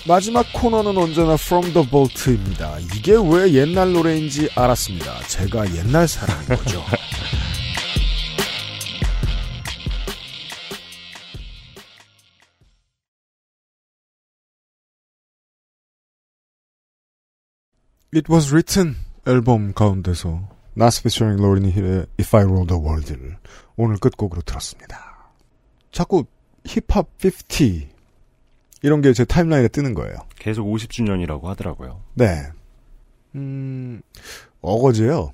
마지막 0.08 0.46
코너는 0.54 0.98
언제나 0.98 1.34
From 1.34 1.74
the 1.74 1.88
Vault입니다. 1.88 2.78
이게 2.80 3.14
왜 3.14 3.54
옛날 3.54 3.94
노래인지 3.94 4.50
알았습니다. 4.56 5.20
제가 5.28 5.74
옛날 5.76 6.08
사람인 6.08 6.48
거죠. 6.48 6.84
It 18.14 18.32
was 18.32 18.52
written 18.54 18.96
앨범 19.26 19.74
가운데서 19.74 20.50
나스 20.74 21.04
피처링 21.04 21.38
로린 21.38 21.72
힐의 21.72 22.06
If 22.20 22.36
I 22.36 22.44
Rule 22.44 22.68
the 22.68 22.82
World를 22.82 23.38
오늘 23.78 23.98
끝곡으로 23.98 24.42
들었습니다. 24.42 25.32
자꾸 25.92 26.26
힙합 26.66 27.08
50 27.24 27.90
이런 28.84 29.02
게 29.02 29.14
제 29.14 29.24
타임라인에 29.26 29.68
뜨는 29.70 29.94
거예요. 29.94 30.16
계속 30.38 30.66
50주년이라고 30.68 31.44
하더라고요. 31.44 32.02
네. 32.16 32.48
음, 33.36 34.02
어거지예요. 34.62 35.32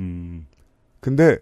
음, 0.00 0.46
근데 1.00 1.38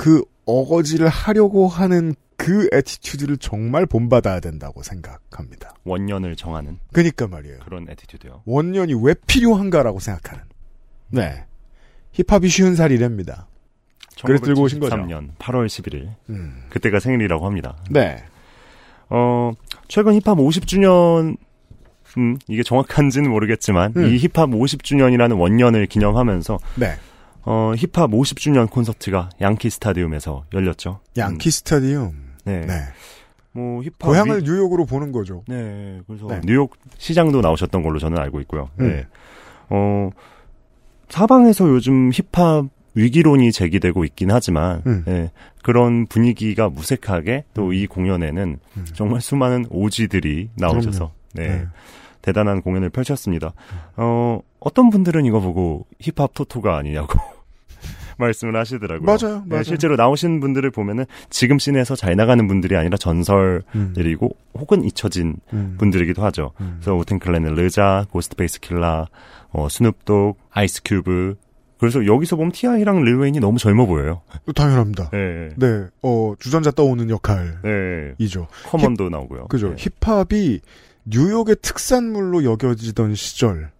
그 0.00 0.24
어거지를 0.46 1.08
하려고 1.08 1.68
하는 1.68 2.14
그 2.38 2.70
attitude를 2.72 3.36
정말 3.36 3.84
본받아야 3.84 4.40
된다고 4.40 4.82
생각합니다. 4.82 5.74
원년을 5.84 6.36
정하는 6.36 6.78
그니까 6.90 7.28
말이에요. 7.28 7.58
그런 7.62 7.86
attitude요. 7.86 8.40
원년이 8.46 8.94
왜 9.02 9.14
필요한가라고 9.26 10.00
생각하는. 10.00 10.44
네. 11.10 11.44
힙합이 12.12 12.48
쉬운 12.48 12.76
살이랍니다. 12.76 13.46
그래서 14.24 14.42
들고 14.42 14.62
오신 14.62 14.80
거죠? 14.80 14.96
3년 14.96 15.36
8월 15.38 15.66
11일 15.66 16.14
음. 16.30 16.64
그때가 16.70 16.98
생일이라고 16.98 17.44
합니다. 17.44 17.76
네. 17.90 18.24
어, 19.10 19.52
최근 19.88 20.14
힙합 20.14 20.38
50주년, 20.38 21.36
음, 22.16 22.38
이게 22.48 22.62
정확한지는 22.62 23.30
모르겠지만, 23.30 23.92
음. 23.98 24.06
이 24.06 24.16
힙합 24.16 24.48
50주년이라는 24.48 25.38
원년을 25.38 25.84
기념하면서, 25.88 26.58
네. 26.76 26.94
어, 27.44 27.72
힙합 27.76 28.10
50주년 28.10 28.70
콘서트가 28.70 29.30
양키 29.40 29.70
스타디움에서 29.70 30.44
열렸죠. 30.52 31.00
양키 31.16 31.48
음, 31.48 31.50
스타디움. 31.50 32.12
네. 32.44 32.60
네. 32.66 32.74
뭐, 33.52 33.82
힙합. 33.82 33.98
고향을 34.00 34.38
위- 34.40 34.42
뉴욕으로 34.44 34.86
보는 34.86 35.10
거죠. 35.12 35.42
네. 35.48 36.00
그래서 36.06 36.26
네. 36.28 36.40
뉴욕 36.44 36.76
시장도 36.98 37.40
나오셨던 37.40 37.82
걸로 37.82 37.98
저는 37.98 38.18
알고 38.18 38.40
있고요. 38.42 38.68
음. 38.80 38.88
네. 38.88 39.06
어, 39.70 40.10
사방에서 41.08 41.68
요즘 41.68 42.10
힙합 42.12 42.66
위기론이 42.94 43.52
제기되고 43.52 44.04
있긴 44.04 44.30
하지만, 44.32 44.82
음. 44.86 45.04
네, 45.06 45.30
그런 45.62 46.06
분위기가 46.06 46.68
무색하게 46.68 47.44
또 47.54 47.72
이 47.72 47.86
공연에는 47.86 48.58
음. 48.76 48.86
정말 48.94 49.20
수많은 49.20 49.66
OG들이 49.70 50.50
나오셔서, 50.56 51.12
네, 51.34 51.48
네. 51.48 51.66
대단한 52.22 52.62
공연을 52.62 52.90
펼쳤습니다. 52.90 53.52
어, 53.96 54.40
어떤 54.58 54.90
분들은 54.90 55.24
이거 55.24 55.40
보고 55.40 55.86
힙합 56.00 56.34
토토가 56.34 56.76
아니냐고 56.76 57.18
말씀을 58.18 58.54
하시더라고요. 58.56 59.06
맞아요, 59.06 59.40
네, 59.40 59.48
맞아요. 59.48 59.62
실제로 59.64 59.96
나오신 59.96 60.40
분들을 60.40 60.70
보면은 60.70 61.06
지금 61.30 61.58
scene에서 61.58 61.96
잘 61.96 62.14
나가는 62.16 62.46
분들이 62.46 62.76
아니라 62.76 62.96
전설들이고 62.98 64.26
음. 64.26 64.58
혹은 64.60 64.84
잊혀진 64.84 65.36
음. 65.54 65.76
분들이기도 65.78 66.22
하죠. 66.24 66.52
음. 66.60 66.76
그래서 66.80 66.94
우탱클랜의 66.96 67.54
르자, 67.54 68.06
고스트페이스 68.10 68.60
킬라, 68.60 69.06
어, 69.50 69.68
스눕독, 69.68 70.38
아이스큐브. 70.50 71.36
그래서 71.78 72.04
여기서 72.04 72.36
보면 72.36 72.52
티아이랑 72.52 73.04
릴웨인이 73.04 73.40
너무 73.40 73.58
젊어 73.58 73.86
보여요. 73.86 74.20
당연합니다. 74.54 75.08
네. 75.10 75.48
네. 75.56 75.86
어, 76.02 76.34
주전자 76.38 76.70
떠오는 76.70 77.08
역할이죠. 77.08 77.60
네. 77.62 78.46
커먼도 78.66 79.08
나오고요. 79.08 79.46
그죠. 79.48 79.74
네. 79.74 79.76
힙합이 79.78 80.60
뉴욕의 81.10 81.56
특산물로 81.62 82.44
여겨지던 82.44 83.14
시절 83.14 83.70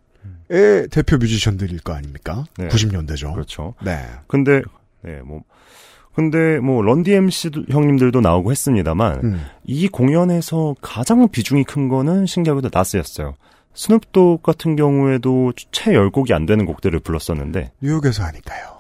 의 0.48 0.88
대표 0.88 1.16
뮤지션들일 1.16 1.80
거 1.80 1.92
아닙니까? 1.92 2.44
네. 2.58 2.68
90년대죠. 2.68 3.32
그렇죠. 3.32 3.74
네. 3.84 4.04
근데, 4.26 4.62
네, 5.00 5.20
뭐, 5.24 5.44
근데 6.12 6.58
뭐, 6.58 6.82
Run 6.82 7.12
DMC 7.12 7.50
형님들도 7.70 8.20
나오고 8.20 8.50
했습니다만, 8.50 9.20
음. 9.22 9.44
이 9.64 9.86
공연에서 9.86 10.74
가장 10.82 11.28
비중이 11.28 11.64
큰 11.64 11.88
거는 11.88 12.26
신기하게도 12.26 12.70
나스였어요. 12.72 13.36
스눕독 13.74 14.42
같은 14.42 14.74
경우에도 14.74 15.52
채 15.70 15.92
10곡이 15.92 16.32
안 16.32 16.46
되는 16.46 16.66
곡들을 16.66 16.98
불렀었는데, 16.98 17.70
뉴욕에서 17.80 18.24
하니까요. 18.24 18.79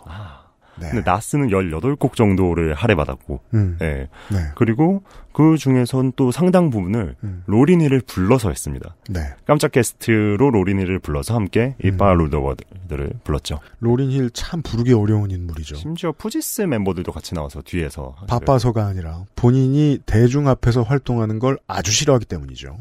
아, 0.80 0.84
네. 0.84 0.90
근데 0.90 1.10
나스는 1.10 1.48
18곡 1.48 2.14
정도를 2.14 2.74
할애받았고, 2.74 3.40
음. 3.54 3.76
네. 3.78 4.08
네. 4.30 4.38
그리고 4.54 5.02
그 5.32 5.56
중에선 5.56 6.12
또 6.16 6.32
상당 6.32 6.70
부분을 6.70 7.14
음. 7.22 7.42
로린 7.46 7.72
힐을 7.72 8.02
불러서 8.06 8.48
했습니다. 8.48 8.96
네. 9.08 9.20
깜짝 9.46 9.72
게스트로 9.72 10.50
로린 10.50 10.72
힐을 10.72 10.98
불러서 10.98 11.34
함께 11.34 11.76
이 11.84 11.88
음. 11.88 11.96
파룰더워드를 11.96 13.12
불렀죠. 13.24 13.60
로린 13.78 14.10
힐 14.10 14.36
참 14.36 14.62
부르기 14.62 14.92
어려운 14.92 15.30
인물이죠. 15.30 15.76
심지어 15.76 16.12
푸지스 16.12 16.62
멤버들도 16.62 17.12
같이 17.12 17.34
나와서 17.34 17.62
뒤에서 17.62 18.16
바빠서가 18.26 18.86
아니라 18.86 19.24
본인이 19.36 19.98
대중 20.06 20.48
앞에서 20.48 20.82
활동하는 20.82 21.38
걸 21.38 21.58
아주 21.66 21.92
싫어하기 21.92 22.24
때문이죠. 22.26 22.76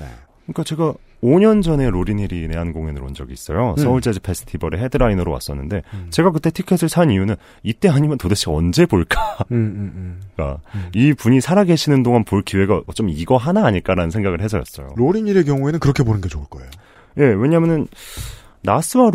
네. 0.00 0.06
그러니까 0.44 0.62
제가 0.64 0.94
5년 1.24 1.62
전에 1.62 1.88
로리닐이 1.88 2.46
내한 2.48 2.74
공연을 2.74 3.02
온 3.02 3.14
적이 3.14 3.32
있어요. 3.32 3.74
음. 3.78 3.82
서울 3.82 4.02
재즈 4.02 4.20
페스티벌의 4.20 4.80
헤드라이너로 4.82 5.32
왔었는데 5.32 5.82
음. 5.94 6.06
제가 6.10 6.30
그때 6.30 6.50
티켓을 6.50 6.90
산 6.90 7.10
이유는 7.10 7.36
이때 7.62 7.88
아니면 7.88 8.18
도대체 8.18 8.50
언제 8.50 8.84
볼까? 8.84 9.38
음. 9.50 10.20
그러니까 10.36 10.60
음. 10.76 10.90
이 10.94 11.14
분이 11.14 11.40
살아계시는 11.40 12.02
동안 12.02 12.24
볼 12.24 12.42
기회가 12.42 12.82
좀 12.94 13.08
이거 13.08 13.38
하나 13.38 13.64
아닐까라는 13.64 14.10
생각을 14.10 14.42
해서였어요. 14.42 14.92
로린 14.96 15.26
힐의 15.26 15.46
경우에는 15.46 15.80
그렇게 15.80 16.02
보는 16.02 16.20
게 16.20 16.28
좋을 16.28 16.44
거예요. 16.50 16.68
예, 17.18 17.24
왜냐면은 17.24 17.86
나스와 18.60 19.10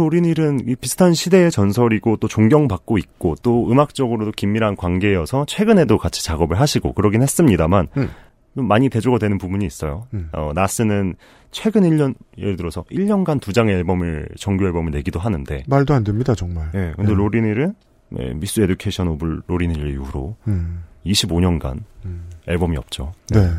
이 0.67 0.75
비슷한 0.75 1.13
시대의 1.13 1.51
전설이고 1.51 2.17
또 2.17 2.27
존경받고 2.27 2.97
있고 2.97 3.35
또 3.41 3.69
음악적으로도 3.71 4.31
긴밀한 4.31 4.75
관계여서 4.75 5.45
최근에도 5.47 5.97
같이 5.97 6.23
작업을 6.23 6.59
하시고 6.59 6.93
그러긴 6.93 7.23
했습니다만 7.23 7.87
음. 7.97 8.09
좀 8.55 8.67
많이 8.67 8.89
대조가 8.89 9.19
되는 9.19 9.37
부분이 9.37 9.65
있어요. 9.65 10.07
음. 10.13 10.29
어, 10.33 10.51
나스는 10.53 11.15
최근 11.51 11.83
1년 11.83 12.15
예를 12.37 12.57
들어서 12.57 12.83
1년간 12.91 13.41
두 13.41 13.53
장의 13.53 13.75
앨범을 13.75 14.29
정규 14.37 14.65
앨범을 14.65 14.91
내기도 14.91 15.19
하는데 15.19 15.63
말도 15.67 15.93
안 15.93 16.03
됩니다, 16.03 16.35
정말. 16.35 16.69
예, 16.75 16.93
근데 16.95 17.11
네. 17.11 17.13
로린 17.15 17.42
힐은 17.42 17.73
네, 18.09 18.33
Miseducation 18.33 18.59
of 18.59 19.07
Lauryn 19.07 19.43
Hill 19.47 19.87
이후로 19.91 20.35
음. 20.47 20.83
25년간 21.05 21.79
음. 22.05 22.29
앨범이 22.47 22.77
없죠. 22.77 23.13
네. 23.29 23.49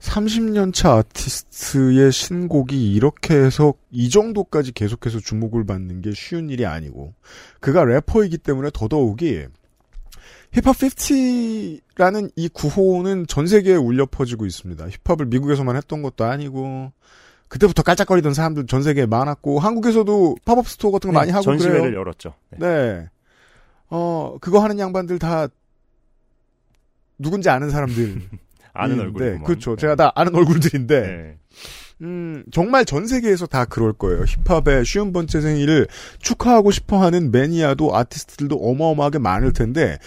30년 0.00 0.72
차 0.72 0.94
아티스트의 0.94 2.10
신곡이 2.10 2.92
이렇게 2.92 3.34
해서 3.34 3.74
이 3.90 4.08
정도까지 4.08 4.72
계속해서 4.72 5.20
주목을 5.20 5.66
받는 5.66 6.00
게 6.00 6.12
쉬운 6.12 6.48
일이 6.48 6.64
아니고 6.64 7.14
그가 7.60 7.84
래퍼이기 7.84 8.38
때문에 8.38 8.70
더더욱이 8.72 9.44
힙합 10.52 10.76
50라는 10.76 12.30
이 12.34 12.48
구호는 12.48 13.26
전 13.28 13.46
세계에 13.46 13.76
울려 13.76 14.06
퍼지고 14.06 14.46
있습니다. 14.46 14.86
힙합을 15.04 15.26
미국에서만 15.26 15.76
했던 15.76 16.02
것도 16.02 16.24
아니고 16.24 16.92
그때부터 17.48 17.82
깔짝거리던 17.82 18.34
사람들 18.34 18.66
전 18.66 18.82
세계에 18.82 19.06
많았고 19.06 19.58
한국에서도 19.60 20.36
팝업 20.44 20.68
스토어 20.68 20.92
같은 20.92 21.10
거 21.10 21.18
많이 21.18 21.30
하고 21.30 21.42
네, 21.42 21.58
전시회를 21.58 21.80
그래요. 21.82 21.98
열었죠. 22.00 22.34
네. 22.50 22.58
네. 22.58 23.08
어, 23.90 24.36
그거 24.40 24.60
하는 24.60 24.78
양반들 24.78 25.18
다 25.18 25.48
누군지 27.18 27.48
아는 27.50 27.70
사람들. 27.70 28.22
아는 28.72 29.00
얼굴이 29.00 29.42
그렇죠. 29.44 29.74
제가 29.74 29.96
다 29.96 30.12
아는 30.14 30.34
얼굴들인데, 30.34 31.00
네. 31.00 31.38
음, 32.02 32.44
정말 32.52 32.84
전 32.84 33.06
세계에서 33.06 33.46
다 33.46 33.64
그럴 33.64 33.92
거예요. 33.92 34.24
힙합의 34.24 34.84
쉰 34.84 35.12
번째 35.12 35.40
생일을 35.40 35.88
축하하고 36.20 36.70
싶어 36.70 37.02
하는 37.02 37.32
매니아도 37.32 37.94
아티스트들도 37.96 38.56
어마어마하게 38.56 39.18
많을 39.18 39.52
텐데, 39.52 39.98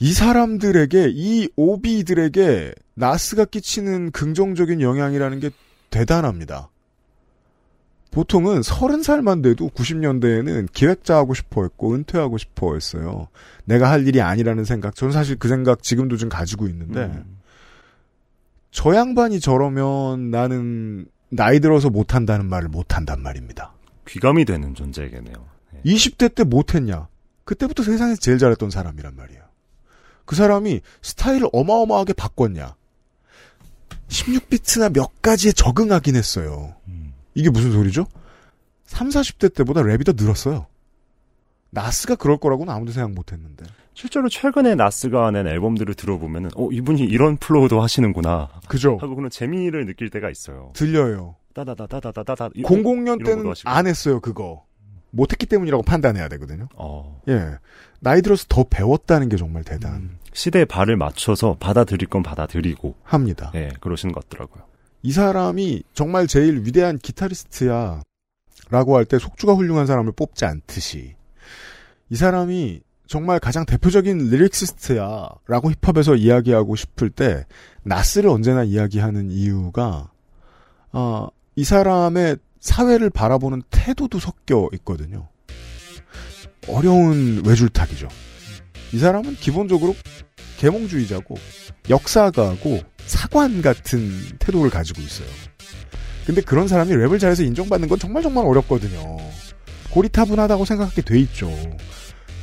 이 0.00 0.12
사람들에게, 0.12 1.12
이 1.14 1.48
오비들에게 1.56 2.74
나스가 2.94 3.44
끼치는 3.44 4.10
긍정적인 4.10 4.80
영향이라는 4.80 5.40
게 5.40 5.50
대단합니다. 5.90 6.70
보통은 8.10 8.62
서른 8.62 9.02
살만 9.02 9.42
돼도 9.42 9.70
90년대에는 9.70 10.68
기획자 10.72 11.16
하고 11.16 11.34
싶어 11.34 11.62
했고 11.62 11.94
은퇴하고 11.94 12.38
싶어 12.38 12.74
했어요. 12.74 13.28
내가 13.64 13.90
할 13.90 14.06
일이 14.06 14.20
아니라는 14.20 14.64
생각. 14.64 14.94
저는 14.94 15.12
사실 15.12 15.36
그 15.36 15.48
생각 15.48 15.82
지금도 15.82 16.16
좀 16.16 16.28
가지고 16.28 16.68
있는데 16.68 17.06
음. 17.06 17.38
저 18.70 18.94
양반이 18.94 19.40
저러면 19.40 20.30
나는 20.30 21.06
나이 21.28 21.58
들어서 21.58 21.90
못한다는 21.90 22.46
말을 22.46 22.68
못한단 22.68 23.20
말입니다. 23.20 23.72
귀감이 24.06 24.44
되는 24.44 24.74
존재겠네요. 24.74 25.34
네. 25.72 25.80
20대 25.84 26.34
때 26.34 26.44
못했냐? 26.44 27.08
그때부터 27.44 27.82
세상에서 27.82 28.20
제일 28.20 28.38
잘했던 28.38 28.70
사람이란 28.70 29.16
말이에요. 29.16 29.42
그 30.24 30.36
사람이 30.36 30.80
스타일을 31.02 31.48
어마어마하게 31.52 32.12
바꿨냐? 32.14 32.74
16비트나 34.08 34.92
몇 34.92 35.22
가지에 35.22 35.52
적응하긴 35.52 36.16
했어요. 36.16 36.74
음. 36.88 37.14
이게 37.34 37.50
무슨 37.50 37.72
소리죠? 37.72 38.06
3, 38.86 39.08
40대 39.08 39.54
때보다 39.54 39.82
랩이 39.82 40.04
더 40.04 40.12
늘었어요. 40.12 40.66
나스가 41.70 42.14
그럴 42.14 42.36
거라고는 42.38 42.72
아무도 42.72 42.92
생각 42.92 43.12
못 43.12 43.32
했는데. 43.32 43.64
실제로 43.94 44.28
최근에 44.28 44.74
나스가 44.74 45.30
낸 45.30 45.46
앨범들을 45.46 45.94
들어보면은 45.94 46.50
어 46.56 46.68
이분이 46.70 47.02
이런 47.02 47.36
flow도 47.36 47.80
하시는구나 47.80 48.48
그죠? 48.66 48.98
하고 49.00 49.14
그런 49.14 49.30
재미를 49.30 49.86
느낄 49.86 50.10
때가 50.10 50.30
있어요. 50.30 50.72
들려요. 50.74 51.36
따다다다다다다 51.54 52.48
00년 52.50 53.20
이런 53.20 53.24
때는. 53.24 53.52
안 53.64 53.86
했어요, 53.86 54.20
그거. 54.20 54.64
못했기 55.14 55.46
때문이라고 55.46 55.82
판단해야 55.82 56.28
되거든요. 56.28 56.68
어. 56.76 57.20
예. 57.28 57.52
나이 58.00 58.20
들어서 58.22 58.44
더 58.48 58.64
배웠다는 58.64 59.28
게 59.28 59.36
정말 59.36 59.64
대단합니다. 59.64 60.14
음, 60.14 60.18
시대에 60.32 60.64
발을 60.64 60.96
맞춰서 60.96 61.56
받아들일 61.58 62.08
건 62.08 62.22
받아들이고 62.22 62.94
예 63.54 63.70
그러시는 63.80 64.12
것 64.12 64.28
같더라고요. 64.28 64.64
이 65.02 65.12
사람이 65.12 65.82
정말 65.94 66.26
제일 66.26 66.64
위대한 66.64 66.98
기타리스트야. 66.98 68.02
라고 68.70 68.96
할 68.96 69.04
때 69.04 69.18
속주가 69.18 69.52
훌륭한 69.52 69.86
사람을 69.86 70.12
뽑지 70.12 70.46
않듯이 70.46 71.14
이 72.08 72.16
사람이 72.16 72.80
정말 73.06 73.38
가장 73.38 73.66
대표적인 73.66 74.30
lyricist야 74.30 75.28
라고 75.46 75.70
힙합에서 75.70 76.14
이야기하고 76.16 76.74
싶을 76.74 77.10
때 77.10 77.44
나스를 77.82 78.30
언제나 78.30 78.64
이야기하는 78.64 79.30
이유가 79.30 80.10
아, 80.92 81.28
이 81.56 81.62
사람의 81.64 82.38
사회를 82.68 83.10
바라보는 83.10 83.62
태도도 83.70 84.18
섞여 84.18 84.68
있거든요. 84.76 85.28
어려운 86.66 87.42
외줄타기죠. 87.44 88.08
이 88.92 88.98
사람은 88.98 89.36
기본적으로 89.36 89.94
계몽주의자고 90.56 91.34
역사가고 91.90 92.80
사관 93.04 93.60
같은 93.60 94.10
태도를 94.38 94.70
가지고 94.70 95.02
있어요. 95.02 95.28
근데 96.24 96.40
그런 96.40 96.66
사람이 96.66 96.90
랩을 96.92 97.20
잘해서 97.20 97.42
인정받는 97.42 97.86
건 97.86 97.98
정말 97.98 98.22
정말 98.22 98.46
어렵거든요. 98.46 99.18
고리타분하다고 99.90 100.64
생각하게 100.64 101.02
돼 101.02 101.18
있죠. 101.20 101.50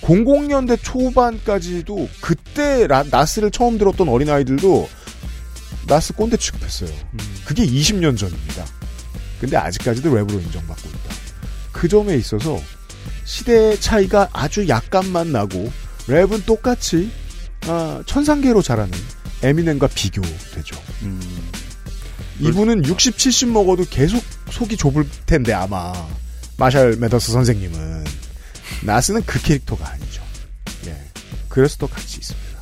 00년대 0.02 0.78
초반까지도 0.84 2.08
그때 2.22 2.86
라- 2.86 3.04
나스를 3.10 3.50
처음 3.50 3.80
들었던 3.80 4.08
어린아이들도 4.08 4.88
나스 5.88 6.14
꼰대 6.14 6.38
취급했어요. 6.38 6.92
그게 7.44 7.66
20년 7.66 8.16
전입니다. 8.16 8.66
근데 9.42 9.58
아직까지도 9.58 10.12
랩으로 10.12 10.40
인정받고 10.44 10.88
있다. 10.88 11.16
그 11.72 11.88
점에 11.88 12.16
있어서 12.16 12.62
시대의 13.26 13.82
차이가 13.82 14.30
아주 14.34 14.68
약간만 14.68 15.32
나고 15.32 15.72
랩은 16.06 16.46
똑같이 16.46 17.12
아, 17.66 18.04
천상계로 18.06 18.62
자라는 18.62 18.92
에미넴과 19.42 19.88
비교되죠. 19.88 20.80
음, 21.02 21.20
이분은 22.40 22.86
60, 22.86 23.18
70 23.18 23.50
먹어도 23.50 23.86
계속 23.90 24.24
속이 24.52 24.78
좁을 24.78 25.08
텐데 25.26 25.54
아마 25.54 25.92
마샬 26.58 26.98
메더스 27.00 27.32
선생님은 27.32 28.04
나스는 28.84 29.24
그 29.26 29.42
캐릭터가 29.42 29.90
아니죠. 29.90 30.22
예. 30.86 30.96
그래서 31.50 31.78
또 31.80 31.88
같이 31.88 32.20
있습니다. 32.20 32.62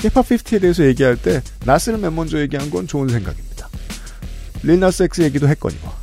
힙합 0.00 0.28
50에 0.28 0.60
대해서 0.60 0.84
얘기할 0.84 1.16
때 1.16 1.40
나스를 1.64 1.98
맨 1.98 2.14
먼저 2.14 2.38
얘기한 2.38 2.70
건 2.70 2.86
좋은 2.86 3.08
생각입니다. 3.08 3.70
릴나스 4.62 5.04
엑스 5.04 5.22
얘기도 5.22 5.48
했거니와 5.48 6.01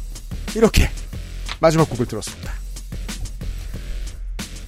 이렇게 0.55 0.89
마지막 1.59 1.89
곡을 1.89 2.05
들었습니다. 2.05 2.53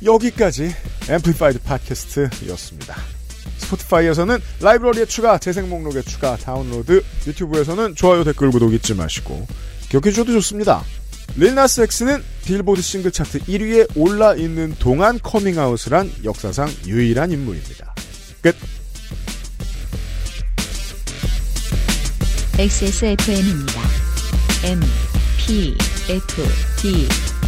여기까지 0.03 0.73
앰플리파이드 1.09 1.59
팟캐스트였습니다. 1.61 2.95
스포티파이에서는 3.57 4.39
라이브러리에 4.59 5.05
추가, 5.05 5.37
재생 5.37 5.69
목록에 5.69 6.01
추가, 6.01 6.35
다운로드, 6.35 7.03
유튜브에서는 7.27 7.95
좋아요, 7.95 8.23
댓글, 8.23 8.51
구독 8.51 8.73
잊지 8.73 8.93
마시고 8.95 9.47
기억해 9.89 10.11
주셔도 10.11 10.31
좋습니다. 10.33 10.83
릴나스 11.37 11.81
엑스는 11.81 12.23
빌보드 12.43 12.81
싱글 12.81 13.11
차트 13.11 13.39
1위에 13.39 13.95
올라 13.95 14.35
있는 14.35 14.75
동안 14.79 15.17
커밍아웃을 15.19 15.93
한 15.93 16.11
역사상 16.23 16.69
유일한 16.87 17.31
인물입니다. 17.31 17.95
끝. 18.41 18.55
XSFM입니다. 22.57 23.81
M, 24.65 24.81
P, 25.47 25.75
F, 26.07 26.81
D, 26.81 27.40